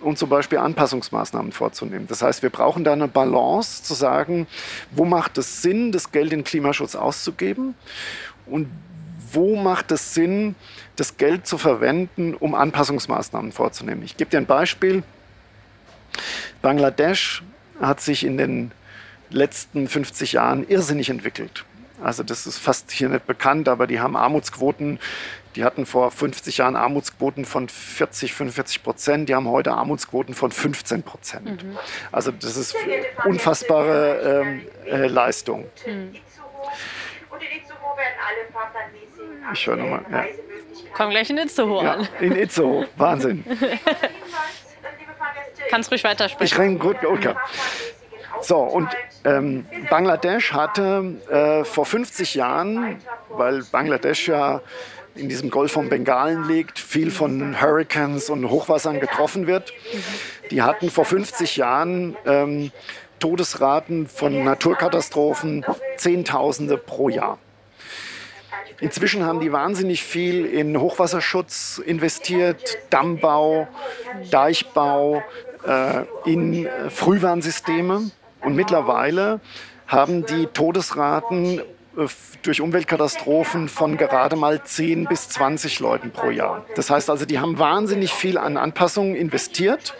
um 0.00 0.16
zum 0.16 0.28
Beispiel 0.28 0.58
Anpassungsmaßnahmen 0.58 1.52
vorzunehmen. 1.52 2.06
Das 2.06 2.22
heißt, 2.22 2.42
wir 2.42 2.50
brauchen 2.50 2.84
da 2.84 2.92
eine 2.92 3.08
Balance 3.08 3.82
zu 3.82 3.94
sagen, 3.94 4.46
wo 4.92 5.04
macht 5.04 5.38
es 5.38 5.62
Sinn, 5.62 5.92
das 5.92 6.12
Geld 6.12 6.32
in 6.32 6.44
Klimaschutz 6.44 6.94
auszugeben 6.94 7.74
und 8.46 8.68
wo 9.32 9.56
macht 9.56 9.92
es 9.92 10.14
Sinn, 10.14 10.54
das 10.96 11.16
Geld 11.16 11.46
zu 11.46 11.58
verwenden, 11.58 12.34
um 12.34 12.54
Anpassungsmaßnahmen 12.54 13.52
vorzunehmen. 13.52 14.02
Ich 14.02 14.16
gebe 14.16 14.30
dir 14.30 14.38
ein 14.38 14.46
Beispiel. 14.46 15.02
Bangladesch 16.62 17.42
hat 17.80 18.00
sich 18.00 18.24
in 18.24 18.38
den 18.38 18.72
letzten 19.30 19.88
50 19.88 20.32
Jahren 20.32 20.66
irrsinnig 20.66 21.10
entwickelt. 21.10 21.64
Also 22.02 22.22
das 22.22 22.46
ist 22.46 22.58
fast 22.58 22.90
hier 22.90 23.08
nicht 23.08 23.26
bekannt, 23.26 23.68
aber 23.68 23.86
die 23.86 24.00
haben 24.00 24.16
Armutsquoten 24.16 24.98
die 25.58 25.64
hatten 25.64 25.86
vor 25.86 26.12
50 26.12 26.58
Jahren 26.58 26.76
Armutsquoten 26.76 27.44
von 27.44 27.68
40, 27.68 28.32
45 28.32 28.84
Prozent. 28.84 29.28
Die 29.28 29.34
haben 29.34 29.48
heute 29.48 29.72
Armutsquoten 29.72 30.32
von 30.32 30.52
15 30.52 31.02
Prozent. 31.02 31.64
Mhm. 31.64 31.76
Also 32.12 32.30
das 32.30 32.56
ist 32.56 32.76
unfassbare 33.24 34.44
ähm, 34.44 34.62
äh, 34.86 35.08
Leistung. 35.08 35.66
Mhm. 35.84 36.14
Ich 39.52 39.66
höre 39.66 39.74
nochmal. 39.74 40.04
Ja. 40.12 40.26
Komm 40.94 41.10
gleich 41.10 41.28
in 41.28 41.38
Itzehoe 41.38 41.82
ja, 41.82 41.94
an. 41.94 42.08
In 42.20 42.36
Itzehoe, 42.36 42.86
Wahnsinn. 42.96 43.44
Kannst 45.70 45.90
ruhig 45.90 46.04
weitersprechen. 46.04 46.46
Ich 46.46 46.56
renne 46.56 46.78
gut, 46.78 47.04
okay. 47.04 47.34
So, 48.42 48.58
und 48.58 48.88
ähm, 49.24 49.66
Bangladesch 49.90 50.52
hatte 50.52 51.16
äh, 51.28 51.64
vor 51.64 51.84
50 51.84 52.36
Jahren, 52.36 53.02
weil 53.30 53.64
Bangladesch 53.64 54.28
ja 54.28 54.60
in 55.18 55.28
diesem 55.28 55.50
Golf 55.50 55.72
von 55.72 55.88
Bengalen 55.88 56.46
liegt, 56.46 56.78
viel 56.78 57.10
von 57.10 57.60
Hurricanes 57.60 58.30
und 58.30 58.48
Hochwassern 58.48 59.00
getroffen 59.00 59.46
wird. 59.46 59.72
Die 60.50 60.62
hatten 60.62 60.90
vor 60.90 61.04
50 61.04 61.56
Jahren 61.56 62.16
ähm, 62.24 62.70
Todesraten 63.18 64.06
von 64.06 64.44
Naturkatastrophen 64.44 65.64
Zehntausende 65.96 66.78
pro 66.78 67.08
Jahr. 67.08 67.38
Inzwischen 68.80 69.24
haben 69.24 69.40
die 69.40 69.50
wahnsinnig 69.50 70.04
viel 70.04 70.46
in 70.46 70.80
Hochwasserschutz 70.80 71.82
investiert, 71.84 72.78
Dammbau, 72.90 73.66
Deichbau, 74.30 75.22
äh, 75.66 76.04
in 76.24 76.68
Frühwarnsysteme. 76.88 78.10
Und 78.40 78.54
mittlerweile 78.54 79.40
haben 79.88 80.24
die 80.26 80.46
Todesraten 80.46 81.60
durch 82.42 82.60
Umweltkatastrophen 82.60 83.68
von 83.68 83.96
gerade 83.96 84.36
mal 84.36 84.62
10 84.62 85.06
bis 85.06 85.28
20 85.30 85.80
Leuten 85.80 86.10
pro 86.12 86.30
Jahr. 86.30 86.64
Das 86.76 86.90
heißt 86.90 87.10
also, 87.10 87.24
die 87.24 87.40
haben 87.40 87.58
wahnsinnig 87.58 88.12
viel 88.12 88.38
an 88.38 88.56
Anpassungen 88.56 89.16
investiert 89.16 89.94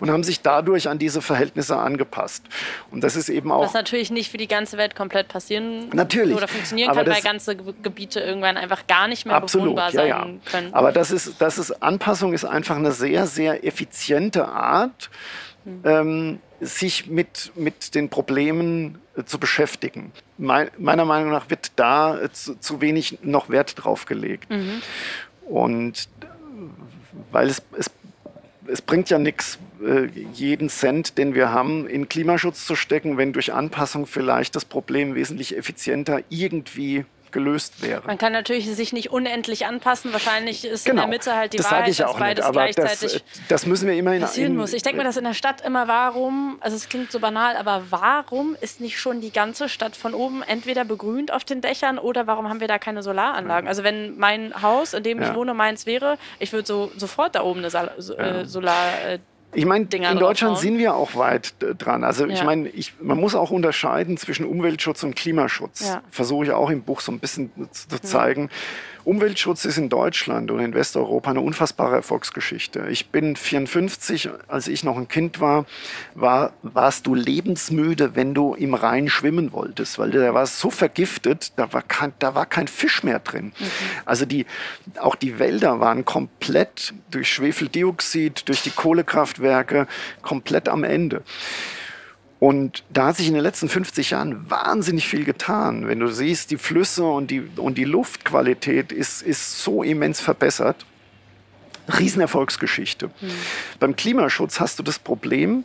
und 0.00 0.10
haben 0.10 0.22
sich 0.22 0.42
dadurch 0.42 0.88
an 0.88 0.98
diese 0.98 1.20
Verhältnisse 1.20 1.76
angepasst. 1.76 2.44
Und 2.90 3.02
das 3.02 3.16
ist 3.16 3.28
eben 3.28 3.50
auch. 3.50 3.64
Was 3.64 3.74
natürlich 3.74 4.10
nicht 4.10 4.30
für 4.30 4.36
die 4.38 4.48
ganze 4.48 4.76
Welt 4.78 4.94
komplett 4.94 5.28
passieren 5.28 5.88
natürlich, 5.92 6.36
oder 6.36 6.48
funktionieren 6.48 6.94
kann, 6.94 7.06
weil 7.06 7.22
ganze 7.24 7.56
Gebiete 7.56 8.20
irgendwann 8.20 8.56
einfach 8.56 8.86
gar 8.86 9.08
nicht 9.08 9.26
mehr 9.26 9.34
absolut, 9.34 9.66
bewohnbar 9.66 9.90
sein 9.90 10.08
ja, 10.08 10.26
ja. 10.26 10.34
können. 10.50 10.74
Aber 10.74 10.92
das 10.92 11.10
ist, 11.10 11.40
das 11.40 11.58
ist, 11.58 11.82
Anpassung 11.82 12.32
ist 12.32 12.44
einfach 12.44 12.76
eine 12.76 12.92
sehr, 12.92 13.26
sehr 13.26 13.64
effiziente 13.64 14.46
Art, 14.46 15.10
hm. 15.64 15.80
ähm, 15.84 16.38
sich 16.60 17.08
mit, 17.08 17.52
mit 17.56 17.94
den 17.94 18.08
Problemen 18.08 18.96
äh, 18.96 19.03
zu 19.24 19.38
beschäftigen. 19.38 20.12
Me 20.38 20.70
meiner 20.78 21.04
Meinung 21.04 21.30
nach 21.30 21.50
wird 21.50 21.72
da 21.76 22.20
äh, 22.20 22.32
zu, 22.32 22.58
zu, 22.58 22.80
wenig 22.80 23.18
noch 23.22 23.48
Wert 23.48 23.74
drauf 23.76 24.06
gelegt. 24.06 24.50
Mhm. 24.50 24.82
Und 25.46 26.08
weil 27.30 27.48
es, 27.48 27.62
es, 27.78 27.90
es 28.66 28.82
bringt 28.82 29.10
ja 29.10 29.18
nichts, 29.18 29.58
äh, 29.84 30.06
jeden 30.32 30.68
Cent, 30.68 31.18
den 31.18 31.34
wir 31.34 31.50
haben, 31.50 31.86
in 31.86 32.08
Klimaschutz 32.08 32.66
zu 32.66 32.74
stecken, 32.74 33.16
wenn 33.16 33.32
durch 33.32 33.52
Anpassung 33.52 34.06
vielleicht 34.06 34.56
das 34.56 34.64
Problem 34.64 35.14
wesentlich 35.14 35.56
effizienter 35.56 36.20
irgendwie 36.28 37.04
gelöst 37.34 37.82
wäre. 37.82 38.02
Man 38.06 38.16
kann 38.16 38.32
natürlich 38.32 38.66
sich 38.74 38.94
nicht 38.94 39.10
unendlich 39.10 39.66
anpassen. 39.66 40.12
Wahrscheinlich 40.14 40.64
ist 40.64 40.86
genau. 40.86 41.02
in 41.02 41.10
der 41.10 41.18
Mitte 41.18 41.36
halt 41.36 41.52
die 41.52 41.58
das 41.58 41.70
Wahrheit, 41.70 41.88
ich 41.88 42.02
auch 42.02 42.12
dass 42.12 42.18
beides 42.18 42.44
nicht, 42.46 42.52
gleichzeitig 42.54 43.12
das, 43.12 43.48
das, 43.48 43.66
müssen 43.66 43.86
wir 43.86 43.94
immer 43.94 44.14
in, 44.14 44.22
passieren 44.22 44.56
muss. 44.56 44.72
Ich 44.72 44.82
denke 44.82 44.98
mir 44.98 45.04
das 45.04 45.18
in 45.18 45.24
der 45.24 45.34
Stadt 45.34 45.60
immer, 45.60 45.86
warum, 45.88 46.56
also 46.60 46.76
es 46.76 46.88
klingt 46.88 47.12
so 47.12 47.20
banal, 47.20 47.56
aber 47.56 47.82
warum 47.90 48.56
ist 48.60 48.80
nicht 48.80 48.98
schon 48.98 49.20
die 49.20 49.32
ganze 49.32 49.68
Stadt 49.68 49.96
von 49.96 50.14
oben 50.14 50.42
entweder 50.42 50.84
begrünt 50.84 51.32
auf 51.32 51.44
den 51.44 51.60
Dächern 51.60 51.98
oder 51.98 52.26
warum 52.26 52.48
haben 52.48 52.60
wir 52.60 52.68
da 52.68 52.78
keine 52.78 53.02
Solaranlagen? 53.02 53.68
Also 53.68 53.84
wenn 53.84 54.16
mein 54.16 54.62
Haus, 54.62 54.94
in 54.94 55.02
dem 55.02 55.20
ich 55.20 55.28
ja. 55.28 55.34
wohne, 55.34 55.52
meins 55.52 55.84
wäre, 55.84 56.16
ich 56.38 56.52
würde 56.52 56.66
so, 56.66 56.92
sofort 56.96 57.34
da 57.34 57.42
oben 57.42 57.60
eine 57.60 57.70
Sol 57.70 57.90
äh, 58.16 58.46
Solar... 58.46 58.88
Äh, 59.06 59.18
ich 59.54 59.64
meine, 59.64 59.86
in 59.90 60.18
Deutschland 60.18 60.58
sind 60.58 60.78
wir 60.78 60.94
auch 60.94 61.16
weit 61.16 61.54
äh, 61.62 61.74
dran. 61.74 62.04
Also 62.04 62.26
ja. 62.26 62.34
ich 62.34 62.44
meine, 62.44 62.70
man 63.00 63.18
muss 63.18 63.34
auch 63.34 63.50
unterscheiden 63.50 64.16
zwischen 64.16 64.46
Umweltschutz 64.46 65.02
und 65.02 65.16
Klimaschutz. 65.16 65.88
Ja. 65.88 66.02
Versuche 66.10 66.46
ich 66.46 66.50
auch 66.52 66.70
im 66.70 66.82
Buch 66.82 67.00
so 67.00 67.12
ein 67.12 67.18
bisschen 67.18 67.50
zu 67.70 68.00
zeigen. 68.00 68.50
Umweltschutz 69.04 69.64
ist 69.64 69.76
in 69.76 69.88
Deutschland 69.88 70.50
und 70.50 70.60
in 70.60 70.74
Westeuropa 70.74 71.30
eine 71.30 71.40
unfassbare 71.40 71.96
Erfolgsgeschichte. 71.96 72.86
Ich 72.88 73.10
bin 73.10 73.36
54, 73.36 74.30
als 74.48 74.66
ich 74.68 74.82
noch 74.82 74.96
ein 74.96 75.08
Kind 75.08 75.40
war, 75.40 75.66
war 76.14 76.52
warst 76.62 77.06
du 77.06 77.14
lebensmüde, 77.14 78.16
wenn 78.16 78.34
du 78.34 78.54
im 78.54 78.74
Rhein 78.74 79.08
schwimmen 79.08 79.52
wolltest, 79.52 79.98
weil 79.98 80.10
der 80.10 80.32
war 80.32 80.46
so 80.46 80.70
vergiftet, 80.70 81.52
da 81.56 81.72
war 81.72 81.82
kein, 81.82 82.14
da 82.18 82.34
war 82.34 82.46
kein 82.46 82.66
Fisch 82.66 83.02
mehr 83.02 83.18
drin. 83.18 83.52
Mhm. 83.58 83.70
Also 84.04 84.24
die, 84.24 84.46
auch 84.98 85.16
die 85.16 85.38
Wälder 85.38 85.80
waren 85.80 86.04
komplett 86.04 86.94
durch 87.10 87.28
Schwefeldioxid, 87.28 88.48
durch 88.48 88.62
die 88.62 88.70
Kohlekraftwerke 88.70 89.86
komplett 90.22 90.68
am 90.68 90.82
Ende. 90.84 91.22
Und 92.44 92.84
da 92.90 93.06
hat 93.06 93.16
sich 93.16 93.26
in 93.26 93.32
den 93.32 93.42
letzten 93.42 93.70
50 93.70 94.10
Jahren 94.10 94.50
wahnsinnig 94.50 95.08
viel 95.08 95.24
getan. 95.24 95.88
Wenn 95.88 95.98
du 95.98 96.08
siehst, 96.08 96.50
die 96.50 96.58
Flüsse 96.58 97.02
und 97.02 97.30
die, 97.30 97.40
und 97.56 97.78
die 97.78 97.84
Luftqualität 97.84 98.92
ist, 98.92 99.22
ist 99.22 99.62
so 99.62 99.82
immens 99.82 100.20
verbessert. 100.20 100.84
Riesenerfolgsgeschichte. 101.98 103.06
Mhm. 103.06 103.30
Beim 103.80 103.96
Klimaschutz 103.96 104.60
hast 104.60 104.78
du 104.78 104.82
das 104.82 104.98
Problem, 104.98 105.64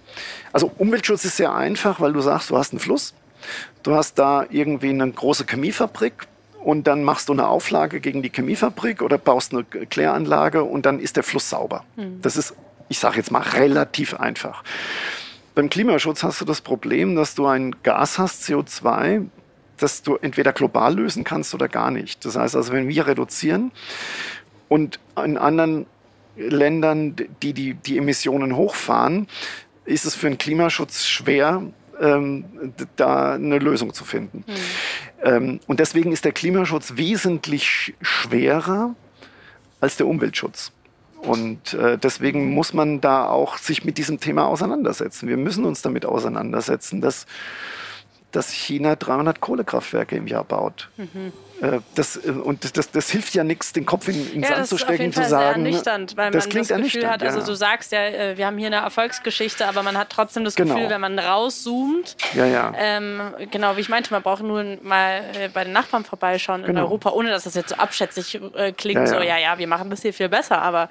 also 0.54 0.72
Umweltschutz 0.78 1.26
ist 1.26 1.36
sehr 1.36 1.54
einfach, 1.54 2.00
weil 2.00 2.14
du 2.14 2.22
sagst, 2.22 2.50
du 2.50 2.56
hast 2.56 2.72
einen 2.72 2.80
Fluss, 2.80 3.14
du 3.84 3.94
hast 3.94 4.18
da 4.18 4.46
irgendwie 4.50 4.92
eine 4.92 5.12
große 5.12 5.48
Chemiefabrik 5.50 6.14
und 6.64 6.88
dann 6.88 7.04
machst 7.04 7.28
du 7.28 7.34
eine 7.34 7.50
Auflage 7.50 8.00
gegen 8.00 8.22
die 8.22 8.30
Chemiefabrik 8.30 9.02
oder 9.02 9.18
baust 9.18 9.54
eine 9.54 9.66
Kläranlage 9.66 10.64
und 10.64 10.86
dann 10.86 11.02
ist 11.02 11.18
der 11.18 11.24
Fluss 11.24 11.50
sauber. 11.50 11.84
Mhm. 11.98 12.22
Das 12.22 12.38
ist, 12.38 12.54
ich 12.88 13.00
sage 13.00 13.18
jetzt 13.18 13.32
mal, 13.32 13.42
relativ 13.42 14.14
einfach. 14.14 14.64
Beim 15.60 15.70
Klimaschutz 15.70 16.24
hast 16.24 16.40
du 16.40 16.46
das 16.46 16.62
Problem, 16.62 17.18
dass 17.18 17.36
du 17.36 17.46
ein 17.46 17.76
Gas 17.84 18.18
hast, 18.18 18.44
CO2, 18.44 19.26
das 19.76 20.04
du 20.04 20.16
entweder 20.16 20.54
global 20.54 20.96
lösen 20.96 21.26
kannst 21.26 21.54
oder 21.54 21.68
gar 21.68 21.92
nicht. 21.92 22.24
Das 22.24 22.38
heißt 22.38 22.56
also, 22.56 22.72
wenn 22.72 22.88
wir 22.88 23.08
reduzieren 23.08 23.74
und 24.70 25.02
in 25.22 25.38
anderen 25.38 25.86
Ländern, 26.38 27.18
die 27.42 27.52
die, 27.52 27.74
die 27.74 27.98
Emissionen 27.98 28.56
hochfahren, 28.56 29.28
ist 29.84 30.06
es 30.06 30.16
für 30.16 30.30
den 30.30 30.38
Klimaschutz 30.38 31.04
schwer, 31.04 31.62
ähm, 32.00 32.46
da 32.96 33.34
eine 33.34 33.60
Lösung 33.60 33.94
zu 33.94 34.06
finden. 34.06 34.46
Hm. 34.48 34.56
Ähm, 35.24 35.60
und 35.68 35.82
deswegen 35.82 36.14
ist 36.14 36.24
der 36.24 36.32
Klimaschutz 36.32 36.94
wesentlich 36.96 37.96
schwerer 38.02 38.96
als 39.82 39.98
der 39.98 40.08
Umweltschutz. 40.08 40.72
Und 41.22 41.74
äh, 41.74 41.98
deswegen 41.98 42.54
muss 42.54 42.74
man 42.74 43.02
da 43.02 43.28
auch 43.28 43.58
sich 43.58 43.84
mit 43.84 43.98
diesem 43.98 44.20
Thema 44.20 44.48
auseinandersetzen. 44.48 45.28
Wir 45.28 45.38
müssen 45.38 45.66
uns 45.66 45.82
damit 45.82 46.06
auseinandersetzen, 46.06 47.02
dass, 47.02 47.26
dass 48.32 48.52
China 48.52 48.96
300 48.96 49.42
Kohlekraftwerke 49.42 50.16
im 50.16 50.28
Jahr 50.28 50.44
baut. 50.44 50.90
Mhm. 50.98 51.34
Äh, 51.62 51.80
das, 51.96 52.16
äh, 52.16 52.32
und 52.32 52.78
das, 52.78 52.92
das, 52.92 53.10
hilft 53.10 53.34
ja 53.34 53.44
nichts, 53.44 53.74
den 53.74 53.86
Kopf 53.86 54.08
in 54.08 54.32
den 54.32 54.44
ja, 54.44 54.56
Sand 54.56 54.68
zu 54.68 54.78
stecken, 54.78 55.12
zu 55.12 55.26
sagen. 55.26 55.66
Das 55.66 55.76
ist 55.76 55.88
ernüchternd, 55.88 56.18
weil 56.18 56.32
das 56.32 56.48
man 56.48 56.58
das 56.58 56.68
Gefühl 56.70 57.10
hat, 57.10 57.22
also 57.22 57.40
ja. 57.40 57.46
du 57.46 57.54
sagst 57.54 57.92
ja, 57.92 58.06
äh, 58.06 58.38
wir 58.38 58.46
haben 58.46 58.58
hier 58.58 58.68
eine 58.68 58.78
Erfolgsgeschichte, 58.78 59.68
aber 59.68 59.84
man 59.84 59.98
hat 59.98 60.10
trotzdem 60.10 60.46
das 60.46 60.56
genau. 60.56 60.76
Gefühl, 60.76 60.90
wenn 60.90 61.02
man 61.02 61.20
rauszoomt, 61.20 62.16
ja, 62.34 62.46
ja. 62.46 62.72
Ähm, 62.78 63.22
genau 63.52 63.76
wie 63.76 63.82
ich 63.82 63.90
meinte, 63.90 64.14
man 64.14 64.22
braucht 64.22 64.42
nur 64.42 64.64
mal 64.82 65.22
bei 65.54 65.64
den 65.66 65.74
Nachbarn 65.74 66.06
vorbeischauen 66.06 66.62
genau. 66.64 66.72
in 66.72 66.86
Europa, 66.86 67.10
ohne 67.12 67.30
dass 67.30 67.44
das 67.44 67.56
jetzt 67.56 67.70
so 67.70 67.76
abschätzig 67.76 68.40
äh, 68.56 68.72
klingt, 68.72 69.02
ja, 69.02 69.08
so 69.08 69.16
ja, 69.16 69.38
ja, 69.38 69.58
wir 69.58 69.68
machen 69.68 69.90
das 69.90 70.02
hier 70.02 70.14
viel 70.14 70.30
besser, 70.30 70.62
aber 70.62 70.90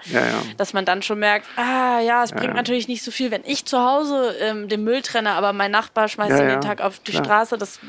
dass 0.57 0.73
man 0.75 0.85
dann 0.85 1.03
schon 1.03 1.19
merkt, 1.19 1.47
ah 1.57 2.01
ja, 2.01 2.23
es 2.25 2.33
bringt 2.33 2.55
natürlich 2.55 2.89
nicht 2.89 3.03
so 3.03 3.11
viel, 3.11 3.31
wenn 3.31 3.43
ich 3.45 3.65
zu 3.65 3.79
Hause 3.79 4.35
ähm, 4.41 4.69
den 4.69 4.85
Müll 4.85 5.01
trenne, 5.03 5.31
aber 5.31 5.53
mein 5.53 5.71
Nachbar 5.71 6.09
schmeißt 6.09 6.31
ja, 6.31 6.49
jeden 6.49 6.61
Tag 6.61 6.81
auf 6.83 6.99
die 7.01 7.13
Straße, 7.13 7.28
das 7.57 7.81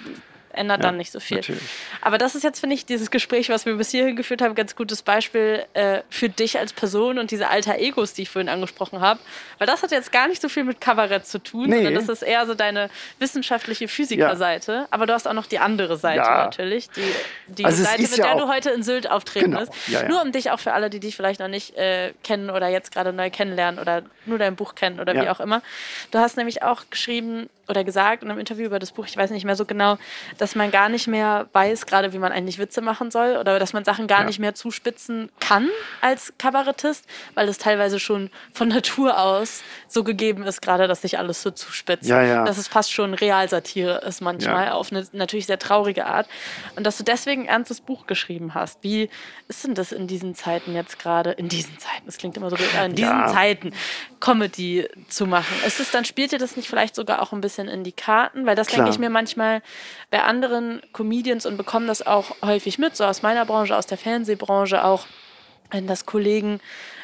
ändert 0.54 0.80
ja, 0.80 0.90
dann 0.90 0.98
nicht 0.98 1.12
so 1.12 1.20
viel. 1.20 1.38
Natürlich. 1.38 1.62
Aber 2.02 2.18
das 2.18 2.36
ist 2.36 2.44
jetzt, 2.44 2.60
finde 2.60 2.76
ich, 2.76 2.86
dieses 2.86 3.12
Gespräch, 3.12 3.50
was 3.50 3.66
wir 3.66 3.76
bis 3.76 3.92
hierhin 3.92 4.16
geführt 4.16 4.42
haben, 4.42 4.52
ein 4.52 4.56
ganz 4.56 4.76
gutes 4.76 5.02
Beispiel 5.02 5.66
äh, 5.74 6.02
für 6.10 6.30
dich 6.30 6.58
als 6.58 6.74
Person 6.74 7.20
und 7.20 7.32
diese 7.32 7.50
alter 7.50 7.78
Egos, 7.78 8.14
die 8.14 8.24
ich 8.24 8.30
vorhin 8.30 8.50
angesprochen 8.50 9.00
habe. 9.02 9.20
Weil 9.58 9.68
das 9.68 9.84
hat 9.84 9.92
jetzt 9.92 10.12
gar 10.12 10.28
nicht 10.28 10.42
so 10.42 10.50
viel 10.50 10.64
mit 10.64 10.82
Kabarett 10.82 11.26
zu 11.26 11.40
tun, 11.40 11.70
nee. 11.70 11.76
sondern 11.76 11.94
das 11.96 12.10
ist 12.10 12.22
eher 12.22 12.46
so 12.46 12.56
deine 12.56 12.90
wissenschaftliche 13.20 13.88
Physikerseite. 13.88 14.72
Ja. 14.72 14.88
Aber 14.92 15.06
du 15.06 15.14
hast 15.14 15.28
auch 15.28 15.34
noch 15.34 15.46
die 15.46 15.60
andere 15.60 15.98
Seite 15.98 16.24
ja. 16.24 16.46
natürlich, 16.46 16.90
die, 16.90 17.02
die 17.48 17.66
also 17.66 17.84
Seite, 17.84 18.02
mit 18.02 18.18
der 18.18 18.36
du 18.36 18.48
heute 18.48 18.72
in 18.72 18.84
Sylt 18.84 19.10
auftreten 19.10 19.52
genau. 19.52 19.62
wirst. 19.62 19.74
Nur 20.08 20.22
um 20.22 20.32
dich 20.32 20.52
auch 20.52 20.60
für 20.60 20.74
alle, 20.74 20.90
die 20.90 21.00
dich 21.00 21.16
vielleicht 21.16 21.40
noch 21.40 21.48
nicht 21.48 21.76
äh, 21.78 22.14
kennen 22.24 22.50
oder 22.50 22.68
jetzt 22.68 22.92
gerade 22.92 23.14
neu 23.14 23.30
kennenlernen 23.30 23.80
oder 23.80 24.04
nur 24.26 24.38
dein 24.38 24.56
Buch 24.56 24.76
kennen 24.76 25.00
oder 25.00 25.14
wie 25.16 25.30
auch 25.30 25.40
immer. 25.40 25.62
Du 26.12 26.20
hast 26.20 26.38
nämlich 26.38 26.64
auch 26.64 26.84
geschrieben, 26.90 27.50
oder 27.70 27.84
gesagt 27.84 28.24
in 28.24 28.30
einem 28.30 28.40
Interview 28.40 28.66
über 28.66 28.80
das 28.80 28.92
Buch, 28.92 29.06
ich 29.06 29.16
weiß 29.16 29.30
nicht 29.32 29.46
mehr 29.46 29.56
so 29.56 29.66
genau, 29.66 29.98
dass 30.38 30.56
man 30.56 30.72
gar 30.72 30.90
nicht 30.90 31.08
mehr 31.08 31.48
weiß, 31.54 31.86
gerade 31.86 32.14
wie 32.14 32.18
man 32.18 32.32
eigentlich 32.32 32.58
Witze 32.58 32.82
machen 32.82 33.12
soll 33.12 33.38
oder 33.38 33.60
dass 33.60 33.74
man 33.74 33.86
Sachen 33.86 34.08
gar 34.08 34.22
ja. 34.22 34.26
nicht 34.26 34.40
mehr 34.40 34.56
zuspitzen 34.56 35.30
kann 35.40 35.70
als 36.02 36.34
Kabarettist, 36.38 37.06
weil 37.36 37.48
es 37.48 37.60
teilweise 37.60 38.00
schon 38.00 38.32
von 38.54 38.68
Natur 38.70 39.20
aus 39.20 39.62
so 39.88 40.04
gegeben 40.04 40.44
ist, 40.44 40.62
gerade 40.62 40.88
dass 40.88 41.02
sich 41.02 41.18
alles 41.18 41.42
so 41.42 41.52
zuspitzt. 41.52 42.10
Ja, 42.10 42.24
ja. 42.24 42.46
Dass 42.46 42.58
es 42.58 42.68
fast 42.68 42.92
schon 42.92 43.14
Realsatire 43.14 44.02
ist 44.08 44.22
manchmal, 44.22 44.72
auf 44.72 44.92
eine 44.92 45.06
natürlich 45.12 45.46
sehr 45.46 45.60
traurige 45.60 46.06
Art. 46.06 46.28
Und 46.76 46.86
dass 46.86 46.98
du 46.98 47.04
deswegen 47.04 47.44
ein 47.44 47.48
ernstes 47.48 47.82
Buch 47.82 48.08
geschrieben 48.08 48.54
hast. 48.54 48.84
Wie 48.84 49.10
ist 49.48 49.64
denn 49.64 49.76
das 49.76 49.92
in 49.92 50.08
diesen 50.08 50.36
Zeiten 50.36 50.74
jetzt 50.74 51.00
gerade, 51.00 51.32
in 51.32 51.50
diesen 51.50 51.78
Zeiten, 51.78 52.06
das 52.06 52.18
klingt 52.18 52.38
immer 52.38 52.50
so, 52.50 52.56
in 52.56 52.96
diesen 52.96 53.28
Zeiten, 53.28 53.74
Comedy 54.20 54.88
zu 55.10 55.26
machen? 55.26 55.54
Ist 55.66 55.80
es 55.80 55.92
dann, 55.92 56.06
spielt 56.06 56.32
dir 56.32 56.40
das 56.40 56.56
nicht 56.56 56.68
vielleicht 56.68 56.96
sogar 56.96 57.22
auch 57.22 57.34
ein 57.34 57.42
bisschen 57.42 57.59
bisschen 57.60 57.74
in 57.74 57.84
die 57.84 57.92
Karten, 57.92 58.46
weil 58.46 58.56
das 58.56 58.68
denke 58.68 58.90
ich 58.90 59.00
mir 59.00 59.10
manchmal 59.10 59.62
bei 60.12 60.24
anderen 60.24 60.82
Comedians 60.94 61.46
und 61.46 61.58
bekomme 61.58 61.88
das 61.88 62.06
auch 62.06 62.36
häufig 62.42 62.80
mit, 62.80 62.96
so 62.96 63.04
aus 63.06 63.22
meiner 63.22 63.46
Branche, 63.46 63.76
aus 63.76 63.86
der 63.86 63.98
Fernsehbranche 63.98 64.84
auch, 64.84 65.06
wenn 65.72 65.88
das 65.88 66.06
Kollegen, 66.06 66.60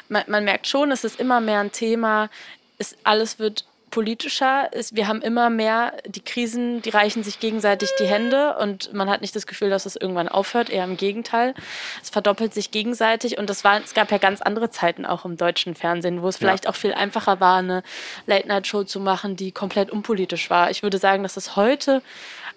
man, 0.08 0.24
man 0.28 0.44
merkt 0.44 0.66
schon, 0.66 0.90
es 0.90 1.04
ist 1.04 1.20
immer 1.20 1.40
mehr 1.40 1.60
ein 1.60 1.72
Thema, 1.72 2.30
es, 2.78 2.96
alles 3.04 3.38
wird 3.38 3.64
politischer 3.90 4.72
ist. 4.72 4.96
Wir 4.96 5.08
haben 5.08 5.22
immer 5.22 5.48
mehr 5.48 5.94
die 6.06 6.20
Krisen, 6.20 6.82
die 6.82 6.90
reichen 6.90 7.22
sich 7.22 7.40
gegenseitig 7.40 7.90
die 7.98 8.06
Hände 8.06 8.56
und 8.58 8.92
man 8.92 9.08
hat 9.08 9.20
nicht 9.20 9.34
das 9.36 9.46
Gefühl, 9.46 9.70
dass 9.70 9.86
es 9.86 9.96
irgendwann 9.96 10.28
aufhört, 10.28 10.70
eher 10.70 10.84
im 10.84 10.96
Gegenteil. 10.96 11.54
Es 12.02 12.10
verdoppelt 12.10 12.52
sich 12.52 12.70
gegenseitig 12.70 13.38
und 13.38 13.48
das 13.48 13.64
war, 13.64 13.80
es 13.82 13.94
gab 13.94 14.10
ja 14.10 14.18
ganz 14.18 14.42
andere 14.42 14.70
Zeiten 14.70 15.06
auch 15.06 15.24
im 15.24 15.36
deutschen 15.36 15.74
Fernsehen, 15.74 16.22
wo 16.22 16.28
es 16.28 16.36
vielleicht 16.36 16.64
ja. 16.64 16.70
auch 16.70 16.76
viel 16.76 16.92
einfacher 16.92 17.40
war, 17.40 17.58
eine 17.58 17.82
Late-Night-Show 18.26 18.84
zu 18.84 19.00
machen, 19.00 19.36
die 19.36 19.52
komplett 19.52 19.90
unpolitisch 19.90 20.50
war. 20.50 20.70
Ich 20.70 20.82
würde 20.82 20.98
sagen, 20.98 21.22
dass 21.22 21.36
es 21.36 21.56
heute 21.56 22.02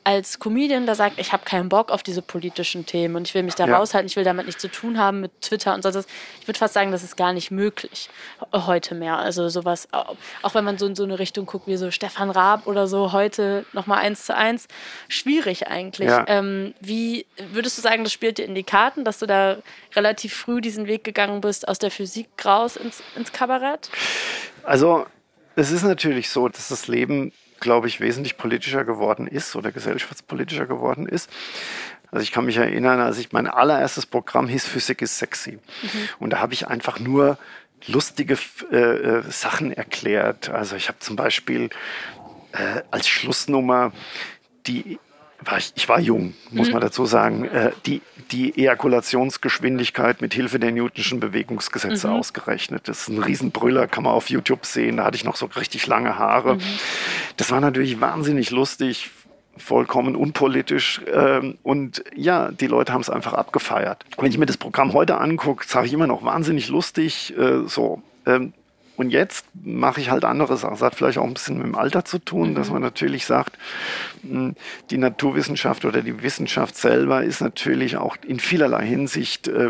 als 0.04 0.40
Comedian 0.40 0.86
da 0.86 0.96
sagt, 0.96 1.20
ich 1.20 1.34
habe 1.34 1.44
keinen 1.46 1.70
Bock 1.70 1.92
auf 1.92 2.04
diese 2.04 2.22
politischen 2.22 2.86
Themen 2.86 3.16
und 3.16 3.28
ich 3.28 3.34
will 3.34 3.44
mich 3.44 3.56
da 3.56 3.68
ja. 3.68 3.78
raushalten, 3.78 4.08
ich 4.08 4.16
will 4.16 4.24
damit 4.24 4.46
nichts 4.46 4.62
zu 4.62 4.70
tun 4.70 4.98
haben 4.98 5.22
mit 5.22 5.42
Twitter 5.42 5.74
und 5.74 5.84
sonst 5.84 6.08
Ich 6.42 6.48
würde 6.48 6.58
fast 6.58 6.74
sagen, 6.74 6.92
das 6.92 7.04
ist 7.04 7.18
gar 7.18 7.34
nicht 7.34 7.52
möglich 7.52 8.10
heute 8.54 8.96
mehr. 8.96 9.18
Also 9.18 9.50
sowas, 9.50 9.88
auch 9.92 10.56
wenn 10.56 10.64
man 10.64 10.78
so 10.78 10.86
in 10.86 10.96
so 10.96 11.04
eine 11.04 11.20
Richtung 11.20 11.46
guckt 11.46 11.68
wie 11.68 11.78
so 11.78 11.92
Stefan 11.92 12.30
Raab 12.30 12.68
oder 12.68 12.88
so, 12.88 13.12
heute 13.12 13.66
nochmal 13.74 14.00
eins 14.00 14.26
zu 14.26 14.36
eins, 14.36 14.68
schwierig 15.08 15.68
eigentlich. 15.68 16.10
Ja. 16.10 16.26
Ähm, 16.28 16.74
wie 16.80 17.26
würdest 17.52 17.78
du 17.78 17.82
sagen, 17.82 18.04
das 18.04 18.14
spielt 18.14 18.38
dir 18.38 18.46
in 18.46 18.56
die 18.56 18.64
Karten, 18.64 19.04
dass 19.04 19.20
du 19.20 19.26
da 19.26 19.58
relativ 19.96 20.34
früh 20.34 20.62
diesen 20.62 20.88
Weg 20.88 21.04
gegangen 21.04 21.42
bist, 21.42 21.68
aus 21.68 21.80
der 21.80 21.92
Physik 21.92 22.28
raus 22.44 22.76
ins, 22.76 23.04
ins 23.16 23.32
Kabarett? 23.32 23.90
Also 24.64 25.06
es 25.56 25.72
ist 25.72 25.84
natürlich 25.84 26.30
so, 26.30 26.48
dass 26.48 26.70
das 26.70 26.88
Leben, 26.88 27.34
glaube 27.60 27.88
ich, 27.88 28.00
wesentlich 28.00 28.38
politischer 28.38 28.86
geworden 28.86 29.28
ist 29.28 29.56
oder 29.56 29.72
gesellschaftspolitischer 29.72 30.66
geworden 30.66 31.08
ist. 31.08 31.30
Also 32.12 32.24
ich 32.24 32.32
kann 32.32 32.46
mich 32.46 32.58
erinnern, 32.58 33.00
als 33.00 33.20
ich 33.20 33.32
mein 33.32 33.48
allererstes 33.48 34.06
Programm 34.06 34.48
hieß 34.48 34.66
Physik 34.66 35.02
ist 35.02 35.20
sexy. 35.20 35.60
Mhm. 35.82 36.10
Und 36.20 36.30
da 36.32 36.40
habe 36.40 36.54
ich 36.54 36.68
einfach 36.68 37.00
nur 37.00 37.38
lustige 37.86 38.38
äh, 38.72 38.76
äh 38.76 39.24
Sachen 39.30 39.72
erklärt. 39.72 40.50
Also 40.50 40.76
ich 40.76 40.88
habe 40.88 41.00
zum 41.00 41.16
Beispiel 41.16 41.70
äh, 42.52 42.82
als 42.92 43.08
Schlussnummer 43.08 43.92
die 44.66 45.00
ich, 45.76 45.90
war 45.90 46.00
jung, 46.00 46.34
muss 46.52 46.68
mhm. 46.68 46.74
man 46.74 46.82
dazu 46.82 47.06
sagen, 47.06 47.46
äh, 47.46 47.72
die, 47.86 48.02
die 48.32 48.58
Ejakulationsgeschwindigkeit 48.58 50.22
mit 50.22 50.34
Hilfe 50.34 50.60
der 50.60 50.72
Newtonschen 50.72 51.20
Bewegungsgesetze 51.20 52.08
mhm. 52.08 52.14
ausgerechnet. 52.14 52.88
Das 52.88 53.02
ist 53.02 53.08
ein 53.10 53.24
Riesenbrüller, 53.24 53.88
kann 53.88 54.04
man 54.04 54.14
auf 54.14 54.30
YouTube 54.30 54.66
sehen. 54.66 54.98
Da 54.98 55.06
hatte 55.06 55.16
ich 55.16 55.24
noch 55.24 55.36
so 55.36 55.46
richtig 55.46 55.88
lange 55.88 56.18
Haare. 56.18 56.56
Mhm. 56.56 56.62
Das 57.38 57.52
war 57.52 57.62
natürlich 57.62 58.02
wahnsinnig 58.02 58.52
lustig, 58.52 59.12
vollkommen 59.58 60.16
unpolitisch. 60.16 61.02
Ähm, 61.12 61.58
und 61.64 62.04
ja, 62.16 62.52
die 62.52 62.68
Leute 62.68 62.94
haben 62.94 63.02
es 63.02 63.10
einfach 63.10 63.34
abgefeiert. 63.34 64.06
Wenn 64.18 64.32
ich 64.32 64.38
mir 64.38 64.46
das 64.46 64.58
Programm 64.58 64.94
heute 64.94 65.20
angucke, 65.20 65.66
sage 65.68 65.88
ich 65.88 65.94
immer 65.94 66.08
noch 66.08 66.24
wahnsinnig 66.24 66.70
lustig. 66.70 67.34
Äh, 67.38 67.68
so. 67.68 68.02
Ähm, 68.26 68.54
und 69.00 69.12
jetzt 69.12 69.46
mache 69.54 70.02
ich 70.02 70.12
halt 70.12 70.26
andere 70.26 70.58
Sachen. 70.58 70.74
Das 70.74 70.82
hat 70.82 70.94
vielleicht 70.94 71.20
auch 71.20 71.24
ein 71.24 71.34
bisschen 71.34 71.56
mit 71.56 71.68
dem 71.68 71.76
Alter 71.76 72.04
zu 72.04 72.20
tun, 72.20 72.50
mhm. 72.50 72.56
dass 72.56 72.70
man 72.70 72.82
natürlich 72.82 73.26
sagt, 73.26 73.58
hm, 74.24 74.56
die 74.90 74.98
Naturwissenschaft 74.98 75.86
oder 75.86 76.02
die 76.02 76.22
Wissenschaft 76.22 76.76
selber 76.76 77.24
ist 77.24 77.40
natürlich 77.40 77.96
auch 77.96 78.18
in 78.28 78.42
vielerlei 78.42 78.86
Hinsicht 78.86 79.48
äh, 79.48 79.70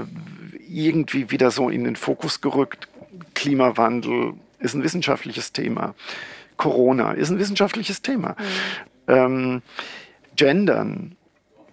irgendwie 0.68 1.30
wieder 1.30 1.52
so 1.52 1.70
in 1.70 1.84
den 1.84 1.96
Fokus 1.96 2.42
gerückt. 2.42 2.88
Klimawandel 3.36 4.34
ist 4.58 4.74
ein 4.74 4.82
wissenschaftliches 4.82 5.54
Thema. 5.54 5.94
Corona 6.58 7.12
ist 7.12 7.30
ein 7.30 7.38
wissenschaftliches 7.38 8.02
Thema. 8.02 8.30
Mhm. 8.30 9.14
Ähm, 9.14 9.62
Gendern 10.38 11.16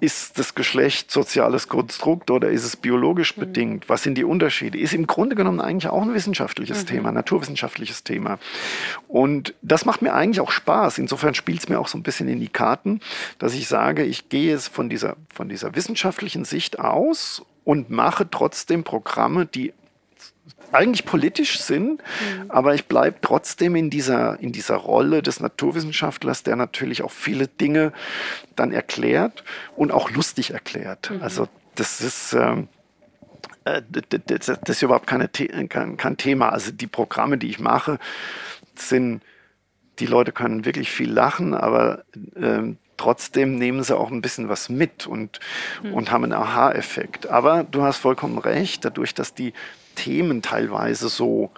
ist 0.00 0.38
das 0.38 0.54
Geschlecht 0.54 1.10
soziales 1.10 1.68
Konstrukt 1.68 2.30
oder 2.30 2.50
ist 2.50 2.64
es 2.64 2.76
biologisch 2.76 3.36
mhm. 3.36 3.40
bedingt? 3.40 3.88
Was 3.88 4.02
sind 4.02 4.16
die 4.16 4.24
Unterschiede? 4.24 4.78
Ist 4.78 4.94
im 4.94 5.06
Grunde 5.06 5.36
genommen 5.36 5.60
eigentlich 5.60 5.90
auch 5.90 6.02
ein 6.02 6.14
wissenschaftliches 6.14 6.82
mhm. 6.82 6.86
Thema, 6.86 7.12
naturwissenschaftliches 7.12 8.04
Thema. 8.04 8.38
Und 9.08 9.54
das 9.62 9.84
macht 9.84 10.02
mir 10.02 10.14
eigentlich 10.14 10.40
auch 10.40 10.50
Spaß. 10.50 10.98
Insofern 10.98 11.34
spielt 11.34 11.60
es 11.60 11.68
mir 11.68 11.78
auch 11.78 11.88
so 11.88 11.98
ein 11.98 12.02
bisschen 12.02 12.28
in 12.28 12.40
die 12.40 12.48
Karten, 12.48 13.00
dass 13.38 13.54
ich 13.54 13.68
sage, 13.68 14.04
ich 14.04 14.28
gehe 14.28 14.54
es 14.54 14.68
von 14.68 14.88
dieser, 14.88 15.16
von 15.32 15.48
dieser 15.48 15.74
wissenschaftlichen 15.74 16.44
Sicht 16.44 16.78
aus 16.78 17.42
und 17.64 17.90
mache 17.90 18.30
trotzdem 18.30 18.84
Programme, 18.84 19.46
die 19.46 19.72
eigentlich 20.72 21.04
politisch 21.04 21.60
sind, 21.60 22.02
mhm. 22.02 22.50
aber 22.50 22.74
ich 22.74 22.86
bleibe 22.86 23.18
trotzdem 23.20 23.76
in 23.76 23.90
dieser, 23.90 24.38
in 24.40 24.52
dieser 24.52 24.76
Rolle 24.76 25.22
des 25.22 25.40
Naturwissenschaftlers, 25.40 26.42
der 26.42 26.56
natürlich 26.56 27.02
auch 27.02 27.10
viele 27.10 27.48
Dinge 27.48 27.92
dann 28.54 28.72
erklärt 28.72 29.44
und 29.76 29.92
auch 29.92 30.10
lustig 30.10 30.50
erklärt. 30.50 31.10
Mhm. 31.10 31.22
Also 31.22 31.48
das 31.74 32.00
ist... 32.00 32.32
Ähm, 32.32 32.68
äh, 33.64 33.82
das, 34.26 34.46
das 34.46 34.58
ist 34.68 34.82
überhaupt 34.82 35.06
keine, 35.06 35.28
kein, 35.28 35.96
kein 35.96 36.16
Thema. 36.16 36.50
Also 36.50 36.70
die 36.70 36.86
Programme, 36.86 37.36
die 37.36 37.48
ich 37.48 37.58
mache, 37.58 37.98
sind, 38.76 39.22
die 39.98 40.06
Leute 40.06 40.32
können 40.32 40.64
wirklich 40.64 40.90
viel 40.90 41.10
lachen, 41.10 41.54
aber 41.54 42.04
ähm, 42.36 42.78
trotzdem 42.96 43.58
nehmen 43.58 43.82
sie 43.82 43.96
auch 43.96 44.10
ein 44.10 44.22
bisschen 44.22 44.48
was 44.48 44.68
mit 44.68 45.06
und, 45.06 45.40
mhm. 45.82 45.94
und 45.94 46.10
haben 46.10 46.24
einen 46.24 46.32
Aha-Effekt. 46.32 47.26
Aber 47.26 47.64
du 47.64 47.82
hast 47.82 47.98
vollkommen 47.98 48.38
recht, 48.38 48.84
dadurch, 48.84 49.14
dass 49.14 49.34
die 49.34 49.52
Themen 49.96 50.42
teilweise 50.42 51.08
so, 51.08 51.50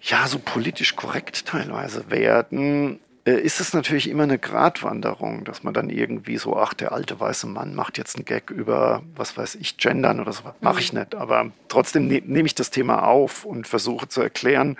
ja, 0.00 0.28
so 0.28 0.38
politisch 0.38 0.94
korrekt 0.94 1.46
teilweise 1.46 2.08
werden, 2.10 3.00
äh, 3.26 3.40
ist 3.40 3.60
es 3.60 3.74
natürlich 3.74 4.08
immer 4.08 4.22
eine 4.22 4.38
Gratwanderung, 4.38 5.44
dass 5.44 5.64
man 5.64 5.74
dann 5.74 5.90
irgendwie 5.90 6.38
so, 6.38 6.56
ach, 6.56 6.74
der 6.74 6.92
alte 6.92 7.18
weiße 7.18 7.48
Mann 7.48 7.74
macht 7.74 7.98
jetzt 7.98 8.14
einen 8.14 8.24
Gag 8.24 8.50
über, 8.50 9.02
was 9.16 9.36
weiß 9.36 9.56
ich, 9.56 9.76
Gendern 9.78 10.20
oder 10.20 10.32
so. 10.32 10.44
Mache 10.60 10.80
ich 10.80 10.92
mhm. 10.92 11.00
nicht. 11.00 11.16
Aber 11.16 11.50
trotzdem 11.68 12.06
ne 12.06 12.22
nehme 12.24 12.46
ich 12.46 12.54
das 12.54 12.70
Thema 12.70 13.02
auf 13.02 13.44
und 13.44 13.66
versuche 13.66 14.08
zu 14.08 14.22
erklären, 14.22 14.78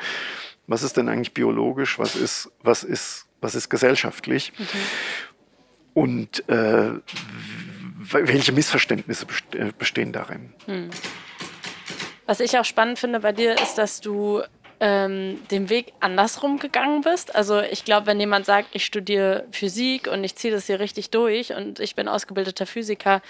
was 0.68 0.84
ist 0.84 0.96
denn 0.96 1.08
eigentlich 1.08 1.34
biologisch, 1.34 1.98
was 1.98 2.14
ist, 2.14 2.50
was 2.62 2.84
ist, 2.84 3.26
was 3.40 3.56
ist 3.56 3.68
gesellschaftlich. 3.68 4.52
Mhm. 4.56 4.64
Und 5.94 6.48
äh, 6.48 6.90
welche 8.12 8.52
Missverständnisse 8.52 9.26
äh, 9.52 9.72
bestehen 9.76 10.12
darin. 10.12 10.52
Mhm. 10.66 10.90
Was 12.26 12.40
ich 12.40 12.58
auch 12.58 12.64
spannend 12.64 12.98
finde 12.98 13.20
bei 13.20 13.32
dir 13.32 13.54
ist, 13.60 13.78
dass 13.78 14.00
du 14.00 14.42
ähm, 14.80 15.40
den 15.50 15.70
Weg 15.70 15.92
andersrum 16.00 16.58
gegangen 16.58 17.02
bist. 17.02 17.34
Also 17.34 17.60
ich 17.60 17.84
glaube, 17.84 18.06
wenn 18.06 18.20
jemand 18.20 18.46
sagt, 18.46 18.68
ich 18.72 18.84
studiere 18.84 19.46
Physik 19.50 20.06
und 20.06 20.22
ich 20.24 20.34
ziehe 20.36 20.52
das 20.52 20.66
hier 20.66 20.80
richtig 20.80 21.10
durch 21.10 21.54
und 21.54 21.80
ich 21.80 21.94
bin 21.94 22.08
ausgebildeter 22.08 22.66
Physiker, 22.66 23.22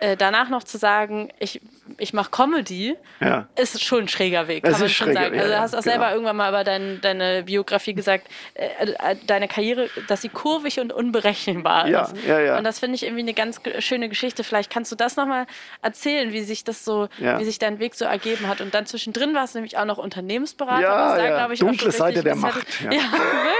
äh, 0.00 0.16
danach 0.16 0.48
noch 0.48 0.64
zu 0.64 0.78
sagen, 0.78 1.30
ich, 1.38 1.60
ich 1.98 2.12
mache 2.12 2.30
Comedy, 2.30 2.96
ja. 3.20 3.46
ist 3.56 3.82
schon 3.82 4.00
ein 4.00 4.08
schräger 4.08 4.48
Weg, 4.48 4.62
kann 4.62 4.72
das 4.72 4.80
man 4.80 4.88
schon 4.88 5.08
schräger, 5.08 5.24
sagen. 5.24 5.38
Also 5.38 5.52
du 5.52 5.60
hast 5.60 5.74
auch 5.74 5.82
genau. 5.82 5.92
selber 5.92 6.12
irgendwann 6.12 6.36
mal 6.36 6.48
über 6.48 6.64
dein, 6.64 7.00
deine 7.02 7.42
Biografie 7.42 7.92
gesagt, 7.92 8.26
äh, 8.54 8.68
äh, 8.92 9.16
deine 9.26 9.46
Karriere, 9.46 9.90
dass 10.08 10.22
sie 10.22 10.30
kurvig 10.30 10.80
und 10.80 10.92
unberechenbar 10.92 11.86
ja, 11.88 12.02
ist. 12.02 12.14
Ja, 12.26 12.40
ja. 12.40 12.58
Und 12.58 12.64
das 12.64 12.78
finde 12.78 12.94
ich 12.94 13.02
irgendwie 13.02 13.20
eine 13.20 13.34
ganz 13.34 13.60
schöne 13.80 14.08
Geschichte. 14.08 14.42
Vielleicht 14.42 14.70
kannst 14.70 14.90
du 14.90 14.96
das 14.96 15.16
nochmal 15.16 15.46
erzählen, 15.82 16.32
wie 16.32 16.42
sich 16.42 16.64
das 16.64 16.84
so, 16.84 17.08
wie 17.18 17.44
sich 17.44 17.58
dein 17.58 17.78
Weg 17.78 17.94
so 17.94 18.06
ergeben 18.06 18.48
hat. 18.48 18.62
Und 18.62 18.74
dann 18.74 18.86
zwischendrin 18.86 19.34
warst 19.34 19.54
du 19.54 19.58
nämlich 19.58 19.76
auch 19.76 19.84
noch 19.84 19.98
Unternehmensberater. 19.98 20.80
Ja, 20.80 21.16
da, 21.16 21.28
ja. 21.28 21.50
Ich, 21.50 21.60
Dunkle 21.60 21.92
Seite 21.92 22.22
der 22.22 22.36
Macht. 22.36 22.56
Hatte, 22.56 22.84
ja. 22.94 23.02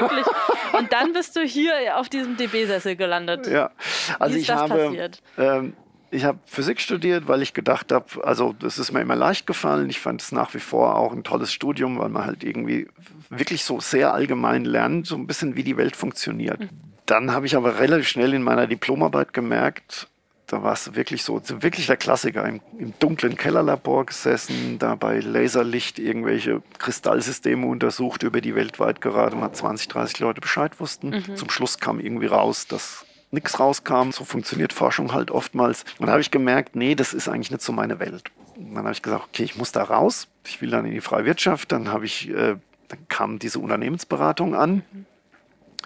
wirklich. 0.00 0.26
Und 0.72 0.92
dann 0.92 1.12
bist 1.12 1.36
du 1.36 1.42
hier 1.42 1.98
auf 1.98 2.08
diesem 2.08 2.38
DB-Sessel 2.38 2.96
gelandet. 2.96 3.46
Ja, 3.46 3.70
also 4.18 4.34
wie 4.34 4.38
ist 4.38 4.42
ich 4.42 4.48
das 4.48 4.60
habe, 4.60 4.86
passiert? 4.86 5.22
Ähm, 5.36 5.74
ich 6.10 6.24
habe 6.24 6.38
Physik 6.46 6.80
studiert, 6.80 7.28
weil 7.28 7.42
ich 7.42 7.54
gedacht 7.54 7.92
habe, 7.92 8.24
also 8.24 8.52
das 8.58 8.78
ist 8.78 8.92
mir 8.92 9.00
immer 9.00 9.16
leicht 9.16 9.46
gefallen. 9.46 9.88
Ich 9.90 10.00
fand 10.00 10.22
es 10.22 10.32
nach 10.32 10.54
wie 10.54 10.60
vor 10.60 10.96
auch 10.96 11.12
ein 11.12 11.22
tolles 11.22 11.52
Studium, 11.52 11.98
weil 11.98 12.08
man 12.08 12.24
halt 12.24 12.42
irgendwie 12.42 12.88
wirklich 13.28 13.64
so 13.64 13.80
sehr 13.80 14.12
allgemein 14.12 14.64
lernt, 14.64 15.06
so 15.06 15.16
ein 15.16 15.26
bisschen 15.26 15.56
wie 15.56 15.62
die 15.62 15.76
Welt 15.76 15.96
funktioniert. 15.96 16.60
Mhm. 16.60 16.68
Dann 17.06 17.32
habe 17.32 17.46
ich 17.46 17.56
aber 17.56 17.78
relativ 17.78 18.08
schnell 18.08 18.34
in 18.34 18.42
meiner 18.42 18.66
Diplomarbeit 18.66 19.32
gemerkt, 19.32 20.08
da 20.52 20.62
war 20.64 20.72
es 20.72 20.94
wirklich 20.96 21.22
so, 21.22 21.40
wirklich 21.62 21.86
der 21.86 21.96
Klassiker, 21.96 22.44
im, 22.44 22.60
im, 22.78 22.92
dunklen 22.98 23.36
Kellerlabor 23.36 24.06
gesessen, 24.06 24.78
da 24.78 24.96
bei 24.96 25.20
Laserlicht 25.20 25.98
irgendwelche 25.98 26.62
Kristallsysteme 26.78 27.66
untersucht, 27.66 28.24
über 28.24 28.40
die 28.40 28.54
weltweit 28.56 29.00
gerade 29.00 29.36
mal 29.36 29.52
20, 29.52 29.88
30 29.88 30.18
Leute 30.18 30.40
Bescheid 30.40 30.80
wussten. 30.80 31.10
Mhm. 31.10 31.36
Zum 31.36 31.50
Schluss 31.50 31.78
kam 31.78 32.00
irgendwie 32.00 32.26
raus, 32.26 32.66
dass 32.66 33.06
nichts 33.30 33.58
rauskam. 33.58 34.10
So 34.10 34.24
funktioniert 34.24 34.72
Forschung 34.72 35.12
halt 35.12 35.30
oftmals. 35.30 35.84
Und 35.98 36.06
da 36.06 36.12
habe 36.12 36.20
ich 36.20 36.30
gemerkt, 36.30 36.76
nee, 36.76 36.94
das 36.94 37.14
ist 37.14 37.28
eigentlich 37.28 37.50
nicht 37.50 37.62
so 37.62 37.72
meine 37.72 37.98
Welt. 37.98 38.30
Und 38.56 38.74
dann 38.74 38.84
habe 38.84 38.92
ich 38.92 39.02
gesagt, 39.02 39.24
okay, 39.28 39.44
ich 39.44 39.56
muss 39.56 39.72
da 39.72 39.82
raus. 39.82 40.28
Ich 40.46 40.60
will 40.60 40.70
dann 40.70 40.84
in 40.84 40.92
die 40.92 41.00
freie 41.00 41.24
Wirtschaft. 41.24 41.72
Dann 41.72 41.88
habe 41.88 42.06
ich, 42.06 42.28
äh, 42.28 42.56
dann 42.88 43.08
kam 43.08 43.38
diese 43.38 43.58
Unternehmensberatung 43.58 44.54
an. 44.54 44.82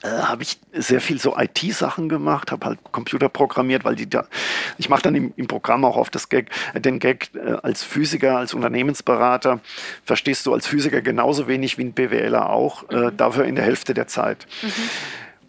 Äh, 0.04 0.08
habe 0.08 0.42
ich 0.42 0.58
sehr 0.72 1.00
viel 1.00 1.18
so 1.18 1.34
IT-Sachen 1.38 2.10
gemacht, 2.10 2.52
habe 2.52 2.66
halt 2.66 2.78
Computer 2.92 3.30
programmiert, 3.30 3.84
weil 3.84 3.94
die 3.94 4.08
da, 4.08 4.26
ich 4.76 4.90
mache 4.90 5.00
dann 5.00 5.14
im, 5.14 5.32
im, 5.36 5.46
Programm 5.46 5.84
auch 5.84 5.96
auf 5.96 6.10
das 6.10 6.28
Gag, 6.28 6.50
äh, 6.74 6.80
den 6.80 6.98
Gag 6.98 7.30
äh, 7.34 7.52
als 7.62 7.82
Physiker, 7.84 8.36
als 8.36 8.52
Unternehmensberater, 8.52 9.60
verstehst 10.04 10.44
du 10.44 10.52
als 10.52 10.66
Physiker 10.66 11.00
genauso 11.00 11.48
wenig 11.48 11.78
wie 11.78 11.84
ein 11.84 11.94
BWLer 11.94 12.50
auch, 12.50 12.90
äh, 12.90 12.96
mhm. 12.96 13.16
dafür 13.16 13.44
in 13.44 13.54
der 13.54 13.64
Hälfte 13.64 13.94
der 13.94 14.06
Zeit. 14.06 14.46
Mhm. 14.62 14.72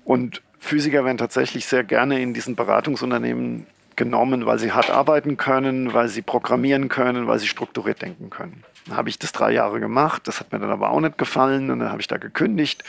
Und 0.06 0.42
Physiker 0.66 1.06
werden 1.06 1.18
tatsächlich 1.18 1.66
sehr 1.66 1.84
gerne 1.84 2.20
in 2.22 2.34
diesen 2.34 2.56
Beratungsunternehmen 2.56 3.68
genommen, 3.96 4.46
weil 4.46 4.60
sie 4.60 4.72
hart 4.72 4.90
arbeiten 4.90 5.38
können, 5.38 5.94
weil 5.94 6.10
sie 6.10 6.22
programmieren 6.22 6.90
können, 6.90 7.28
weil 7.28 7.40
sie 7.40 7.48
strukturiert 7.48 8.02
denken 8.02 8.30
können. 8.30 8.64
Dann 8.88 8.98
habe 8.98 9.10
ich 9.10 9.18
das 9.18 9.32
drei 9.32 9.52
Jahre 9.52 9.80
gemacht, 9.80 10.28
das 10.28 10.40
hat 10.40 10.52
mir 10.52 10.60
dann 10.60 10.72
aber 10.72 10.90
auch 10.90 11.00
nicht 11.00 11.18
gefallen 11.18 11.70
und 11.70 11.80
dann 11.80 11.92
habe 11.92 12.02
ich 12.02 12.08
da 12.08 12.18
gekündigt 12.18 12.84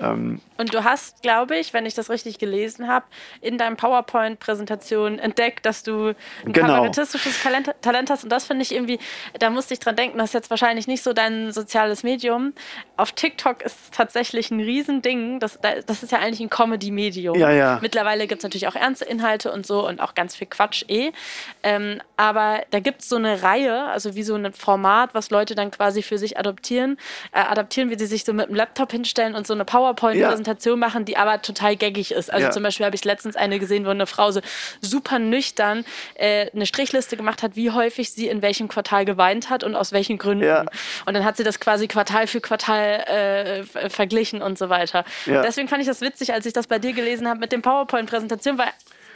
Ähm, 0.00 0.40
und 0.58 0.74
du 0.74 0.82
hast, 0.82 1.22
glaube 1.22 1.56
ich, 1.56 1.72
wenn 1.72 1.86
ich 1.86 1.94
das 1.94 2.10
richtig 2.10 2.38
gelesen 2.38 2.88
habe, 2.88 3.06
in 3.40 3.58
deinem 3.58 3.76
PowerPoint-Präsentation 3.76 5.20
entdeckt, 5.20 5.64
dass 5.64 5.84
du 5.84 6.08
ein 6.44 6.52
genau. 6.52 6.66
kabarettistisches 6.66 7.42
Talent, 7.80 8.10
hast. 8.10 8.24
Und 8.24 8.30
das 8.30 8.44
finde 8.44 8.62
ich 8.62 8.74
irgendwie, 8.74 8.98
da 9.38 9.50
musste 9.50 9.74
ich 9.74 9.80
dran 9.80 9.94
denken, 9.94 10.18
das 10.18 10.30
ist 10.30 10.34
jetzt 10.34 10.50
wahrscheinlich 10.50 10.88
nicht 10.88 11.04
so 11.04 11.12
dein 11.12 11.52
soziales 11.52 12.02
Medium. 12.02 12.54
Auf 12.96 13.12
TikTok 13.12 13.62
ist 13.62 13.76
es 13.84 13.90
tatsächlich 13.92 14.50
ein 14.50 14.58
Riesending. 14.58 15.38
Das, 15.38 15.60
das 15.60 16.02
ist 16.02 16.10
ja 16.10 16.18
eigentlich 16.18 16.40
ein 16.40 16.50
Comedy-Medium. 16.50 17.38
Ja, 17.38 17.52
ja. 17.52 17.78
Mittlerweile 17.80 18.26
gibt 18.26 18.40
es 18.40 18.42
natürlich 18.42 18.66
auch 18.66 18.74
ernste 18.74 19.04
Inhalte 19.04 19.52
und 19.52 19.64
so 19.64 19.86
und 19.86 20.00
auch 20.00 20.14
ganz 20.14 20.34
viel 20.34 20.48
Quatsch 20.48 20.84
eh. 20.88 21.12
Ähm, 21.62 22.02
aber 22.16 22.62
da 22.70 22.80
gibt 22.80 23.02
es 23.02 23.08
so 23.08 23.16
eine 23.16 23.44
Reihe, 23.44 23.84
also 23.84 24.16
wie 24.16 24.24
so 24.24 24.34
ein 24.34 24.52
Format, 24.52 25.14
was 25.14 25.30
Leute 25.30 25.54
dann 25.54 25.70
quasi 25.70 26.02
für 26.02 26.18
sich 26.18 26.36
adoptieren, 26.36 26.96
äh, 27.30 27.38
adaptieren, 27.38 27.90
wie 27.90 27.98
sie 27.98 28.06
sich 28.06 28.24
so 28.24 28.32
mit 28.32 28.48
dem 28.48 28.56
Laptop 28.56 28.90
hinstellen 28.90 29.36
und 29.36 29.46
so 29.46 29.54
eine 29.54 29.64
PowerPoint-Präsentation 29.64 30.44
ja. 30.44 30.47
Machen, 30.76 31.04
die 31.04 31.16
aber 31.16 31.42
total 31.42 31.76
gaggig 31.76 32.12
ist. 32.12 32.32
Also 32.32 32.46
ja. 32.46 32.50
zum 32.50 32.62
Beispiel 32.62 32.86
habe 32.86 32.96
ich 32.96 33.04
letztens 33.04 33.36
eine 33.36 33.58
gesehen, 33.58 33.84
wo 33.86 33.90
eine 33.90 34.06
Frau 34.06 34.30
so 34.30 34.40
super 34.80 35.18
nüchtern 35.18 35.84
äh, 36.14 36.50
eine 36.50 36.66
Strichliste 36.66 37.16
gemacht 37.16 37.42
hat, 37.42 37.56
wie 37.56 37.70
häufig 37.70 38.10
sie 38.10 38.28
in 38.28 38.42
welchem 38.42 38.68
Quartal 38.68 39.04
geweint 39.04 39.50
hat 39.50 39.64
und 39.64 39.74
aus 39.74 39.92
welchen 39.92 40.18
Gründen. 40.18 40.44
Ja. 40.44 40.64
Und 41.06 41.14
dann 41.14 41.24
hat 41.24 41.36
sie 41.36 41.44
das 41.44 41.60
quasi 41.60 41.88
Quartal 41.88 42.26
für 42.26 42.40
Quartal 42.40 43.64
äh, 43.74 43.90
verglichen 43.90 44.42
und 44.42 44.58
so 44.58 44.68
weiter. 44.68 45.04
Deswegen 45.26 45.68
fand 45.68 45.82
ich 45.82 45.88
das 45.88 46.00
witzig, 46.00 46.32
als 46.32 46.46
ich 46.46 46.52
das 46.52 46.66
bei 46.66 46.78
dir 46.78 46.92
gelesen 46.92 47.28
habe 47.28 47.40
mit 47.40 47.52
den 47.52 47.62
PowerPoint-Präsentationen, 47.62 48.58
weil 48.58 48.68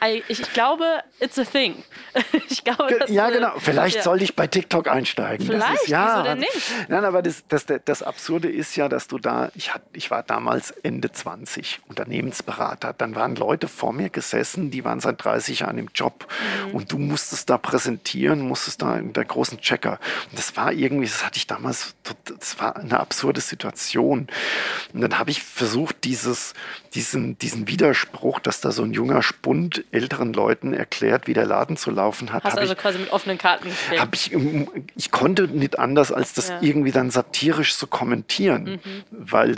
ich, 0.07 0.25
ich, 0.29 0.53
glaube, 0.53 0.85
it's 1.21 1.39
a 1.39 1.45
thing. 1.45 1.83
Ich 2.49 2.65
glaube, 2.65 2.99
das, 2.99 3.11
ja, 3.11 3.31
genau. 3.31 3.53
Vielleicht 3.59 3.97
ja. 3.97 4.03
sollte 4.03 4.25
ich 4.25 4.37
bei 4.37 4.47
TikTok 4.47 4.87
einsteigen. 4.87 5.47
Vielleicht, 5.47 5.75
das 5.75 5.83
ist, 5.83 5.89
ja, 5.89 6.17
wieso 6.17 6.29
denn 6.29 6.39
nicht? 6.41 6.89
Nein, 6.89 7.05
aber 7.05 7.23
das, 7.23 7.45
das, 7.49 7.65
das 7.85 8.03
Absurde 8.03 8.51
ist 8.51 8.77
ja, 8.77 8.89
dass 8.89 9.09
du 9.09 9.19
da, 9.19 9.51
ich, 9.55 9.73
hat, 9.73 9.83
ich 9.95 10.11
war 10.11 10.23
damals 10.23 10.71
Ende 10.71 11.11
20, 11.11 11.81
Unternehmensberater, 11.89 12.93
dann 12.93 13.15
waren 13.15 13.37
Leute 13.37 13.69
vor 13.69 13.93
mir 13.93 14.11
gesessen, 14.11 14.71
die 14.71 14.85
waren 14.85 15.01
seit 15.01 15.25
30 15.25 15.61
Jahren 15.61 15.79
im 15.79 15.89
Job 15.95 16.27
mhm. 16.67 16.75
und 16.75 16.93
du 16.93 16.99
musstest 16.99 17.49
da 17.49 17.57
präsentieren, 17.57 18.41
musstest 18.41 18.83
da 18.83 18.97
in 18.97 19.13
der 19.15 19.25
großen 19.25 19.59
Checker. 19.59 19.99
Und 20.31 20.39
das 20.39 20.57
war 20.57 20.73
irgendwie, 20.73 21.07
das 21.07 21.25
hatte 21.25 21.39
ich 21.39 21.47
damals, 21.47 21.95
das 22.25 22.59
war 22.61 22.77
eine 22.77 23.01
absurde 23.01 23.41
Situation. 23.41 24.27
Und 24.93 25.01
dann 25.01 25.19
habe 25.19 25.31
ich 25.31 25.43
versucht, 25.43 26.05
dieses, 26.05 26.55
diesen, 26.95 27.39
diesen 27.39 27.69
Widerspruch, 27.69 28.41
dass 28.41 28.61
da 28.61 28.71
so 28.71 28.83
ein 28.83 28.93
junger 28.93 29.23
Spund 29.23 29.85
älteren 29.93 30.33
Leuten 30.33 30.73
erklärt, 30.73 31.27
wie 31.27 31.35
der 31.35 31.47
Laden 31.47 31.77
zu 31.77 31.91
laufen 31.91 32.33
hat. 32.33 32.45
Hast 32.45 32.59
also 32.59 32.73
ich, 32.73 32.79
quasi 32.79 32.99
mit 32.99 33.13
offenen 33.13 33.39
Karten 33.39 33.69
gespielt? 33.69 34.09
Ich, 34.13 34.33
ich 34.97 35.11
konnte 35.11 35.47
nicht 35.49 35.79
anders, 35.79 36.11
als 36.11 36.33
das 36.33 36.49
ja. 36.49 36.59
irgendwie 36.61 36.91
dann 36.91 37.11
satirisch 37.11 37.77
zu 37.77 37.87
kommentieren, 37.87 38.81
mhm. 38.85 39.05
weil 39.11 39.55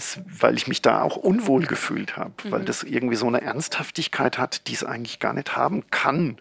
ich 0.57 0.67
mich 0.67 0.83
da 0.83 1.03
auch 1.03 1.17
unwohl 1.17 1.67
gefühlt 1.67 2.17
habe, 2.17 2.33
mhm. 2.43 2.51
weil 2.51 2.65
das 2.65 2.83
irgendwie 2.83 3.17
so 3.17 3.27
eine 3.27 3.43
Ernsthaftigkeit 3.43 4.39
hat, 4.39 4.67
die 4.67 4.75
es 4.75 4.85
eigentlich 4.85 5.21
gar 5.21 5.33
nicht 5.33 5.57
haben 5.57 5.85
kann. 5.91 6.37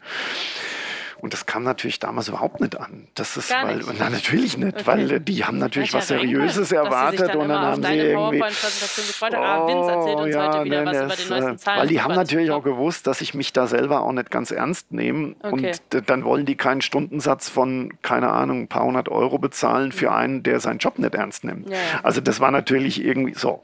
Und 1.24 1.32
das 1.32 1.45
kam 1.45 1.63
natürlich 1.63 1.99
damals 1.99 2.28
überhaupt 2.28 2.59
nicht 2.59 2.78
an. 2.78 3.07
Das 3.15 3.38
ist, 3.38 3.47
Gar 3.47 3.65
weil, 3.65 3.78
nicht. 3.78 3.93
Na, 3.97 4.09
natürlich 4.09 4.57
nicht, 4.57 4.74
okay. 4.74 4.84
weil 4.86 5.19
die 5.21 5.45
haben 5.45 5.57
natürlich 5.57 5.93
was 5.93 6.09
Seriöses 6.09 6.67
denke, 6.67 6.84
erwartet 6.84 7.34
und 7.34 7.47
dann 7.47 7.61
haben 7.61 7.82
sie 7.82 7.93
irgendwie. 7.93 8.39
Gefreut, 8.39 9.34
ah, 9.34 9.59
uns 9.59 10.36
ja, 10.36 10.63
die 10.65 10.69
neuesten 10.69 11.57
Zahlen. 11.57 11.80
Weil 11.80 11.88
die 11.88 12.01
haben 12.01 12.13
natürlich 12.13 12.51
auch 12.51 12.61
gewusst, 12.61 13.07
dass 13.07 13.21
ich 13.21 13.34
mich 13.34 13.53
da 13.53 13.67
selber 13.67 14.01
auch 14.01 14.11
nicht 14.11 14.32
ganz 14.32 14.51
ernst 14.51 14.91
nehme. 14.91 15.36
Okay. 15.41 15.71
Und 15.93 16.09
dann 16.09 16.26
wollen 16.26 16.45
die 16.45 16.55
keinen 16.55 16.82
Stundensatz 16.82 17.47
von, 17.47 17.93
keine 18.01 18.30
Ahnung, 18.30 18.63
ein 18.63 18.67
paar 18.67 18.84
hundert 18.84 19.07
Euro 19.07 19.38
bezahlen 19.38 19.93
für 19.93 20.09
mhm. 20.09 20.15
einen, 20.15 20.43
der 20.43 20.59
seinen 20.59 20.80
Job 20.80 20.99
nicht 20.99 21.15
ernst 21.15 21.45
nimmt. 21.45 21.69
Ja, 21.69 21.76
ja. 21.76 21.82
Also 22.03 22.19
das 22.19 22.41
war 22.41 22.51
natürlich 22.51 23.01
irgendwie 23.01 23.34
so. 23.34 23.61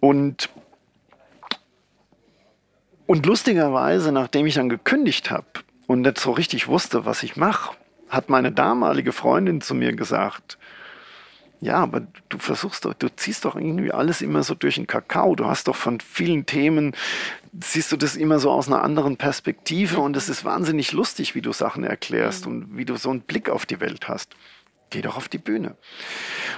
Und 0.00 0.48
und 3.04 3.26
lustigerweise, 3.26 4.10
nachdem 4.10 4.46
ich 4.46 4.54
dann 4.54 4.70
gekündigt 4.70 5.30
habe, 5.30 5.44
und 5.90 6.02
nicht 6.02 6.20
so 6.20 6.30
richtig 6.30 6.68
wusste, 6.68 7.04
was 7.04 7.24
ich 7.24 7.34
mache, 7.34 7.74
hat 8.08 8.28
meine 8.30 8.52
damalige 8.52 9.10
Freundin 9.10 9.60
zu 9.60 9.74
mir 9.74 9.92
gesagt, 9.92 10.56
ja, 11.60 11.78
aber 11.78 12.06
du 12.28 12.38
versuchst 12.38 12.84
doch, 12.84 12.94
du 12.94 13.08
ziehst 13.08 13.44
doch 13.44 13.56
irgendwie 13.56 13.90
alles 13.90 14.22
immer 14.22 14.44
so 14.44 14.54
durch 14.54 14.76
den 14.76 14.86
Kakao. 14.86 15.34
Du 15.34 15.46
hast 15.46 15.66
doch 15.66 15.74
von 15.74 15.98
vielen 15.98 16.46
Themen, 16.46 16.94
siehst 17.60 17.90
du 17.90 17.96
das 17.96 18.14
immer 18.14 18.38
so 18.38 18.52
aus 18.52 18.68
einer 18.68 18.84
anderen 18.84 19.16
Perspektive 19.16 19.98
und 19.98 20.16
es 20.16 20.28
ist 20.28 20.44
wahnsinnig 20.44 20.92
lustig, 20.92 21.34
wie 21.34 21.42
du 21.42 21.52
Sachen 21.52 21.82
erklärst 21.82 22.46
mhm. 22.46 22.52
und 22.52 22.78
wie 22.78 22.84
du 22.84 22.96
so 22.96 23.10
einen 23.10 23.22
Blick 23.22 23.50
auf 23.50 23.66
die 23.66 23.80
Welt 23.80 24.08
hast 24.08 24.36
geh 24.90 25.02
doch 25.02 25.16
auf 25.16 25.28
die 25.28 25.38
Bühne. 25.38 25.76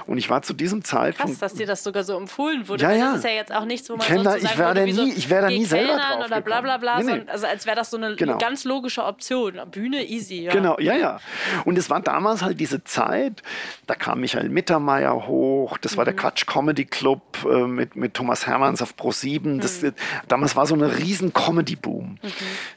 Und 0.05 0.17
ich 0.17 0.29
war 0.29 0.41
zu 0.41 0.53
diesem 0.53 0.83
Zeitpunkt. 0.83 1.39
Krass, 1.39 1.39
dass 1.39 1.53
dir 1.53 1.67
das 1.67 1.83
sogar 1.83 2.03
so 2.03 2.17
empfohlen 2.17 2.67
wurde. 2.67 2.83
Ja, 2.83 2.91
ja. 2.91 3.05
Das 3.11 3.17
ist 3.19 3.23
ja 3.23 3.31
jetzt 3.31 3.53
auch 3.53 3.65
nicht 3.65 3.85
so, 3.85 3.95
man 3.95 4.05
ich, 4.05 4.23
da, 4.23 4.35
ich 4.35 4.57
werde 4.57 4.83
nie, 4.83 5.13
ich 5.13 5.29
werde 5.29 5.47
nie 5.47 5.65
selber 5.65 5.95
drauf 5.95 6.25
oder 6.25 6.41
bla 6.41 6.61
bla 6.61 6.77
bla. 6.77 7.01
Nee, 7.01 7.13
nee. 7.13 7.23
Also 7.27 7.47
als 7.47 7.65
wäre 7.65 7.75
das 7.75 7.91
so 7.91 7.97
eine 7.97 8.15
genau. 8.15 8.37
ganz 8.37 8.63
logische 8.63 9.03
Option. 9.03 9.59
Bühne 9.71 10.03
easy. 10.03 10.41
Ja. 10.41 10.51
Genau, 10.51 10.77
ja, 10.79 10.95
ja. 10.95 11.19
Und 11.65 11.77
es 11.77 11.89
war 11.89 12.01
damals 12.01 12.41
halt 12.41 12.59
diese 12.59 12.83
Zeit, 12.83 13.43
da 13.87 13.95
kam 13.95 14.19
Michael 14.19 14.49
Mittermeier 14.49 15.27
hoch, 15.27 15.77
das 15.77 15.95
war 15.97 16.03
mhm. 16.03 16.07
der 16.07 16.15
Quatsch 16.15 16.45
Comedy 16.45 16.85
Club 16.85 17.21
äh, 17.45 17.65
mit, 17.67 17.95
mit 17.95 18.13
Thomas 18.13 18.47
Hermanns 18.47 18.81
auf 18.81 18.95
Pro 18.95 19.11
7. 19.11 19.59
Das, 19.59 19.81
mhm. 19.81 19.93
Damals 20.27 20.55
war 20.55 20.65
so 20.65 20.73
eine 20.73 20.97
riesen 20.97 21.33
Comedy-Boom. 21.33 22.17
Mhm. 22.21 22.31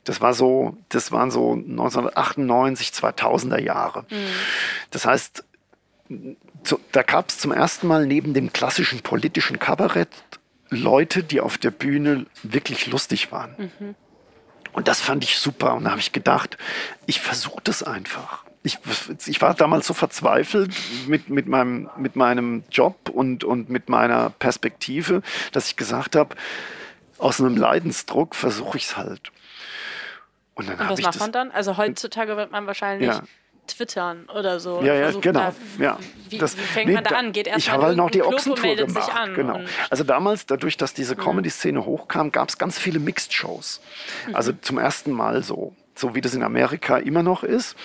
Das 0.04 0.20
war 0.20 0.34
so, 0.34 0.76
das 0.88 1.12
waren 1.12 1.30
so 1.30 1.52
1998, 1.52 2.90
2000er 2.90 3.60
Jahre. 3.60 4.04
Mhm. 4.10 4.16
Das 4.90 5.06
heißt, 5.06 5.36
so, 5.36 5.42
da 6.92 7.02
gab 7.02 7.28
es 7.28 7.38
zum 7.38 7.52
ersten 7.52 7.86
Mal 7.86 8.06
neben 8.06 8.34
dem 8.34 8.52
klassischen 8.52 9.00
politischen 9.00 9.58
Kabarett 9.58 10.08
Leute, 10.68 11.22
die 11.22 11.40
auf 11.40 11.58
der 11.58 11.70
Bühne 11.70 12.26
wirklich 12.42 12.86
lustig 12.86 13.30
waren. 13.32 13.70
Mhm. 13.78 13.94
Und 14.72 14.88
das 14.88 15.00
fand 15.00 15.24
ich 15.24 15.38
super. 15.38 15.74
Und 15.74 15.84
da 15.84 15.90
habe 15.90 16.00
ich 16.00 16.12
gedacht, 16.12 16.58
ich 17.06 17.20
versuche 17.20 17.60
das 17.64 17.82
einfach. 17.82 18.44
Ich, 18.62 18.78
ich, 19.26 19.40
war 19.40 19.54
damals 19.54 19.86
so 19.86 19.94
verzweifelt 19.94 20.74
mit, 21.06 21.30
mit, 21.30 21.46
meinem, 21.46 21.88
mit 21.96 22.16
meinem 22.16 22.64
Job 22.70 23.08
und, 23.08 23.44
und 23.44 23.70
mit 23.70 23.88
meiner 23.88 24.30
Perspektive, 24.30 25.22
dass 25.52 25.68
ich 25.68 25.76
gesagt 25.76 26.16
habe, 26.16 26.34
aus 27.18 27.40
einem 27.40 27.56
Leidensdruck 27.56 28.34
versuche 28.34 28.76
ich 28.76 28.84
es 28.86 28.96
halt. 28.96 29.30
Und, 30.54 30.68
dann 30.68 30.80
und 30.80 30.90
was 30.90 31.00
macht 31.00 31.20
man 31.20 31.32
dann? 31.32 31.50
Also 31.52 31.76
heutzutage 31.76 32.36
wird 32.36 32.50
man 32.50 32.66
wahrscheinlich 32.66 33.08
ja 33.08 33.22
twittern 33.66 34.28
oder 34.34 34.60
so. 34.60 34.82
Ja, 34.82 34.94
ja, 34.94 35.10
genau. 35.10 35.40
Da, 35.40 35.54
ja. 35.82 35.98
Wie, 36.28 36.38
das, 36.38 36.56
wie 36.56 36.62
fängt 36.62 36.88
nee, 36.88 36.94
man 36.94 37.04
da 37.04 37.16
an? 37.16 37.32
Geht 37.32 37.46
erst 37.46 37.58
ich 37.58 37.70
habe 37.70 37.84
halt 37.84 37.96
noch 37.96 38.10
die 38.10 38.22
Ochsentour 38.22 38.74
gemacht. 38.74 39.12
Genau. 39.34 39.60
Also 39.90 40.04
damals, 40.04 40.46
dadurch, 40.46 40.76
dass 40.76 40.94
diese 40.94 41.16
Comedy-Szene 41.16 41.84
hochkam, 41.84 42.32
gab 42.32 42.48
es 42.48 42.58
ganz 42.58 42.78
viele 42.78 42.98
Mixed-Shows. 42.98 43.80
Also 44.32 44.52
mhm. 44.52 44.62
zum 44.62 44.78
ersten 44.78 45.12
Mal 45.12 45.42
so, 45.42 45.74
so 45.94 46.14
wie 46.14 46.20
das 46.20 46.34
in 46.34 46.42
Amerika 46.42 46.98
immer 46.98 47.22
noch 47.22 47.42
ist. 47.42 47.76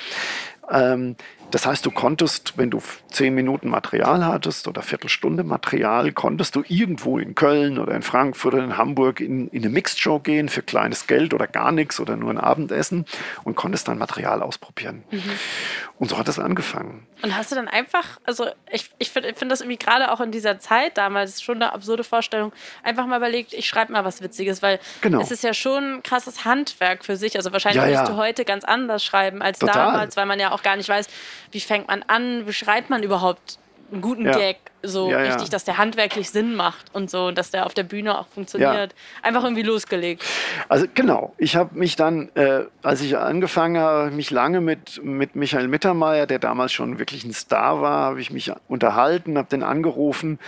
Ähm, 0.70 1.16
das 1.52 1.66
heißt, 1.66 1.86
du 1.86 1.92
konntest, 1.92 2.58
wenn 2.58 2.70
du 2.70 2.82
zehn 3.12 3.36
Minuten 3.36 3.70
Material 3.70 4.26
hattest 4.26 4.68
oder 4.68 4.82
Viertelstunde 4.82 5.44
Material, 5.44 6.12
konntest 6.12 6.56
du 6.56 6.64
irgendwo 6.68 7.18
in 7.18 7.36
Köln 7.36 7.78
oder 7.78 7.94
in 7.94 8.02
Frankfurt 8.02 8.54
oder 8.54 8.64
in 8.64 8.78
Hamburg 8.78 9.20
in, 9.20 9.48
in 9.50 9.64
eine 9.64 9.72
Mixed 9.72 10.00
Show 10.00 10.20
gehen 10.20 10.50
für 10.50 10.62
kleines 10.62 11.08
Geld 11.08 11.34
oder 11.34 11.48
gar 11.48 11.72
nichts 11.72 12.00
oder 12.00 12.16
nur 12.16 12.30
ein 12.30 12.38
Abendessen 12.38 13.06
und 13.44 13.56
konntest 13.56 13.88
dann 13.88 13.98
Material 13.98 14.42
ausprobieren. 14.42 15.04
Mhm. 15.12 15.22
Und 16.02 16.10
so 16.10 16.18
hat 16.18 16.28
es 16.28 16.40
angefangen. 16.40 17.06
Und 17.22 17.38
hast 17.38 17.52
du 17.52 17.56
dann 17.56 17.68
einfach, 17.68 18.20
also 18.24 18.48
ich, 18.72 18.90
ich 18.98 19.12
finde 19.12 19.36
find 19.36 19.52
das 19.52 19.62
irgendwie 19.62 19.78
gerade 19.78 20.12
auch 20.12 20.20
in 20.20 20.32
dieser 20.32 20.58
Zeit 20.58 20.98
damals 20.98 21.44
schon 21.44 21.58
eine 21.58 21.74
absurde 21.74 22.04
Vorstellung, 22.04 22.52
einfach 22.82 23.06
mal 23.06 23.18
überlegt, 23.18 23.54
ich 23.54 23.68
schreibe 23.68 23.94
mal 23.94 24.04
was 24.04 24.20
Witziges, 24.20 24.64
weil 24.64 24.80
genau. 25.02 25.22
es 25.22 25.30
ist 25.30 25.44
ja 25.44 25.54
schon 25.54 25.98
ein 25.98 26.02
krasses 26.02 26.44
Handwerk 26.44 27.06
für 27.06 27.18
sich. 27.18 27.38
Also 27.38 27.52
wahrscheinlich 27.52 27.84
ja, 27.84 27.88
ja. 27.88 28.06
du 28.08 28.16
heute 28.16 28.46
ganz 28.46 28.64
anders 28.64 29.06
schreiben 29.06 29.44
als 29.44 29.60
Total. 29.60 29.76
damals, 29.76 30.18
weil 30.18 30.26
man 30.26 30.40
ja 30.40 30.54
auch 30.54 30.64
gar 30.64 30.76
nicht 30.76 30.90
weiß, 30.90 31.06
wie 31.52 31.60
fängt 31.60 31.88
man 31.88 32.02
an, 32.08 32.48
wie 32.48 32.54
schreibt 32.54 32.90
man 32.90 33.04
überhaupt 33.04 33.60
einen 33.92 34.02
guten 34.02 34.26
ja. 34.26 34.32
Gag 34.32 34.58
so 34.84 35.10
ja, 35.10 35.20
richtig, 35.20 35.50
dass 35.50 35.64
der 35.64 35.78
handwerklich 35.78 36.30
Sinn 36.30 36.56
macht 36.56 36.94
und 36.94 37.10
so, 37.10 37.32
dass 37.32 37.52
der 37.52 37.66
auf 37.66 37.74
der 37.74 37.84
Bühne 37.84 38.18
auch 38.18 38.28
funktioniert. 38.28 38.92
Ja. 38.92 39.24
Einfach 39.24 39.44
irgendwie 39.44 39.64
losgelegt. 39.64 40.24
Also 40.70 40.86
genau, 40.94 41.34
ich 41.38 41.56
habe 41.56 41.78
mich 41.78 41.96
dann, 41.96 42.30
äh, 42.36 42.66
als 42.82 43.02
ich 43.02 43.18
angefangen 43.18 43.78
habe, 43.82 44.12
mich 44.12 44.32
lange 44.32 44.62
mit, 44.62 45.04
mit 45.04 45.36
Michael 45.36 45.68
Mittermeier, 45.68 46.26
der 46.26 46.40
damals 46.40 46.72
schon 46.74 47.00
wirklich 47.00 47.24
ein 47.24 47.34
Star 47.34 47.82
war, 47.82 48.06
habe 48.06 48.22
ich 48.22 48.32
mich 48.32 48.52
unterhalten, 48.68 49.38
habe 49.38 49.50
den 49.50 49.64
angerufen. 49.64 50.40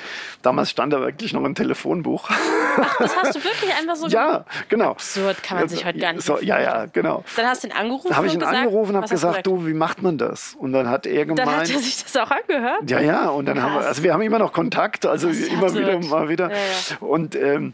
Damals 0.41 0.69
stand 0.69 0.93
er 0.93 1.01
wirklich 1.01 1.33
noch 1.33 1.43
im 1.43 1.55
Telefonbuch. 1.55 2.29
Ach, 2.29 2.97
das 2.97 3.15
hast 3.15 3.35
du 3.35 3.39
wirklich 3.43 3.71
einfach 3.73 3.95
so 3.95 4.07
Ja, 4.07 4.45
genau. 4.69 4.91
Absurd, 4.91 5.43
kann 5.43 5.59
man 5.59 5.69
sich 5.69 5.85
heute 5.85 5.99
gar 5.99 6.13
nicht 6.13 6.25
so, 6.25 6.39
Ja, 6.39 6.59
ja, 6.59 6.85
genau. 6.85 7.23
Dann 7.35 7.47
hast 7.47 7.63
du 7.63 7.67
ihn 7.67 7.73
angerufen 7.73 8.09
Da 8.09 8.15
habe 8.15 8.27
ich 8.27 8.33
ihn 8.33 8.39
gesagt, 8.39 8.57
angerufen 8.57 8.95
und 8.95 9.01
habe 9.01 9.09
gesagt, 9.09 9.45
du, 9.45 9.65
wie 9.65 9.73
macht 9.73 10.01
man 10.01 10.17
das? 10.17 10.55
Und 10.55 10.73
dann 10.73 10.89
hat 10.89 11.05
er 11.05 11.25
gemeint... 11.25 11.47
Dann 11.47 11.55
hat 11.55 11.69
er 11.69 11.79
sich 11.79 12.03
das 12.03 12.17
auch 12.17 12.31
angehört? 12.31 12.89
Ja, 12.89 12.99
ja, 12.99 13.29
und 13.29 13.45
dann 13.45 13.57
Krass. 13.57 13.65
haben 13.65 13.73
wir, 13.75 13.87
also 13.87 14.03
wir 14.03 14.13
haben 14.13 14.22
immer 14.23 14.39
noch 14.39 14.53
Kontakt, 14.53 15.05
also 15.05 15.29
immer 15.29 15.63
absurd. 15.63 15.75
wieder, 15.75 15.99
mal 15.99 16.29
wieder. 16.29 16.49
Ja, 16.49 16.57
ja. 16.57 16.97
Und, 16.99 17.35
ähm, 17.35 17.73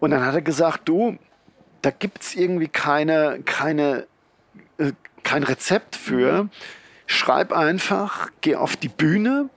und 0.00 0.10
dann 0.10 0.24
hat 0.24 0.34
er 0.34 0.42
gesagt, 0.42 0.88
du, 0.88 1.18
da 1.82 1.90
gibt 1.90 2.22
es 2.22 2.34
irgendwie 2.34 2.68
keine, 2.68 3.40
keine, 3.44 4.06
äh, 4.78 4.92
kein 5.22 5.42
Rezept 5.42 5.96
für. 5.96 6.44
Mhm. 6.44 6.50
Schreib 7.06 7.52
einfach, 7.52 8.30
geh 8.40 8.56
auf 8.56 8.76
die 8.76 8.88
Bühne, 8.88 9.50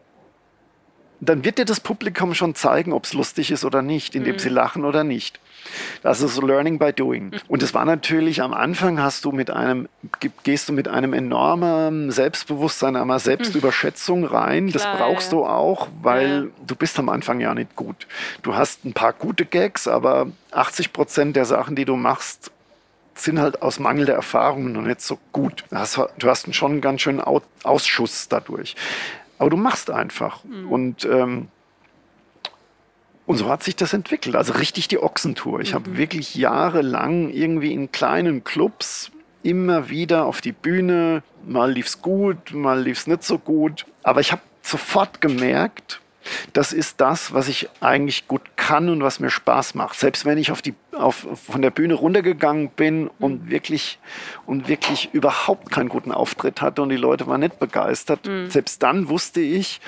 dann 1.21 1.45
wird 1.45 1.57
dir 1.57 1.65
das 1.65 1.79
Publikum 1.79 2.33
schon 2.33 2.55
zeigen, 2.55 2.91
ob 2.93 3.05
es 3.05 3.13
lustig 3.13 3.51
ist 3.51 3.63
oder 3.63 3.81
nicht, 3.81 4.15
indem 4.15 4.35
mhm. 4.35 4.39
sie 4.39 4.49
lachen 4.49 4.85
oder 4.85 5.03
nicht. 5.03 5.39
Das 6.01 6.21
ist 6.21 6.41
Learning 6.41 6.79
by 6.79 6.93
Doing. 6.93 7.25
Mhm. 7.25 7.39
Und 7.47 7.63
es 7.63 7.73
war 7.73 7.85
natürlich 7.85 8.41
am 8.41 8.53
Anfang 8.53 8.99
hast 8.99 9.25
du 9.25 9.31
mit 9.31 9.49
einem, 9.49 9.87
gehst 10.43 10.69
du 10.69 10.73
mit 10.73 10.87
einem 10.87 11.13
enormen 11.13 12.11
Selbstbewusstsein, 12.11 12.95
einer 12.95 13.19
Selbstüberschätzung 13.19 14.25
rein. 14.25 14.69
Klar, 14.69 14.93
das 14.93 14.99
brauchst 14.99 15.31
ja. 15.31 15.37
du 15.37 15.45
auch, 15.45 15.87
weil 16.01 16.45
ja. 16.45 16.65
du 16.65 16.75
bist 16.75 16.99
am 16.99 17.09
Anfang 17.09 17.39
ja 17.39 17.53
nicht 17.53 17.75
gut. 17.75 18.07
Du 18.41 18.55
hast 18.55 18.85
ein 18.85 18.93
paar 18.93 19.13
gute 19.13 19.45
Gags, 19.45 19.87
aber 19.87 20.27
80 20.51 20.93
Prozent 20.93 21.35
der 21.35 21.45
Sachen, 21.45 21.75
die 21.75 21.85
du 21.85 21.95
machst, 21.95 22.51
sind 23.15 23.39
halt 23.39 23.61
aus 23.61 23.79
Mangel 23.79 24.05
der 24.05 24.15
Erfahrung 24.15 24.73
noch 24.73 24.81
nicht 24.81 25.01
so 25.01 25.17
gut. 25.31 25.63
Du 25.69 25.77
hast, 25.77 25.99
du 26.17 26.29
hast 26.29 26.53
schon 26.53 26.73
einen 26.73 26.81
ganz 26.81 27.01
schönen 27.01 27.21
Ausschuss 27.21 28.27
dadurch. 28.27 28.75
Aber 29.37 29.49
du 29.49 29.57
machst 29.57 29.89
einfach. 29.89 30.43
Mhm. 30.43 30.71
Und, 30.71 31.05
ähm, 31.05 31.47
und 33.25 33.37
so 33.37 33.49
hat 33.49 33.63
sich 33.63 33.75
das 33.75 33.93
entwickelt. 33.93 34.35
Also 34.35 34.53
richtig 34.53 34.87
die 34.87 35.01
Ochsentour. 35.01 35.59
Ich 35.61 35.71
mhm. 35.71 35.75
habe 35.75 35.97
wirklich 35.97 36.35
jahrelang 36.35 37.29
irgendwie 37.29 37.73
in 37.73 37.91
kleinen 37.91 38.43
Clubs 38.43 39.11
immer 39.43 39.89
wieder 39.89 40.25
auf 40.25 40.41
die 40.41 40.51
Bühne. 40.51 41.23
Mal 41.45 41.71
lief 41.71 41.87
es 41.87 42.01
gut, 42.01 42.53
mal 42.53 42.81
lief 42.81 42.99
es 42.99 43.07
nicht 43.07 43.23
so 43.23 43.37
gut. 43.37 43.85
Aber 44.03 44.19
ich 44.19 44.31
habe 44.31 44.41
sofort 44.61 45.21
gemerkt, 45.21 46.01
das 46.53 46.73
ist 46.73 47.01
das, 47.01 47.33
was 47.33 47.47
ich 47.47 47.69
eigentlich 47.81 48.27
gut 48.27 48.41
kann 48.55 48.89
und 48.89 49.03
was 49.03 49.19
mir 49.19 49.29
Spaß 49.29 49.75
macht. 49.75 49.99
Selbst 49.99 50.25
wenn 50.25 50.37
ich 50.37 50.51
auf 50.51 50.61
die, 50.61 50.73
auf, 50.91 51.27
von 51.33 51.61
der 51.61 51.69
Bühne 51.69 51.93
runtergegangen 51.93 52.69
bin 52.69 53.09
und 53.19 53.45
mhm. 53.45 53.49
wirklich, 53.51 53.99
und 54.45 54.67
wirklich 54.67 55.09
überhaupt 55.13 55.71
keinen 55.71 55.89
guten 55.89 56.11
Auftritt 56.11 56.61
hatte 56.61 56.81
und 56.81 56.89
die 56.89 56.95
Leute 56.95 57.27
waren 57.27 57.41
nicht 57.41 57.59
begeistert, 57.59 58.25
mhm. 58.25 58.49
selbst 58.49 58.81
dann 58.81 59.09
wusste 59.09 59.41
ich, 59.41 59.79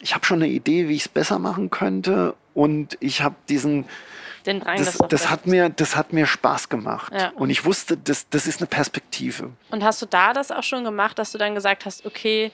ich 0.00 0.14
habe 0.14 0.24
schon 0.26 0.42
eine 0.42 0.50
Idee, 0.50 0.88
wie 0.88 0.94
ich 0.94 1.02
es 1.02 1.08
besser 1.08 1.38
machen 1.38 1.70
könnte 1.70 2.34
und 2.54 2.96
ich 3.00 3.22
habe 3.22 3.34
diesen, 3.48 3.86
den 4.46 4.60
Drang, 4.60 4.78
das, 4.78 4.98
das, 5.08 5.30
hat 5.30 5.46
mir, 5.46 5.68
das 5.68 5.96
hat 5.96 6.12
mir 6.12 6.26
Spaß 6.26 6.68
gemacht. 6.68 7.12
Ja. 7.14 7.30
Und 7.34 7.50
ich 7.50 7.64
wusste, 7.64 7.96
das, 7.96 8.28
das 8.30 8.46
ist 8.46 8.60
eine 8.60 8.66
Perspektive. 8.66 9.50
Und 9.70 9.84
hast 9.84 10.00
du 10.00 10.06
da 10.06 10.32
das 10.32 10.50
auch 10.50 10.62
schon 10.62 10.84
gemacht, 10.84 11.18
dass 11.18 11.32
du 11.32 11.38
dann 11.38 11.54
gesagt 11.54 11.84
hast, 11.84 12.06
okay, 12.06 12.50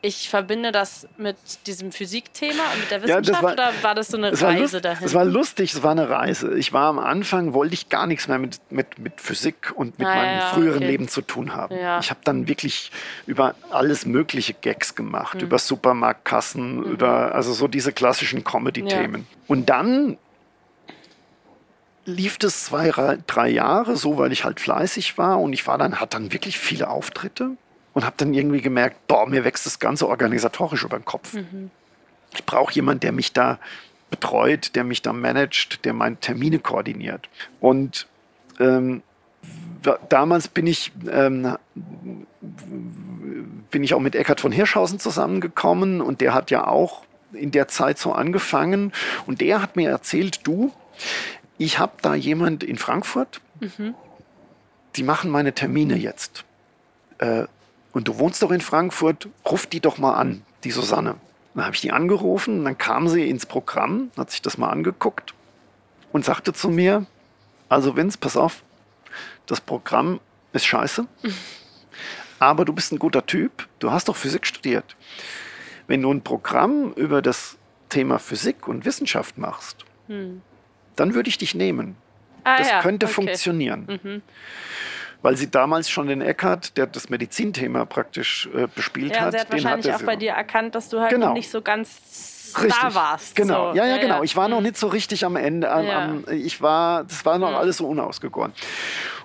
ich 0.00 0.28
verbinde 0.28 0.70
das 0.70 1.08
mit 1.16 1.36
diesem 1.66 1.90
Physikthema 1.90 2.62
und 2.72 2.80
mit 2.80 2.90
der 2.90 3.02
Wissenschaft 3.02 3.28
ja, 3.28 3.42
war, 3.42 3.52
oder 3.52 3.72
war 3.82 3.94
das 3.96 4.08
so 4.08 4.16
eine 4.16 4.30
Reise 4.30 4.76
lust, 4.76 4.84
dahin? 4.84 5.06
Es 5.06 5.14
war 5.14 5.24
lustig, 5.24 5.74
es 5.74 5.82
war 5.82 5.90
eine 5.90 6.08
Reise. 6.08 6.56
Ich 6.56 6.72
war 6.72 6.88
am 6.88 7.00
Anfang, 7.00 7.52
wollte 7.52 7.74
ich 7.74 7.88
gar 7.88 8.06
nichts 8.06 8.28
mehr 8.28 8.38
mit, 8.38 8.60
mit, 8.70 8.98
mit 8.98 9.20
Physik 9.20 9.72
und 9.74 9.98
mit 9.98 10.06
ah, 10.06 10.14
meinem 10.14 10.38
ja, 10.38 10.46
früheren 10.46 10.76
okay. 10.76 10.86
Leben 10.86 11.08
zu 11.08 11.20
tun 11.22 11.54
haben. 11.54 11.76
Ja. 11.76 11.98
Ich 11.98 12.10
habe 12.10 12.20
dann 12.22 12.46
wirklich 12.46 12.92
über 13.26 13.56
alles 13.70 14.06
mögliche 14.06 14.54
Gags 14.54 14.94
gemacht, 14.94 15.34
mhm. 15.36 15.40
über 15.40 15.58
Supermarktkassen, 15.58 16.76
mhm. 16.76 16.82
über 16.84 17.34
also 17.34 17.52
so 17.52 17.66
diese 17.66 17.92
klassischen 17.92 18.44
Comedy-Themen. 18.44 19.26
Und 19.48 19.68
dann 19.68 20.16
lief 22.04 22.38
das 22.38 22.64
zwei, 22.64 22.92
drei 23.26 23.48
Jahre 23.48 23.96
so, 23.96 24.16
weil 24.16 24.30
ich 24.30 24.44
halt 24.44 24.60
fleißig 24.60 25.18
war 25.18 25.40
und 25.40 25.52
ich 25.52 25.66
war 25.66 25.76
dann, 25.76 26.00
hatte 26.00 26.16
dann 26.16 26.32
wirklich 26.32 26.58
viele 26.58 26.88
Auftritte 26.88 27.56
und 27.98 28.04
habe 28.04 28.14
dann 28.16 28.32
irgendwie 28.32 28.60
gemerkt, 28.60 29.08
boah, 29.08 29.28
mir 29.28 29.42
wächst 29.42 29.66
das 29.66 29.80
Ganze 29.80 30.08
organisatorisch 30.08 30.84
über 30.84 30.96
den 30.96 31.04
Kopf. 31.04 31.34
Mhm. 31.34 31.72
Ich 32.32 32.46
brauche 32.46 32.72
jemanden, 32.72 33.00
der 33.00 33.10
mich 33.10 33.32
da 33.32 33.58
betreut, 34.08 34.76
der 34.76 34.84
mich 34.84 35.02
da 35.02 35.12
managt, 35.12 35.84
der 35.84 35.94
meine 35.94 36.14
Termine 36.14 36.60
koordiniert. 36.60 37.28
Und 37.58 38.06
ähm, 38.60 39.02
damals 40.08 40.46
bin 40.46 40.68
ich, 40.68 40.92
ähm, 41.10 41.56
bin 43.72 43.82
ich 43.82 43.94
auch 43.94 44.00
mit 44.00 44.14
Eckhard 44.14 44.40
von 44.40 44.52
Hirschhausen 44.52 45.00
zusammengekommen 45.00 46.00
und 46.00 46.20
der 46.20 46.34
hat 46.34 46.52
ja 46.52 46.68
auch 46.68 47.02
in 47.32 47.50
der 47.50 47.66
Zeit 47.66 47.98
so 47.98 48.12
angefangen 48.12 48.92
und 49.26 49.40
der 49.40 49.60
hat 49.60 49.74
mir 49.74 49.90
erzählt, 49.90 50.46
du, 50.46 50.72
ich 51.58 51.80
habe 51.80 51.94
da 52.00 52.14
jemand 52.14 52.62
in 52.62 52.78
Frankfurt, 52.78 53.40
mhm. 53.58 53.96
die 54.94 55.02
machen 55.02 55.32
meine 55.32 55.52
Termine 55.52 55.96
jetzt. 55.96 56.44
Äh, 57.18 57.46
und 57.92 58.08
du 58.08 58.18
wohnst 58.18 58.42
doch 58.42 58.50
in 58.50 58.60
Frankfurt, 58.60 59.28
ruf 59.44 59.66
die 59.66 59.80
doch 59.80 59.98
mal 59.98 60.14
an, 60.14 60.42
die 60.64 60.70
Susanne. 60.70 61.16
Dann 61.54 61.64
habe 61.64 61.74
ich 61.74 61.80
die 61.80 61.92
angerufen 61.92 62.60
und 62.60 62.64
dann 62.64 62.78
kam 62.78 63.08
sie 63.08 63.28
ins 63.28 63.46
Programm, 63.46 64.10
hat 64.16 64.30
sich 64.30 64.42
das 64.42 64.58
mal 64.58 64.68
angeguckt 64.68 65.34
und 66.12 66.24
sagte 66.24 66.52
zu 66.52 66.68
mir, 66.68 67.06
also 67.68 67.96
Vince, 67.96 68.18
pass 68.18 68.36
auf, 68.36 68.62
das 69.46 69.60
Programm 69.60 70.20
ist 70.52 70.66
scheiße, 70.66 71.06
aber 72.38 72.64
du 72.64 72.72
bist 72.72 72.92
ein 72.92 72.98
guter 72.98 73.26
Typ, 73.26 73.66
du 73.78 73.90
hast 73.90 74.08
doch 74.08 74.16
Physik 74.16 74.46
studiert. 74.46 74.96
Wenn 75.86 76.02
du 76.02 76.12
ein 76.12 76.22
Programm 76.22 76.92
über 76.92 77.22
das 77.22 77.56
Thema 77.88 78.18
Physik 78.18 78.68
und 78.68 78.84
Wissenschaft 78.84 79.38
machst, 79.38 79.84
hm. 80.06 80.42
dann 80.96 81.14
würde 81.14 81.30
ich 81.30 81.38
dich 81.38 81.54
nehmen. 81.54 81.96
Ah, 82.44 82.58
das 82.58 82.68
ja, 82.68 82.82
könnte 82.82 83.06
okay. 83.06 83.14
funktionieren. 83.14 84.00
Mhm 84.04 84.22
weil 85.22 85.36
sie 85.36 85.50
damals 85.50 85.90
schon 85.90 86.06
den 86.06 86.20
Eckhardt, 86.20 86.76
der 86.76 86.86
das 86.86 87.08
Medizinthema 87.10 87.84
praktisch 87.84 88.48
äh, 88.54 88.68
bespielt 88.72 89.14
ja, 89.14 89.22
hat, 89.22 89.32
sie 89.32 89.40
hat 89.40 89.52
wahrscheinlich 89.52 89.92
auch 89.92 90.02
bei 90.02 90.16
dir 90.16 90.32
erkannt, 90.32 90.74
dass 90.74 90.88
du 90.88 91.00
halt 91.00 91.10
genau. 91.10 91.32
nicht 91.32 91.50
so 91.50 91.62
ganz 91.62 92.38
Richtig. 92.56 92.74
da 92.80 92.94
warst. 92.94 93.36
Genau, 93.36 93.72
so. 93.72 93.76
ja, 93.76 93.84
ja, 93.84 93.96
ja, 93.96 94.02
genau. 94.02 94.22
Ich 94.22 94.36
war 94.36 94.48
noch 94.48 94.58
mhm. 94.58 94.64
nicht 94.64 94.76
so 94.76 94.86
richtig 94.86 95.24
am 95.24 95.36
Ende. 95.36 95.70
Am, 95.70 95.84
ja. 95.84 96.04
am, 96.04 96.24
ich 96.30 96.62
war, 96.62 97.04
das 97.04 97.24
war 97.24 97.38
noch 97.38 97.50
mhm. 97.50 97.56
alles 97.56 97.78
so 97.78 97.86
unausgegoren. 97.86 98.52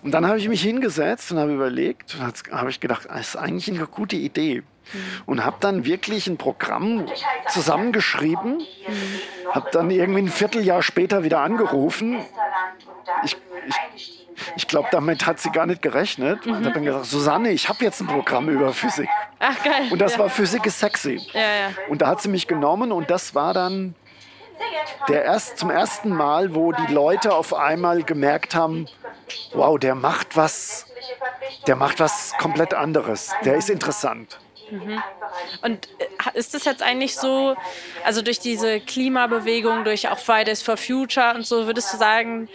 Und 0.02 0.12
dann 0.12 0.28
habe 0.28 0.38
ich 0.38 0.50
mich 0.50 0.62
hingesetzt 0.62 1.32
und 1.32 1.40
habe 1.40 1.54
überlegt, 1.54 2.16
und 2.16 2.52
habe 2.52 2.70
ich 2.70 2.80
gedacht, 2.80 3.08
das 3.08 3.30
ist 3.30 3.36
eigentlich 3.38 3.70
eine 3.70 3.88
gute 3.88 4.16
Idee. 4.16 4.62
Mhm. 4.62 5.00
Und 5.26 5.46
habe 5.46 5.58
dann 5.62 5.86
wirklich 5.86 6.28
ein 6.28 6.38
Programm 6.38 7.06
zusammengeschrieben, 7.50 8.58
mhm. 8.58 9.52
habe 9.52 9.70
dann 9.72 9.90
irgendwie 9.90 10.24
ein 10.24 10.30
Vierteljahr 10.30 10.84
später 10.84 11.24
wieder 11.24 11.40
angerufen. 11.40 12.20
Ich, 13.24 13.38
ich, 13.96 14.23
ich 14.56 14.68
glaube, 14.68 14.88
damit 14.92 15.26
hat 15.26 15.40
sie 15.40 15.52
gar 15.52 15.66
nicht 15.66 15.82
gerechnet. 15.82 16.46
Mhm. 16.46 16.54
Und 16.54 16.66
hat 16.66 16.76
dann 16.76 16.86
gesagt, 16.86 17.06
Susanne, 17.06 17.52
ich 17.52 17.70
habe 17.70 17.84
jetzt 17.84 18.02
ein 18.02 18.08
Programm 18.08 18.50
über 18.50 18.74
Physik. 18.74 19.10
Ach 19.40 19.64
geil. 19.64 19.90
Und 19.92 20.00
das 20.00 20.14
ja. 20.14 20.20
war 20.20 20.30
Physik 20.30 20.66
ist 20.66 20.80
sexy. 20.80 21.22
Ja, 21.34 21.42
ja. 21.42 21.70
Und 21.90 22.02
da 22.02 22.08
hat 22.08 22.22
sie 22.22 22.30
mich 22.30 22.48
genommen 22.48 22.92
und 22.92 23.10
das 23.10 23.36
war 23.36 23.54
dann 23.54 23.96
der 25.08 25.24
erst, 25.24 25.58
zum 25.58 25.70
ersten 25.70 26.10
Mal, 26.10 26.56
wo 26.56 26.72
die 26.72 26.94
Leute 26.94 27.34
auf 27.34 27.54
einmal 27.54 28.04
gemerkt 28.04 28.56
haben, 28.56 28.88
wow, 29.54 29.78
der 29.78 29.96
macht 29.96 30.38
was, 30.38 30.86
der 31.68 31.76
macht 31.76 32.00
was 32.00 32.34
komplett 32.40 32.74
anderes. 32.74 33.32
Der 33.44 33.56
ist 33.56 33.70
interessant. 33.70 34.40
Mhm. 34.72 35.02
Und 35.62 35.88
äh, 36.00 36.38
ist 36.38 36.54
das 36.54 36.66
jetzt 36.66 36.82
eigentlich 36.82 37.16
so, 37.16 37.56
also 38.04 38.22
durch 38.22 38.40
diese 38.40 38.80
Klimabewegung, 38.80 39.84
durch 39.84 40.08
auch 40.08 40.20
Fridays 40.20 40.62
for 40.62 40.78
Future 40.78 41.34
und 41.36 41.46
so, 41.46 41.68
würdest 41.68 41.94
du 41.94 41.98
sagen, 41.98 42.50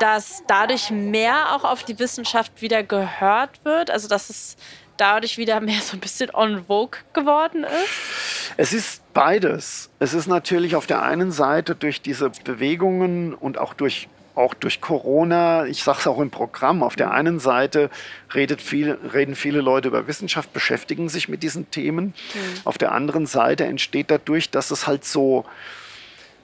dass 0.00 0.42
dadurch 0.46 0.90
mehr 0.90 1.54
auch 1.54 1.64
auf 1.64 1.84
die 1.84 1.98
Wissenschaft 1.98 2.60
wieder 2.60 2.82
gehört 2.82 3.64
wird? 3.64 3.90
Also 3.90 4.08
dass 4.08 4.30
es 4.30 4.56
dadurch 4.96 5.38
wieder 5.38 5.60
mehr 5.60 5.80
so 5.80 5.96
ein 5.96 6.00
bisschen 6.00 6.30
on 6.34 6.64
vogue 6.66 7.00
geworden 7.12 7.64
ist? 7.64 8.52
Es 8.56 8.72
ist 8.72 9.02
beides. 9.12 9.90
Es 9.98 10.14
ist 10.14 10.26
natürlich 10.26 10.76
auf 10.76 10.86
der 10.86 11.02
einen 11.02 11.32
Seite 11.32 11.74
durch 11.74 12.02
diese 12.02 12.30
Bewegungen 12.30 13.34
und 13.34 13.58
auch 13.58 13.74
durch 13.74 14.08
auch 14.34 14.54
durch 14.54 14.80
Corona, 14.80 15.66
ich 15.66 15.82
sage 15.82 15.98
es 16.00 16.06
auch 16.06 16.18
im 16.18 16.30
Programm, 16.30 16.82
auf 16.82 16.96
der 16.96 17.12
einen 17.12 17.38
Seite 17.38 17.90
redet 18.34 18.60
viel, 18.60 18.98
reden 19.12 19.36
viele 19.36 19.60
Leute 19.60 19.88
über 19.88 20.06
Wissenschaft, 20.06 20.52
beschäftigen 20.52 21.08
sich 21.08 21.28
mit 21.28 21.42
diesen 21.42 21.70
Themen. 21.70 22.06
Mhm. 22.06 22.40
Auf 22.64 22.78
der 22.78 22.92
anderen 22.92 23.26
Seite 23.26 23.64
entsteht 23.64 24.10
dadurch, 24.10 24.50
dass 24.50 24.70
es 24.70 24.86
halt 24.86 25.04
so, 25.04 25.44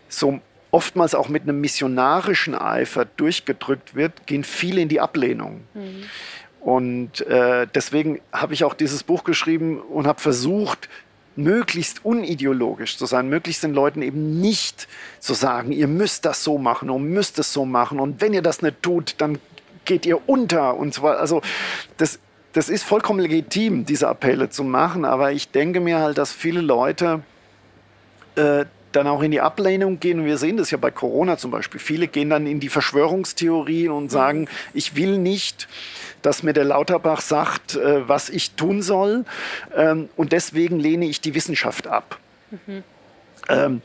so 0.09 0.41
oftmals 0.71 1.15
auch 1.15 1.29
mit 1.29 1.43
einem 1.43 1.61
missionarischen 1.61 2.55
Eifer 2.55 3.05
durchgedrückt 3.05 3.95
wird, 3.95 4.27
gehen 4.27 4.45
viele 4.45 4.81
in 4.81 4.89
die 4.89 5.01
Ablehnung. 5.01 5.63
Mhm. 5.75 6.05
Und 6.61 7.27
äh, 7.27 7.67
deswegen 7.75 8.21
habe 8.33 8.55
ich 8.55 8.65
auch 8.65 8.75
dieses 8.75 9.03
Buch 9.03 9.25
geschrieben 9.25 9.81
und 9.81 10.07
habe 10.07 10.21
versucht, 10.21 10.89
möglichst 11.37 12.05
unideologisch 12.05 12.97
zu 12.99 13.07
sein, 13.07 13.29
möglichst 13.29 13.63
den 13.63 13.73
Leuten 13.73 14.03
eben 14.03 14.41
nicht 14.41 14.89
zu 15.21 15.35
sagen, 15.35 15.73
ihr 15.73 15.89
müsst 15.89 16.25
das 16.25 16.45
so 16.45 16.59
machen 16.59 16.91
und 16.91 17.05
müsst 17.05 17.39
es 17.39 17.53
so 17.53 17.65
machen 17.65 18.01
und 18.01 18.21
wenn 18.21 18.33
ihr 18.33 18.43
das 18.43 18.63
nicht 18.63 18.83
tut, 18.83 19.15
dann 19.19 19.39
geht 19.85 20.07
ihr 20.07 20.29
unter 20.29 20.77
und 20.77 20.95
so 20.95 21.03
weiter. 21.03 21.21
Also 21.21 21.41
das, 21.97 22.19
das 22.53 22.69
ist 22.69 22.83
vollkommen 22.83 23.21
legitim, 23.21 23.85
diese 23.85 24.09
Appelle 24.09 24.51
zu 24.51 24.65
machen, 24.65 25.05
aber 25.05 25.33
ich 25.33 25.51
denke 25.51 25.81
mir 25.81 25.99
halt, 26.01 26.19
dass 26.19 26.33
viele 26.33 26.61
Leute 26.61 27.23
äh, 28.37 28.65
dann 28.93 29.07
auch 29.07 29.23
in 29.23 29.31
die 29.31 29.41
Ablehnung 29.41 30.01
gehen. 30.01 30.21
Und 30.21 30.27
wir 30.27 30.39
sehen 30.39 30.57
das 30.57 30.71
ja 30.71 30.79
bei 30.79 30.91
Corona 30.91 31.37
zum 31.37 31.51
Beispiel. 31.51 31.81
Viele 31.81 32.09
gehen 32.09 32.31
dann 32.31 32.47
in 32.47 32.61
die 32.61 32.69
Verschwörungstheorien 32.69 33.91
und 33.91 34.11
sagen, 34.11 34.49
ich 34.75 34.97
will 34.97 35.19
nicht, 35.19 35.69
dass 36.23 36.43
mir 36.43 36.53
der 36.53 36.65
Lauterbach 36.65 37.21
sagt, 37.21 37.77
äh, 37.77 38.09
was 38.09 38.29
ich 38.29 38.53
tun 38.53 38.83
soll. 38.83 39.25
Ähm, 39.75 40.09
und 40.17 40.33
deswegen 40.33 40.79
lehne 40.79 41.07
ich 41.07 41.21
die 41.21 41.35
Wissenschaft 41.35 41.87
ab. 41.87 42.19
Mhm. 42.51 42.83
Ähm, 43.49 43.83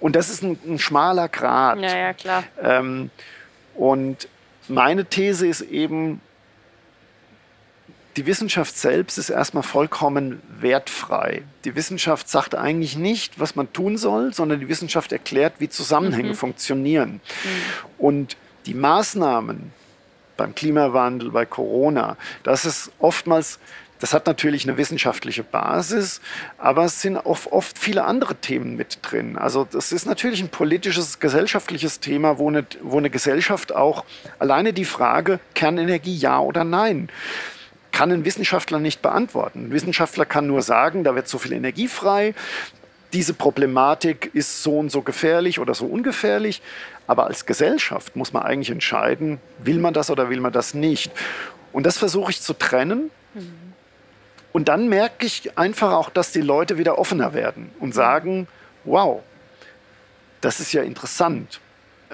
und 0.00 0.16
das 0.16 0.30
ist 0.30 0.42
ein, 0.42 0.58
ein, 0.66 0.78
schmaler 0.78 1.28
Grat. 1.28 1.80
Ja, 1.80 1.96
ja, 1.96 2.12
klar. 2.12 2.44
Ähm, 2.62 3.10
und 3.74 4.28
meine 4.68 5.04
These 5.04 5.46
ist 5.46 5.62
eben, 5.62 6.20
die 8.16 8.26
Wissenschaft 8.26 8.76
selbst 8.76 9.16
ist 9.18 9.30
erstmal 9.30 9.62
vollkommen 9.62 10.42
wertfrei. 10.60 11.42
Die 11.64 11.74
Wissenschaft 11.74 12.28
sagt 12.28 12.54
eigentlich 12.54 12.96
nicht, 12.96 13.40
was 13.40 13.56
man 13.56 13.72
tun 13.72 13.96
soll, 13.96 14.34
sondern 14.34 14.60
die 14.60 14.68
Wissenschaft 14.68 15.12
erklärt, 15.12 15.54
wie 15.58 15.68
Zusammenhänge 15.68 16.30
mhm. 16.30 16.34
funktionieren. 16.34 17.12
Mhm. 17.12 17.48
Und 17.98 18.36
die 18.66 18.74
Maßnahmen 18.74 19.72
beim 20.36 20.54
Klimawandel, 20.54 21.30
bei 21.30 21.46
Corona, 21.46 22.16
das 22.42 22.64
ist 22.64 22.90
oftmals 22.98 23.58
das 24.02 24.12
hat 24.12 24.26
natürlich 24.26 24.68
eine 24.68 24.76
wissenschaftliche 24.78 25.44
Basis, 25.44 26.20
aber 26.58 26.86
es 26.86 27.00
sind 27.00 27.18
oft, 27.18 27.52
oft, 27.52 27.78
viele 27.78 28.02
andere 28.02 28.34
Themen 28.34 28.74
mit 28.74 28.98
drin. 29.02 29.38
Also 29.38 29.64
das 29.64 29.92
ist 29.92 30.06
natürlich 30.06 30.42
ein 30.42 30.48
politisches, 30.48 31.20
gesellschaftliches 31.20 32.00
Thema, 32.00 32.36
wo 32.36 32.48
eine, 32.48 32.66
wo 32.82 32.98
eine 32.98 33.10
Gesellschaft 33.10 33.72
auch 33.72 34.04
alleine 34.40 34.72
die 34.72 34.86
Frage 34.86 35.38
Kernenergie 35.54 36.16
ja 36.16 36.40
oder 36.40 36.64
nein 36.64 37.10
kann 37.92 38.10
ein 38.10 38.24
Wissenschaftler 38.24 38.78
nicht 38.78 39.02
beantworten. 39.02 39.66
Ein 39.66 39.70
Wissenschaftler 39.72 40.24
kann 40.24 40.46
nur 40.46 40.62
sagen, 40.62 41.04
da 41.04 41.14
wird 41.14 41.28
so 41.28 41.38
viel 41.38 41.52
Energie 41.52 41.88
frei, 41.88 42.34
diese 43.12 43.34
Problematik 43.34 44.30
ist 44.32 44.62
so 44.62 44.78
und 44.78 44.90
so 44.90 45.02
gefährlich 45.02 45.58
oder 45.58 45.74
so 45.74 45.86
ungefährlich. 45.86 46.62
Aber 47.06 47.26
als 47.26 47.44
Gesellschaft 47.46 48.16
muss 48.16 48.32
man 48.32 48.42
eigentlich 48.42 48.70
entscheiden, 48.70 49.38
will 49.58 49.78
man 49.78 49.92
das 49.92 50.10
oder 50.10 50.30
will 50.30 50.40
man 50.40 50.52
das 50.52 50.72
nicht. 50.72 51.12
Und 51.72 51.84
das 51.84 51.98
versuche 51.98 52.30
ich 52.30 52.40
zu 52.40 52.54
trennen. 52.54 53.10
Mhm. 53.34 53.52
Und 54.52 54.68
dann 54.68 54.88
merke 54.88 55.26
ich 55.26 55.56
einfach 55.58 55.92
auch, 55.92 56.10
dass 56.10 56.32
die 56.32 56.40
Leute 56.40 56.78
wieder 56.78 56.98
offener 56.98 57.34
werden 57.34 57.70
und 57.80 57.94
sagen, 57.94 58.48
wow, 58.84 59.22
das 60.40 60.60
ist 60.60 60.72
ja 60.72 60.82
interessant. 60.82 61.60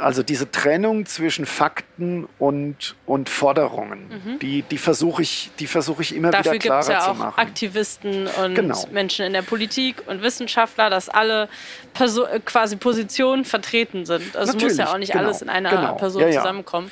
Also 0.00 0.22
diese 0.22 0.50
Trennung 0.50 1.06
zwischen 1.06 1.46
Fakten 1.46 2.28
und, 2.38 2.94
und 3.06 3.28
Forderungen, 3.28 4.08
mhm. 4.08 4.38
die, 4.38 4.62
die 4.62 4.78
versuche 4.78 5.22
ich, 5.22 5.50
versuch 5.66 6.00
ich 6.00 6.14
immer 6.14 6.30
Dafür 6.30 6.52
wieder 6.52 6.58
klarer 6.80 6.90
ja 6.90 7.00
zu 7.00 7.14
machen. 7.14 7.20
Dafür 7.20 7.20
gibt 7.20 7.20
es 7.20 7.26
ja 7.26 7.32
auch 7.32 7.38
Aktivisten 7.38 8.26
und 8.26 8.54
genau. 8.54 8.84
Menschen 8.90 9.26
in 9.26 9.32
der 9.32 9.42
Politik 9.42 10.02
und 10.06 10.22
Wissenschaftler, 10.22 10.90
dass 10.90 11.08
alle 11.08 11.48
Perso 11.94 12.26
quasi 12.44 12.76
Positionen 12.76 13.44
vertreten 13.44 14.06
sind. 14.06 14.36
Also 14.36 14.52
Natürlich, 14.52 14.76
muss 14.76 14.86
ja 14.86 14.92
auch 14.92 14.98
nicht 14.98 15.12
genau, 15.12 15.24
alles 15.24 15.42
in 15.42 15.48
einer 15.48 15.70
genau. 15.70 15.94
Person 15.94 16.22
ja, 16.22 16.28
ja. 16.28 16.40
zusammenkommen. 16.40 16.90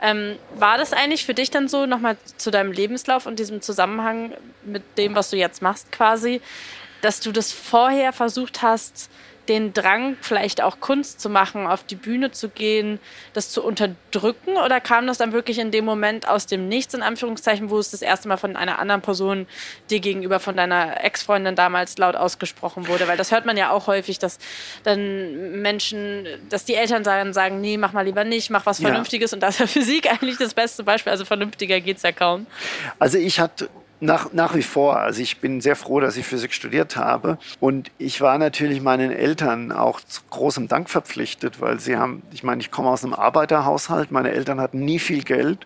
Ähm, 0.00 0.36
war 0.56 0.76
das 0.76 0.92
eigentlich 0.92 1.24
für 1.24 1.34
dich 1.34 1.50
dann 1.50 1.68
so, 1.68 1.86
nochmal 1.86 2.16
zu 2.36 2.50
deinem 2.50 2.72
Lebenslauf 2.72 3.26
und 3.26 3.38
diesem 3.38 3.62
Zusammenhang 3.62 4.32
mit 4.64 4.82
dem, 4.98 5.14
was 5.14 5.30
du 5.30 5.36
jetzt 5.36 5.62
machst 5.62 5.90
quasi, 5.92 6.40
dass 7.00 7.20
du 7.20 7.32
das 7.32 7.52
vorher 7.52 8.12
versucht 8.12 8.62
hast, 8.62 9.08
den 9.48 9.72
Drang, 9.72 10.16
vielleicht 10.20 10.62
auch 10.62 10.80
Kunst 10.80 11.20
zu 11.20 11.28
machen, 11.28 11.66
auf 11.66 11.84
die 11.84 11.94
Bühne 11.94 12.30
zu 12.30 12.48
gehen, 12.48 12.98
das 13.32 13.50
zu 13.50 13.62
unterdrücken? 13.62 14.56
Oder 14.56 14.80
kam 14.80 15.06
das 15.06 15.18
dann 15.18 15.32
wirklich 15.32 15.58
in 15.58 15.70
dem 15.70 15.84
Moment 15.84 16.28
aus 16.28 16.46
dem 16.46 16.68
Nichts, 16.68 16.94
in 16.94 17.02
Anführungszeichen, 17.02 17.70
wo 17.70 17.78
es 17.78 17.90
das 17.90 18.02
erste 18.02 18.28
Mal 18.28 18.36
von 18.36 18.56
einer 18.56 18.78
anderen 18.78 19.02
Person 19.02 19.46
dir 19.90 20.00
gegenüber, 20.00 20.40
von 20.40 20.56
deiner 20.56 21.02
Ex-Freundin 21.04 21.56
damals 21.56 21.98
laut 21.98 22.16
ausgesprochen 22.16 22.88
wurde? 22.88 23.06
Weil 23.08 23.16
das 23.16 23.32
hört 23.32 23.46
man 23.46 23.56
ja 23.56 23.70
auch 23.70 23.86
häufig, 23.86 24.18
dass 24.18 24.38
dann 24.82 25.60
Menschen, 25.60 26.26
dass 26.48 26.64
die 26.64 26.74
Eltern 26.74 27.04
sagen, 27.04 27.32
sagen 27.32 27.60
nee, 27.60 27.76
mach 27.76 27.92
mal 27.92 28.04
lieber 28.04 28.24
nicht, 28.24 28.50
mach 28.50 28.66
was 28.66 28.80
Vernünftiges. 28.80 29.30
Ja. 29.30 29.36
Und 29.36 29.40
das 29.40 29.54
ist 29.54 29.60
ja 29.60 29.66
Physik 29.66 30.10
eigentlich 30.10 30.38
das 30.38 30.54
beste 30.54 30.82
Beispiel. 30.82 31.12
Also 31.12 31.24
vernünftiger 31.24 31.80
geht 31.80 31.98
es 31.98 32.02
ja 32.02 32.12
kaum. 32.12 32.46
Also 32.98 33.18
ich 33.18 33.40
hatte 33.40 33.68
nach, 34.00 34.32
nach 34.32 34.54
wie 34.54 34.62
vor. 34.62 34.98
Also 34.98 35.22
ich 35.22 35.38
bin 35.38 35.60
sehr 35.60 35.76
froh, 35.76 36.00
dass 36.00 36.16
ich 36.16 36.26
Physik 36.26 36.52
studiert 36.52 36.96
habe. 36.96 37.38
Und 37.60 37.90
ich 37.98 38.20
war 38.20 38.38
natürlich 38.38 38.80
meinen 38.80 39.10
Eltern 39.10 39.72
auch 39.72 40.00
zu 40.00 40.22
großem 40.30 40.68
Dank 40.68 40.90
verpflichtet, 40.90 41.60
weil 41.60 41.80
sie 41.80 41.96
haben, 41.96 42.22
ich 42.32 42.42
meine, 42.42 42.60
ich 42.60 42.70
komme 42.70 42.88
aus 42.88 43.04
einem 43.04 43.14
Arbeiterhaushalt, 43.14 44.10
meine 44.10 44.32
Eltern 44.32 44.60
hatten 44.60 44.80
nie 44.80 44.98
viel 44.98 45.22
Geld. 45.22 45.64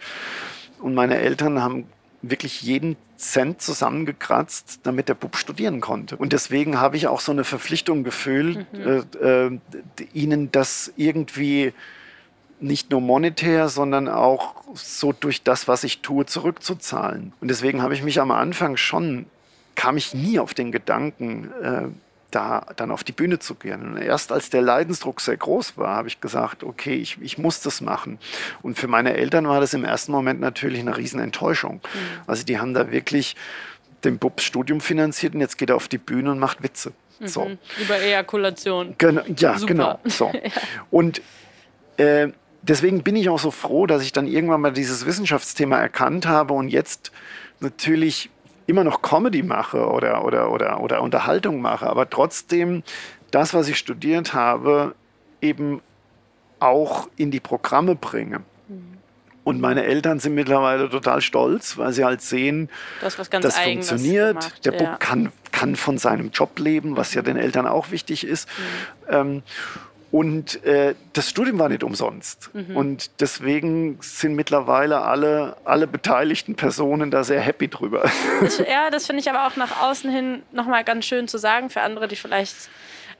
Und 0.80 0.94
meine 0.94 1.18
Eltern 1.18 1.62
haben 1.62 1.86
wirklich 2.22 2.62
jeden 2.62 2.96
Cent 3.16 3.60
zusammengekratzt, 3.60 4.80
damit 4.84 5.08
der 5.08 5.14
Bub 5.14 5.36
studieren 5.36 5.80
konnte. 5.80 6.16
Und 6.16 6.32
deswegen 6.32 6.80
habe 6.80 6.96
ich 6.96 7.08
auch 7.08 7.20
so 7.20 7.32
eine 7.32 7.44
Verpflichtung 7.44 8.04
gefühlt, 8.04 8.66
mhm. 8.72 9.04
äh, 9.20 9.46
äh, 9.46 9.58
ihnen 10.12 10.52
das 10.52 10.92
irgendwie 10.96 11.72
nicht 12.60 12.90
nur 12.90 13.00
monetär, 13.00 13.68
sondern 13.68 14.08
auch 14.08 14.54
so 14.74 15.12
durch 15.12 15.42
das, 15.42 15.68
was 15.68 15.84
ich 15.84 16.00
tue, 16.00 16.26
zurückzuzahlen. 16.26 17.32
Und 17.40 17.48
deswegen 17.48 17.82
habe 17.82 17.94
ich 17.94 18.02
mich 18.02 18.20
am 18.20 18.30
Anfang 18.30 18.76
schon, 18.76 19.26
kam 19.74 19.96
ich 19.96 20.14
nie 20.14 20.38
auf 20.38 20.54
den 20.54 20.72
Gedanken, 20.72 21.50
äh, 21.62 21.82
da 22.30 22.66
dann 22.76 22.90
auf 22.90 23.04
die 23.04 23.12
Bühne 23.12 23.38
zu 23.38 23.54
gehen. 23.54 23.94
Und 23.94 23.96
erst 23.96 24.32
als 24.32 24.50
der 24.50 24.60
Leidensdruck 24.60 25.20
sehr 25.20 25.36
groß 25.36 25.78
war, 25.78 25.96
habe 25.96 26.08
ich 26.08 26.20
gesagt, 26.20 26.62
okay, 26.62 26.94
ich, 26.94 27.18
ich 27.22 27.38
muss 27.38 27.62
das 27.62 27.80
machen. 27.80 28.18
Und 28.62 28.78
für 28.78 28.88
meine 28.88 29.14
Eltern 29.14 29.48
war 29.48 29.60
das 29.60 29.72
im 29.72 29.84
ersten 29.84 30.12
Moment 30.12 30.40
natürlich 30.40 30.80
eine 30.80 30.96
Riesenenttäuschung. 30.96 31.76
Mhm. 31.76 32.20
Also 32.26 32.44
die 32.44 32.58
haben 32.58 32.74
da 32.74 32.90
wirklich 32.90 33.34
den 34.04 34.18
Bubs 34.18 34.44
Studium 34.44 34.80
finanziert 34.80 35.34
und 35.34 35.40
jetzt 35.40 35.56
geht 35.56 35.70
er 35.70 35.76
auf 35.76 35.88
die 35.88 35.98
Bühne 35.98 36.30
und 36.30 36.38
macht 36.38 36.62
Witze. 36.62 36.92
So. 37.20 37.46
Mhm. 37.46 37.58
Über 37.82 37.98
Ejakulation. 37.98 38.94
Genau, 38.98 39.22
ja, 39.36 39.58
Super. 39.58 39.66
genau. 39.66 40.00
So. 40.04 40.30
ja. 40.34 40.50
Und 40.90 41.22
äh, 41.96 42.28
deswegen 42.62 43.02
bin 43.02 43.16
ich 43.16 43.28
auch 43.28 43.38
so 43.38 43.50
froh, 43.50 43.86
dass 43.86 44.02
ich 44.02 44.12
dann 44.12 44.26
irgendwann 44.26 44.60
mal 44.60 44.72
dieses 44.72 45.06
Wissenschaftsthema 45.06 45.78
erkannt 45.78 46.26
habe 46.26 46.54
und 46.54 46.68
jetzt 46.68 47.12
natürlich 47.60 48.30
immer 48.66 48.84
noch 48.84 49.02
Comedy 49.02 49.42
mache 49.42 49.86
oder, 49.86 50.24
oder, 50.24 50.52
oder, 50.52 50.80
oder 50.80 51.02
Unterhaltung 51.02 51.60
mache, 51.60 51.86
aber 51.86 52.08
trotzdem 52.08 52.82
das, 53.30 53.54
was 53.54 53.68
ich 53.68 53.78
studiert 53.78 54.34
habe, 54.34 54.94
eben 55.40 55.80
auch 56.60 57.08
in 57.16 57.30
die 57.30 57.40
Programme 57.40 57.94
bringe. 57.94 58.42
Und 59.48 59.62
meine 59.62 59.84
Eltern 59.84 60.20
sind 60.20 60.34
mittlerweile 60.34 60.90
total 60.90 61.22
stolz, 61.22 61.78
weil 61.78 61.94
sie 61.94 62.04
halt 62.04 62.20
sehen, 62.20 62.68
das, 63.00 63.16
das 63.16 63.58
funktioniert. 63.58 64.40
Gemacht, 64.40 64.64
Der 64.66 64.72
Bub 64.72 65.00
kann, 65.00 65.32
kann 65.52 65.74
von 65.74 65.96
seinem 65.96 66.32
Job 66.32 66.58
leben, 66.58 66.98
was 66.98 67.14
ja 67.14 67.22
den 67.22 67.38
Eltern 67.38 67.66
auch 67.66 67.90
wichtig 67.90 68.24
ist. 68.26 68.46
Mhm. 69.08 69.14
Ähm, 69.14 69.42
und 70.10 70.64
äh, 70.64 70.94
das 71.12 71.28
Studium 71.28 71.58
war 71.58 71.68
nicht 71.68 71.82
umsonst. 71.82 72.50
Mhm. 72.54 72.76
Und 72.76 73.20
deswegen 73.20 73.98
sind 74.00 74.34
mittlerweile 74.34 75.02
alle, 75.02 75.56
alle 75.64 75.86
beteiligten 75.86 76.54
Personen 76.54 77.10
da 77.10 77.24
sehr 77.24 77.40
happy 77.40 77.68
drüber. 77.68 78.10
Das, 78.40 78.58
ja, 78.70 78.90
das 78.90 79.06
finde 79.06 79.20
ich 79.20 79.30
aber 79.30 79.46
auch 79.46 79.56
nach 79.56 79.82
außen 79.82 80.10
hin 80.10 80.42
nochmal 80.50 80.84
ganz 80.84 81.04
schön 81.04 81.28
zu 81.28 81.36
sagen 81.36 81.68
für 81.68 81.82
andere, 81.82 82.08
die 82.08 82.16
vielleicht 82.16 82.70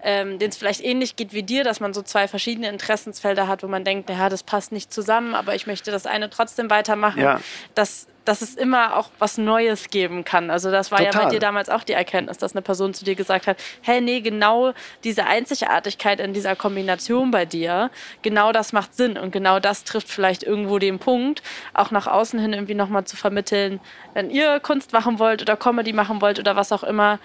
ähm, 0.02 0.38
denen 0.38 0.50
es 0.50 0.56
vielleicht 0.56 0.82
ähnlich 0.82 1.16
geht 1.16 1.32
wie 1.32 1.42
dir, 1.42 1.64
dass 1.64 1.80
man 1.80 1.92
so 1.92 2.02
zwei 2.02 2.28
verschiedene 2.28 2.68
Interessensfelder 2.68 3.48
hat, 3.48 3.62
wo 3.62 3.68
man 3.68 3.84
denkt, 3.84 4.08
ja, 4.10 4.28
das 4.28 4.42
passt 4.42 4.72
nicht 4.72 4.92
zusammen, 4.92 5.34
aber 5.34 5.54
ich 5.54 5.66
möchte 5.66 5.90
das 5.90 6.06
eine 6.06 6.30
trotzdem 6.30 6.70
weitermachen. 6.70 7.20
Ja. 7.20 7.40
Das, 7.74 8.06
dass 8.24 8.42
es 8.42 8.54
immer 8.54 8.96
auch 8.96 9.08
was 9.18 9.38
Neues 9.38 9.88
geben 9.88 10.22
kann. 10.22 10.50
Also 10.50 10.70
das 10.70 10.92
war 10.92 10.98
Total. 10.98 11.14
ja 11.14 11.24
bei 11.24 11.30
dir 11.30 11.40
damals 11.40 11.68
auch 11.70 11.82
die 11.82 11.94
Erkenntnis, 11.94 12.38
dass 12.38 12.52
eine 12.52 12.62
Person 12.62 12.94
zu 12.94 13.04
dir 13.04 13.14
gesagt 13.14 13.46
hat, 13.46 13.56
hey, 13.80 14.00
nee, 14.00 14.20
genau 14.20 14.72
diese 15.02 15.26
Einzigartigkeit 15.26 16.20
in 16.20 16.32
dieser 16.32 16.54
Kombination 16.54 17.30
bei 17.30 17.46
dir, 17.46 17.90
genau 18.22 18.52
das 18.52 18.72
macht 18.72 18.94
Sinn 18.94 19.16
und 19.16 19.32
genau 19.32 19.58
das 19.60 19.84
trifft 19.84 20.08
vielleicht 20.08 20.42
irgendwo 20.42 20.78
den 20.78 20.98
Punkt, 20.98 21.42
auch 21.72 21.90
nach 21.90 22.06
außen 22.06 22.38
hin 22.38 22.52
irgendwie 22.52 22.74
nochmal 22.74 23.04
zu 23.04 23.16
vermitteln, 23.16 23.80
wenn 24.14 24.30
ihr 24.30 24.60
Kunst 24.60 24.92
machen 24.92 25.18
wollt 25.18 25.42
oder 25.42 25.56
Comedy 25.56 25.92
machen 25.92 26.20
wollt 26.20 26.38
oder 26.38 26.54
was 26.54 26.70
auch 26.70 26.84
immer, 26.84 27.18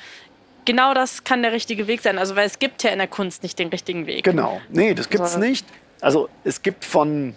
genau 0.65 0.93
das 0.93 1.23
kann 1.23 1.41
der 1.41 1.51
richtige 1.51 1.87
Weg 1.87 2.01
sein. 2.01 2.17
Also 2.17 2.35
weil 2.35 2.47
es 2.47 2.59
gibt 2.59 2.83
ja 2.83 2.91
in 2.91 2.99
der 2.99 3.07
Kunst 3.07 3.43
nicht 3.43 3.59
den 3.59 3.69
richtigen 3.69 4.05
Weg. 4.05 4.23
Genau, 4.23 4.61
nee, 4.69 4.93
das 4.93 5.09
gibt 5.09 5.23
es 5.23 5.37
nicht. 5.37 5.65
Also 6.01 6.29
es 6.43 6.61
gibt 6.61 6.85
von, 6.85 7.35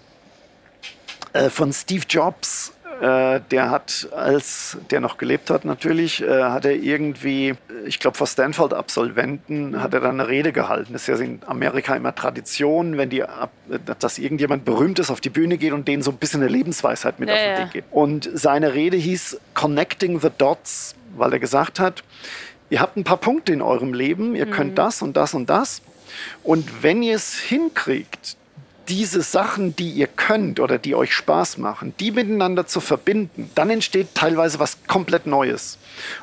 äh, 1.33 1.51
von 1.51 1.73
Steve 1.73 2.05
Jobs 2.09 2.73
äh, 3.01 3.41
der 3.51 3.71
hat, 3.71 4.09
als 4.17 4.79
der 4.91 5.01
noch 5.01 5.19
gelebt 5.19 5.51
hat 5.51 5.67
natürlich, 5.67 6.23
äh, 6.23 6.45
hat 6.45 6.65
er 6.65 6.73
irgendwie, 6.73 7.55
ich 7.85 8.01
glaube 8.01 8.17
vor 8.17 8.27
Stanford-Absolventen, 8.27 9.83
hat 9.83 9.93
er 9.93 10.01
dann 10.01 10.19
eine 10.19 10.29
Rede 10.29 10.51
gehalten. 10.53 10.95
Das 10.95 11.03
ist 11.03 11.09
ja 11.09 11.17
in 11.17 11.41
Amerika 11.47 11.95
immer 11.95 12.15
Tradition, 12.15 12.97
wenn 12.97 13.11
die, 13.11 13.23
dass 13.99 14.19
irgendjemand 14.19 14.65
Berühmtes 14.65 15.11
auf 15.11 15.21
die 15.21 15.29
Bühne 15.29 15.59
geht 15.59 15.75
und 15.75 15.87
denen 15.89 16.03
so 16.03 16.11
ein 16.11 16.17
bisschen 16.17 16.41
eine 16.41 16.51
Lebensweisheit 16.51 17.21
mit 17.21 17.29
ja, 17.29 17.35
auf 17.35 17.41
den 17.41 17.65
Weg 17.67 17.73
geht. 17.73 17.85
Und 17.91 18.31
seine 18.33 18.73
Rede 18.73 18.97
hieß 18.97 19.41
Connecting 19.53 20.21
the 20.21 20.31
Dots, 20.39 20.95
weil 21.17 21.35
er 21.35 21.39
gesagt 21.39 21.79
hat, 21.79 22.03
ihr 22.71 22.81
habt 22.81 22.97
ein 22.97 23.05
paar 23.05 23.17
Punkte 23.17 23.53
in 23.53 23.63
eurem 23.63 23.95
Leben, 23.95 24.35
ihr 24.35 24.47
mhm. 24.47 24.51
könnt 24.51 24.79
das 24.79 25.03
und 25.03 25.17
das 25.17 25.35
und 25.35 25.49
das. 25.49 25.83
Und 26.43 26.83
wenn 26.83 27.03
ihr 27.03 27.17
es 27.17 27.39
hinkriegt, 27.39 28.37
diese 28.89 29.23
Sachen, 29.23 29.75
die 29.75 29.91
ihr 29.91 30.07
könnt 30.07 30.61
oder 30.61 30.79
die 30.79 30.95
euch 30.95 31.13
Spaß 31.13 31.59
machen, 31.59 31.95
die 31.99 32.13
miteinander 32.13 32.67
zu 32.67 32.81
verbinden, 32.81 33.51
dann 33.55 33.71
entsteht 33.71 34.15
teilweise 34.15 34.61
was 34.61 34.79
komplett 34.87 35.27
Neues. 35.27 35.79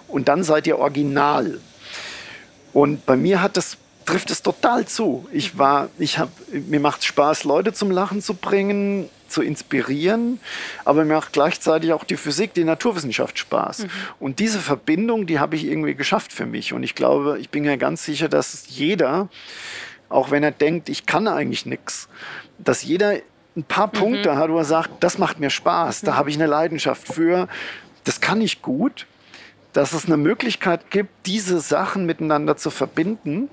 Und 0.07 0.29
dann 0.29 0.43
seid 0.43 0.65
ihr 0.67 0.79
original. 0.79 1.59
Und 2.71 3.05
bei 3.05 3.17
mir 3.17 3.41
hat 3.41 3.57
das 3.57 3.77
trifft 4.05 4.31
es 4.31 4.41
total 4.41 4.85
zu. 4.85 5.27
Ich 5.31 5.57
war, 5.57 5.89
ich 5.97 6.17
habe, 6.17 6.31
mir 6.51 6.79
macht 6.79 7.03
Spaß, 7.03 7.43
Leute 7.43 7.73
zum 7.73 7.91
Lachen 7.91 8.21
zu 8.21 8.33
bringen, 8.33 9.09
zu 9.27 9.41
inspirieren, 9.41 10.39
aber 10.85 11.03
mir 11.03 11.15
macht 11.15 11.33
gleichzeitig 11.33 11.91
auch 11.91 12.03
die 12.03 12.17
Physik, 12.17 12.53
die 12.53 12.63
Naturwissenschaft 12.63 13.39
Spaß. 13.39 13.79
Mhm. 13.79 13.89
Und 14.19 14.39
diese 14.39 14.59
Verbindung, 14.59 15.25
die 15.25 15.39
habe 15.39 15.55
ich 15.55 15.65
irgendwie 15.65 15.95
geschafft 15.95 16.31
für 16.31 16.45
mich. 16.45 16.73
Und 16.73 16.83
ich 16.83 16.95
glaube, 16.95 17.39
ich 17.39 17.49
bin 17.49 17.63
mir 17.63 17.77
ganz 17.77 18.05
sicher, 18.05 18.29
dass 18.29 18.65
jeder, 18.69 19.29
auch 20.09 20.31
wenn 20.31 20.43
er 20.43 20.51
denkt, 20.51 20.87
ich 20.89 21.05
kann 21.05 21.27
eigentlich 21.27 21.65
nichts, 21.65 22.07
dass 22.59 22.83
jeder 22.83 23.15
ein 23.55 23.63
paar 23.63 23.87
mhm. 23.87 23.91
Punkte 23.91 24.35
hat, 24.35 24.49
wo 24.49 24.57
er 24.57 24.65
sagt, 24.65 25.03
das 25.03 25.17
macht 25.17 25.39
mir 25.39 25.49
Spaß, 25.49 26.01
da 26.01 26.11
mhm. 26.11 26.17
habe 26.17 26.29
ich 26.29 26.35
eine 26.35 26.47
Leidenschaft 26.47 27.07
für. 27.07 27.47
Das 28.03 28.21
kann 28.21 28.41
ich 28.41 28.61
gut, 28.61 29.07
dass 29.73 29.93
es 29.93 30.05
eine 30.05 30.17
Möglichkeit 30.17 30.91
gibt, 30.91 31.25
diese 31.25 31.59
Sachen 31.59 32.05
miteinander 32.05 32.55
zu 32.57 32.69
verbinden. 32.69 33.49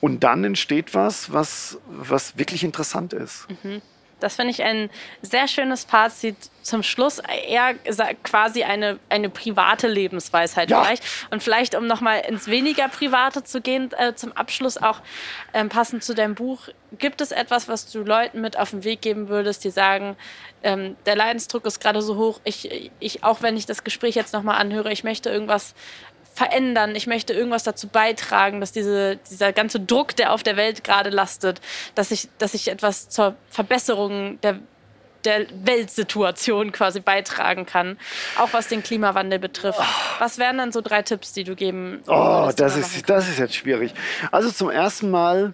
Und 0.00 0.24
dann 0.24 0.44
entsteht 0.44 0.94
was, 0.94 1.32
was, 1.32 1.78
was 1.86 2.38
wirklich 2.38 2.64
interessant 2.64 3.12
ist. 3.12 3.46
Mhm. 3.62 3.82
Das 4.20 4.36
finde 4.36 4.50
ich 4.50 4.62
ein 4.62 4.90
sehr 5.22 5.48
schönes 5.48 5.84
Fazit 5.84 6.36
zum 6.62 6.82
Schluss. 6.82 7.20
Eher 7.48 7.74
quasi 8.22 8.62
eine, 8.64 8.98
eine 9.08 9.30
private 9.30 9.88
Lebensweisheit 9.88 10.70
ja. 10.70 10.82
vielleicht. 10.82 11.02
Und 11.30 11.42
vielleicht, 11.42 11.74
um 11.74 11.86
nochmal 11.86 12.20
ins 12.28 12.46
weniger 12.46 12.88
Private 12.88 13.44
zu 13.44 13.60
gehen, 13.60 13.90
äh, 13.98 14.14
zum 14.14 14.32
Abschluss 14.32 14.78
auch 14.78 15.00
ähm, 15.54 15.68
passend 15.68 16.04
zu 16.04 16.14
deinem 16.14 16.34
Buch. 16.34 16.68
Gibt 16.98 17.20
es 17.20 17.32
etwas, 17.32 17.68
was 17.68 17.90
du 17.90 18.02
Leuten 18.02 18.40
mit 18.40 18.58
auf 18.58 18.70
den 18.70 18.84
Weg 18.84 19.00
geben 19.00 19.28
würdest, 19.28 19.64
die 19.64 19.70
sagen, 19.70 20.16
ähm, 20.62 20.96
der 21.06 21.16
Leidensdruck 21.16 21.64
ist 21.64 21.80
gerade 21.80 22.02
so 22.02 22.16
hoch, 22.16 22.40
ich, 22.44 22.90
ich, 22.98 23.24
auch 23.24 23.42
wenn 23.42 23.56
ich 23.56 23.66
das 23.66 23.84
Gespräch 23.84 24.14
jetzt 24.14 24.34
nochmal 24.34 24.60
anhöre, 24.60 24.92
ich 24.92 25.04
möchte 25.04 25.30
irgendwas 25.30 25.74
verändern, 26.40 26.96
ich 26.96 27.06
möchte 27.06 27.34
irgendwas 27.34 27.64
dazu 27.64 27.86
beitragen, 27.86 28.60
dass 28.60 28.72
diese, 28.72 29.16
dieser 29.30 29.52
ganze 29.52 29.78
Druck, 29.78 30.16
der 30.16 30.32
auf 30.32 30.42
der 30.42 30.56
Welt 30.56 30.84
gerade 30.84 31.10
lastet, 31.10 31.60
dass 31.94 32.10
ich, 32.10 32.30
dass 32.38 32.54
ich 32.54 32.68
etwas 32.68 33.10
zur 33.10 33.34
Verbesserung 33.50 34.40
der, 34.40 34.58
der 35.26 35.44
Weltsituation 35.64 36.72
quasi 36.72 37.00
beitragen 37.00 37.66
kann, 37.66 37.98
auch 38.38 38.48
was 38.52 38.68
den 38.68 38.82
Klimawandel 38.82 39.38
betrifft. 39.38 39.80
Was 40.18 40.38
wären 40.38 40.56
dann 40.56 40.72
so 40.72 40.80
drei 40.80 41.02
Tipps, 41.02 41.34
die 41.34 41.44
du 41.44 41.54
geben 41.54 42.00
Oh, 42.06 42.50
das 42.56 42.74
ist, 42.74 43.10
das 43.10 43.28
ist 43.28 43.38
jetzt 43.38 43.54
schwierig. 43.56 43.92
Also 44.32 44.50
zum 44.50 44.70
ersten 44.70 45.10
Mal, 45.10 45.52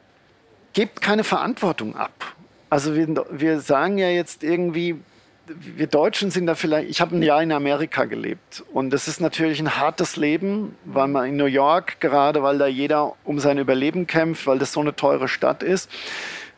gebt 0.73 1.01
keine 1.01 1.25
Verantwortung 1.25 1.97
ab. 1.97 2.37
Also 2.71 2.95
wir, 2.95 3.09
wir 3.33 3.59
sagen 3.59 3.99
ja 3.99 4.09
jetzt 4.09 4.45
irgendwie, 4.45 5.01
wir 5.47 5.87
Deutschen 5.87 6.31
sind 6.31 6.47
da 6.47 6.55
vielleicht, 6.55 6.91
ich 6.91 7.01
habe 7.01 7.17
ein 7.17 7.23
Jahr 7.23 7.43
in 7.43 7.53
Amerika 7.53 8.05
gelebt 8.05 8.65
und 8.73 8.91
das 8.91 9.09
ist 9.09 9.21
natürlich 9.21 9.61
ein 9.61 9.77
hartes 9.77 10.17
Leben, 10.17 10.77
weil 10.85 11.09
man 11.09 11.27
in 11.29 11.37
New 11.37 11.47
York 11.47 12.01
gerade, 12.01 12.43
weil 12.43 12.59
da 12.59 12.67
jeder 12.67 13.15
um 13.25 13.39
sein 13.39 13.59
Überleben 13.59 14.07
kämpft, 14.07 14.47
weil 14.47 14.59
das 14.59 14.73
so 14.73 14.81
eine 14.81 14.97
teure 14.97 15.29
Stadt 15.29 15.63
ist. 15.63 15.91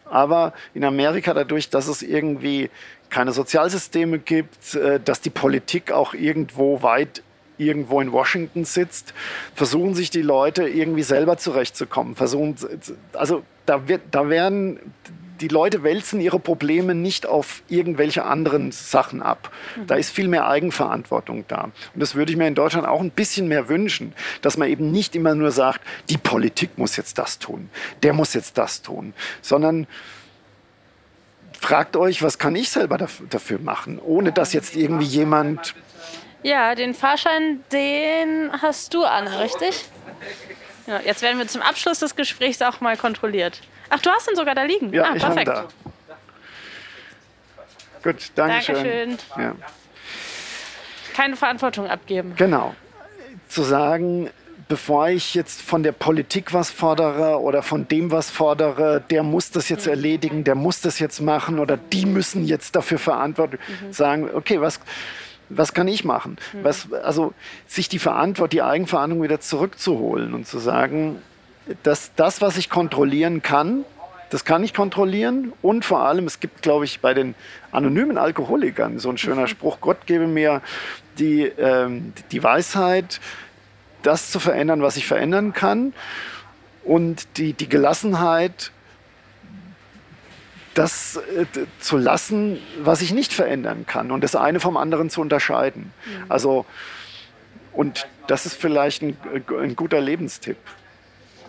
Aber 0.07 0.55
in 0.72 0.84
Amerika 0.84 1.34
dadurch, 1.34 1.68
dass 1.68 1.86
es 1.86 2.03
irgendwie 2.03 2.70
keine 3.11 3.32
Sozialsysteme 3.32 4.18
gibt, 4.18 4.74
äh, 4.74 5.01
dass 5.01 5.20
die 5.20 5.30
Politik 5.30 5.93
auch 5.93 6.14
irgendwo 6.14 6.82
weit 6.82 7.22
irgendwo 7.59 8.01
in 8.01 8.12
Washington 8.12 8.64
sitzt, 8.64 9.12
versuchen 9.55 9.95
sich 9.95 10.11
die 10.11 10.22
Leute 10.22 10.68
irgendwie 10.68 11.03
selber 11.03 11.36
zurechtzukommen. 11.36 12.14
Versuchen, 12.14 12.55
also 13.12 13.43
da, 13.66 13.89
wird, 13.89 14.03
da 14.12 14.28
werden 14.28 14.78
die 15.41 15.49
Leute 15.49 15.82
wälzen 15.82 16.20
ihre 16.20 16.39
Probleme 16.39 16.95
nicht 16.95 17.26
auf 17.26 17.62
irgendwelche 17.68 18.24
anderen 18.24 18.72
Sachen 18.72 19.22
ab. 19.22 19.51
Da 19.86 19.95
ist 19.95 20.11
viel 20.11 20.28
mehr 20.28 20.47
Eigenverantwortung 20.49 21.45
da. 21.49 21.70
Und 21.95 22.01
das 22.01 22.14
würde 22.14 22.32
ich 22.32 22.39
mir 22.39 22.47
in 22.47 22.55
Deutschland 22.55 22.86
auch 22.86 23.01
ein 23.01 23.11
bisschen 23.11 23.49
mehr 23.49 23.68
wünschen, 23.68 24.12
dass 24.43 24.57
man 24.57 24.68
eben 24.68 24.91
nicht 24.91 25.14
immer 25.16 25.34
nur 25.34 25.51
sagt, 25.51 25.80
die 26.11 26.18
Politik 26.18 26.76
muss 26.76 26.97
jetzt 26.97 27.18
das 27.18 27.39
tun, 27.39 27.70
der 28.03 28.12
muss 28.12 28.34
jetzt 28.34 28.59
das 28.59 28.82
tun, 28.82 29.14
sondern 29.43 29.86
fragt 31.59 31.97
euch, 31.97 32.22
was 32.22 32.39
kann 32.39 32.55
ich 32.57 32.70
selber 32.70 32.99
dafür 32.99 33.59
machen, 33.59 33.99
ohne 33.99 34.32
dass 34.32 34.53
jetzt 34.53 34.76
irgendwie 34.76 35.07
jemand... 35.07 35.74
Ja, 36.43 36.74
den 36.76 36.95
Fahrschein, 36.95 37.64
den 37.72 38.53
hast 38.62 38.95
du 38.95 39.05
an, 39.05 39.26
richtig? 39.26 39.86
Ja, 40.86 41.01
jetzt 41.05 41.20
werden 41.20 41.39
wir 41.39 41.49
zum 41.49 41.62
Abschluss 41.62 41.99
des 41.99 42.14
Gesprächs 42.14 42.62
auch 42.62 42.80
mal 42.80 42.97
kontrolliert. 42.97 43.61
Ach, 43.91 44.01
du 44.01 44.11
hast 44.11 44.28
ihn 44.28 44.36
sogar 44.36 44.55
da 44.55 44.62
liegen. 44.62 44.93
Ja, 44.93 45.05
ah, 45.05 45.14
ich 45.14 45.22
perfekt. 45.22 45.49
Da. 45.49 45.68
Gut, 48.03 48.30
danke 48.34 48.62
schön. 48.62 48.74
Dankeschön. 48.74 49.18
Ja. 49.36 49.55
Keine 51.14 51.36
Verantwortung 51.36 51.89
abgeben. 51.89 52.34
Genau. 52.36 52.74
Zu 53.49 53.62
sagen, 53.62 54.30
bevor 54.68 55.09
ich 55.09 55.34
jetzt 55.34 55.62
von 55.62 55.82
der 55.82 55.93
Politik 55.93 56.53
was 56.53 56.70
fordere 56.70 57.41
oder 57.41 57.62
von 57.62 57.89
dem 57.89 58.11
was 58.11 58.30
fordere, 58.30 59.03
der 59.11 59.22
muss 59.22 59.51
das 59.51 59.68
jetzt 59.68 59.86
mhm. 59.86 59.93
erledigen, 59.93 60.45
der 60.45 60.55
muss 60.55 60.80
das 60.80 60.99
jetzt 60.99 61.20
machen 61.20 61.59
oder 61.59 61.76
die 61.76 62.07
müssen 62.07 62.45
jetzt 62.45 62.76
dafür 62.76 62.99
verantworten, 62.99 63.59
mhm. 63.66 63.93
sagen, 63.93 64.28
okay, 64.32 64.61
was, 64.61 64.80
was 65.49 65.72
kann 65.72 65.89
ich 65.89 66.05
machen? 66.05 66.36
Mhm. 66.53 66.64
Was, 66.64 66.93
also 66.93 67.32
sich 67.66 67.89
die 67.89 67.99
Verantwortung, 67.99 68.51
die 68.51 68.62
Eigenverantwortung 68.62 69.24
wieder 69.24 69.41
zurückzuholen 69.41 70.34
und 70.34 70.47
zu 70.47 70.59
sagen, 70.59 71.22
dass 71.83 72.14
das, 72.14 72.41
was 72.41 72.57
ich 72.57 72.71
kontrollieren 72.71 73.43
kann, 73.43 73.85
das 74.31 74.45
kann 74.45 74.62
ich 74.62 74.75
kontrollieren. 74.75 75.53
Und 75.62 75.85
vor 75.85 76.01
allem, 76.01 76.27
es 76.27 76.41
gibt, 76.41 76.62
glaube 76.62 76.85
ich, 76.85 77.01
bei 77.01 77.14
den 77.14 77.35
anonymen 77.73 78.19
Alkoholikern 78.19 78.99
so 78.99 79.11
ein 79.11 79.19
schöner 79.19 79.43
mhm. 79.43 79.49
Spruch, 79.49 79.81
Gott 79.81 80.07
gebe 80.07 80.27
mir 80.27 80.61
die, 81.19 81.45
ähm, 81.45 82.12
die 82.31 82.43
Weisheit, 82.43 83.21
das 84.03 84.31
zu 84.31 84.39
verändern, 84.39 84.83
was 84.83 84.97
ich 84.97 85.07
verändern 85.07 85.53
kann. 85.53 85.93
Und 86.85 87.37
die, 87.37 87.53
die 87.53 87.69
Gelassenheit, 87.69 88.71
das 90.75 91.16
äh, 91.16 91.47
zu 91.81 91.97
lassen, 91.97 92.59
was 92.81 93.03
ich 93.03 93.12
nicht 93.12 93.33
verändern 93.33 93.85
kann. 93.87 94.11
Und 94.11 94.23
das 94.23 94.37
eine 94.37 94.61
vom 94.61 94.77
anderen 94.77 95.11
zu 95.11 95.21
unterscheiden. 95.21 95.93
Mhm. 96.05 96.25
Also, 96.29 96.66
und 97.73 98.07
das 98.27 98.47
ist 98.47 98.55
vielleicht 98.55 99.03
ein, 99.03 99.16
ein 99.61 99.75
guter 99.75 100.01
Lebenstipp. 100.01 100.59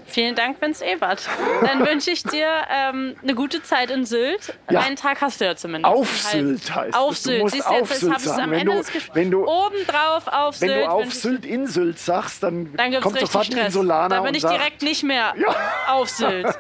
Vielen 0.10 0.36
Dank, 0.36 0.62
Vince 0.62 0.84
Ebert. 0.84 1.28
Dann 1.62 1.86
wünsche 1.86 2.12
ich 2.12 2.24
dir 2.24 2.48
ähm, 2.70 3.16
eine 3.22 3.36
gute 3.36 3.62
Zeit 3.62 3.92
in 3.92 4.06
Sylt. 4.06 4.58
Ja. 4.70 4.82
Einen 4.82 4.96
Tag 4.96 5.22
hast 5.22 5.40
du 5.40 5.46
ja 5.46 5.56
zumindest. 5.56 5.94
Auf 5.94 6.18
Sylt 6.18 6.76
heißt 6.76 6.98
Auf 6.98 7.12
es. 7.12 7.24
Sylt. 7.24 7.40
Du 7.40 7.44
musst 7.44 7.68
auf 7.68 7.90
jetzt, 7.90 8.00
Sylt 8.00 8.20
sagen. 8.22 8.52
Wenn 8.52 8.66
du, 8.66 8.84
wenn 9.14 9.32
du, 9.32 9.48
obendrauf 9.48 10.28
auf 10.28 10.56
Sylt. 10.56 10.72
Wenn 10.72 10.80
du 10.80 10.90
auf 10.90 11.14
Sylt 11.14 11.46
in 11.46 11.68
Sylt 11.68 12.00
sagst, 12.00 12.44
dann, 12.44 12.74
dann 12.76 13.00
kommt 13.00 13.20
sofort 13.20 13.46
Stress. 13.46 13.60
ein 13.60 13.66
Insulaner 13.68 14.16
Da 14.16 14.22
bin 14.22 14.36
ich 14.36 14.42
sagt, 14.42 14.56
direkt 14.56 14.82
nicht 14.82 15.04
mehr 15.04 15.34
ja. 15.38 15.56
auf 15.88 16.10
Sylt. 16.10 16.48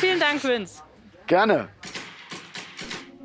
Vielen 0.00 0.20
Dank, 0.20 0.42
Vince. 0.44 0.82
Gerne. 1.26 1.68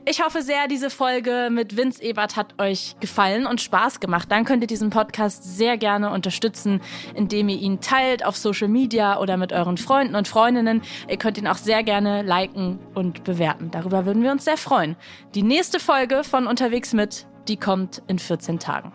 Ich 0.10 0.24
hoffe 0.24 0.42
sehr, 0.42 0.68
diese 0.68 0.90
Folge 0.90 1.50
mit 1.52 1.78
Vince 1.78 2.02
Ebert 2.02 2.36
hat 2.36 2.60
euch 2.60 2.96
gefallen 3.00 3.46
und 3.46 3.62
Spaß 3.62 4.00
gemacht. 4.00 4.32
Dann 4.32 4.44
könnt 4.44 4.64
ihr 4.64 4.68
diesen 4.68 4.90
Podcast 4.90 5.44
sehr 5.44 5.78
gerne 5.78 6.10
unterstützen, 6.10 6.82
indem 7.14 7.48
ihr 7.48 7.60
ihn 7.60 7.80
teilt 7.80 8.26
auf 8.26 8.36
Social 8.36 8.70
Media 8.70 9.20
oder 9.20 9.38
mit 9.38 9.54
euren 9.54 9.78
Freunden 9.78 10.16
und 10.16 10.28
Freundinnen. 10.28 10.82
Ihr 11.08 11.18
könnt 11.18 11.38
ihn 11.38 11.46
auch 11.46 11.58
sehr 11.58 11.84
gerne 11.84 12.24
liken 12.24 12.80
und 12.96 13.24
bewerten. 13.24 13.70
Darüber 13.70 14.08
würden 14.08 14.24
wir 14.24 14.32
uns 14.32 14.46
sehr 14.46 14.58
freuen. 14.58 14.96
Die 15.36 15.44
nächste 15.44 15.80
Folge 15.80 16.24
von 16.24 16.48
Unterwegs 16.48 16.92
mit, 16.94 17.28
die 17.48 17.58
kommt 17.58 18.02
in 18.08 18.18
14 18.18 18.58
Tagen. 18.58 18.92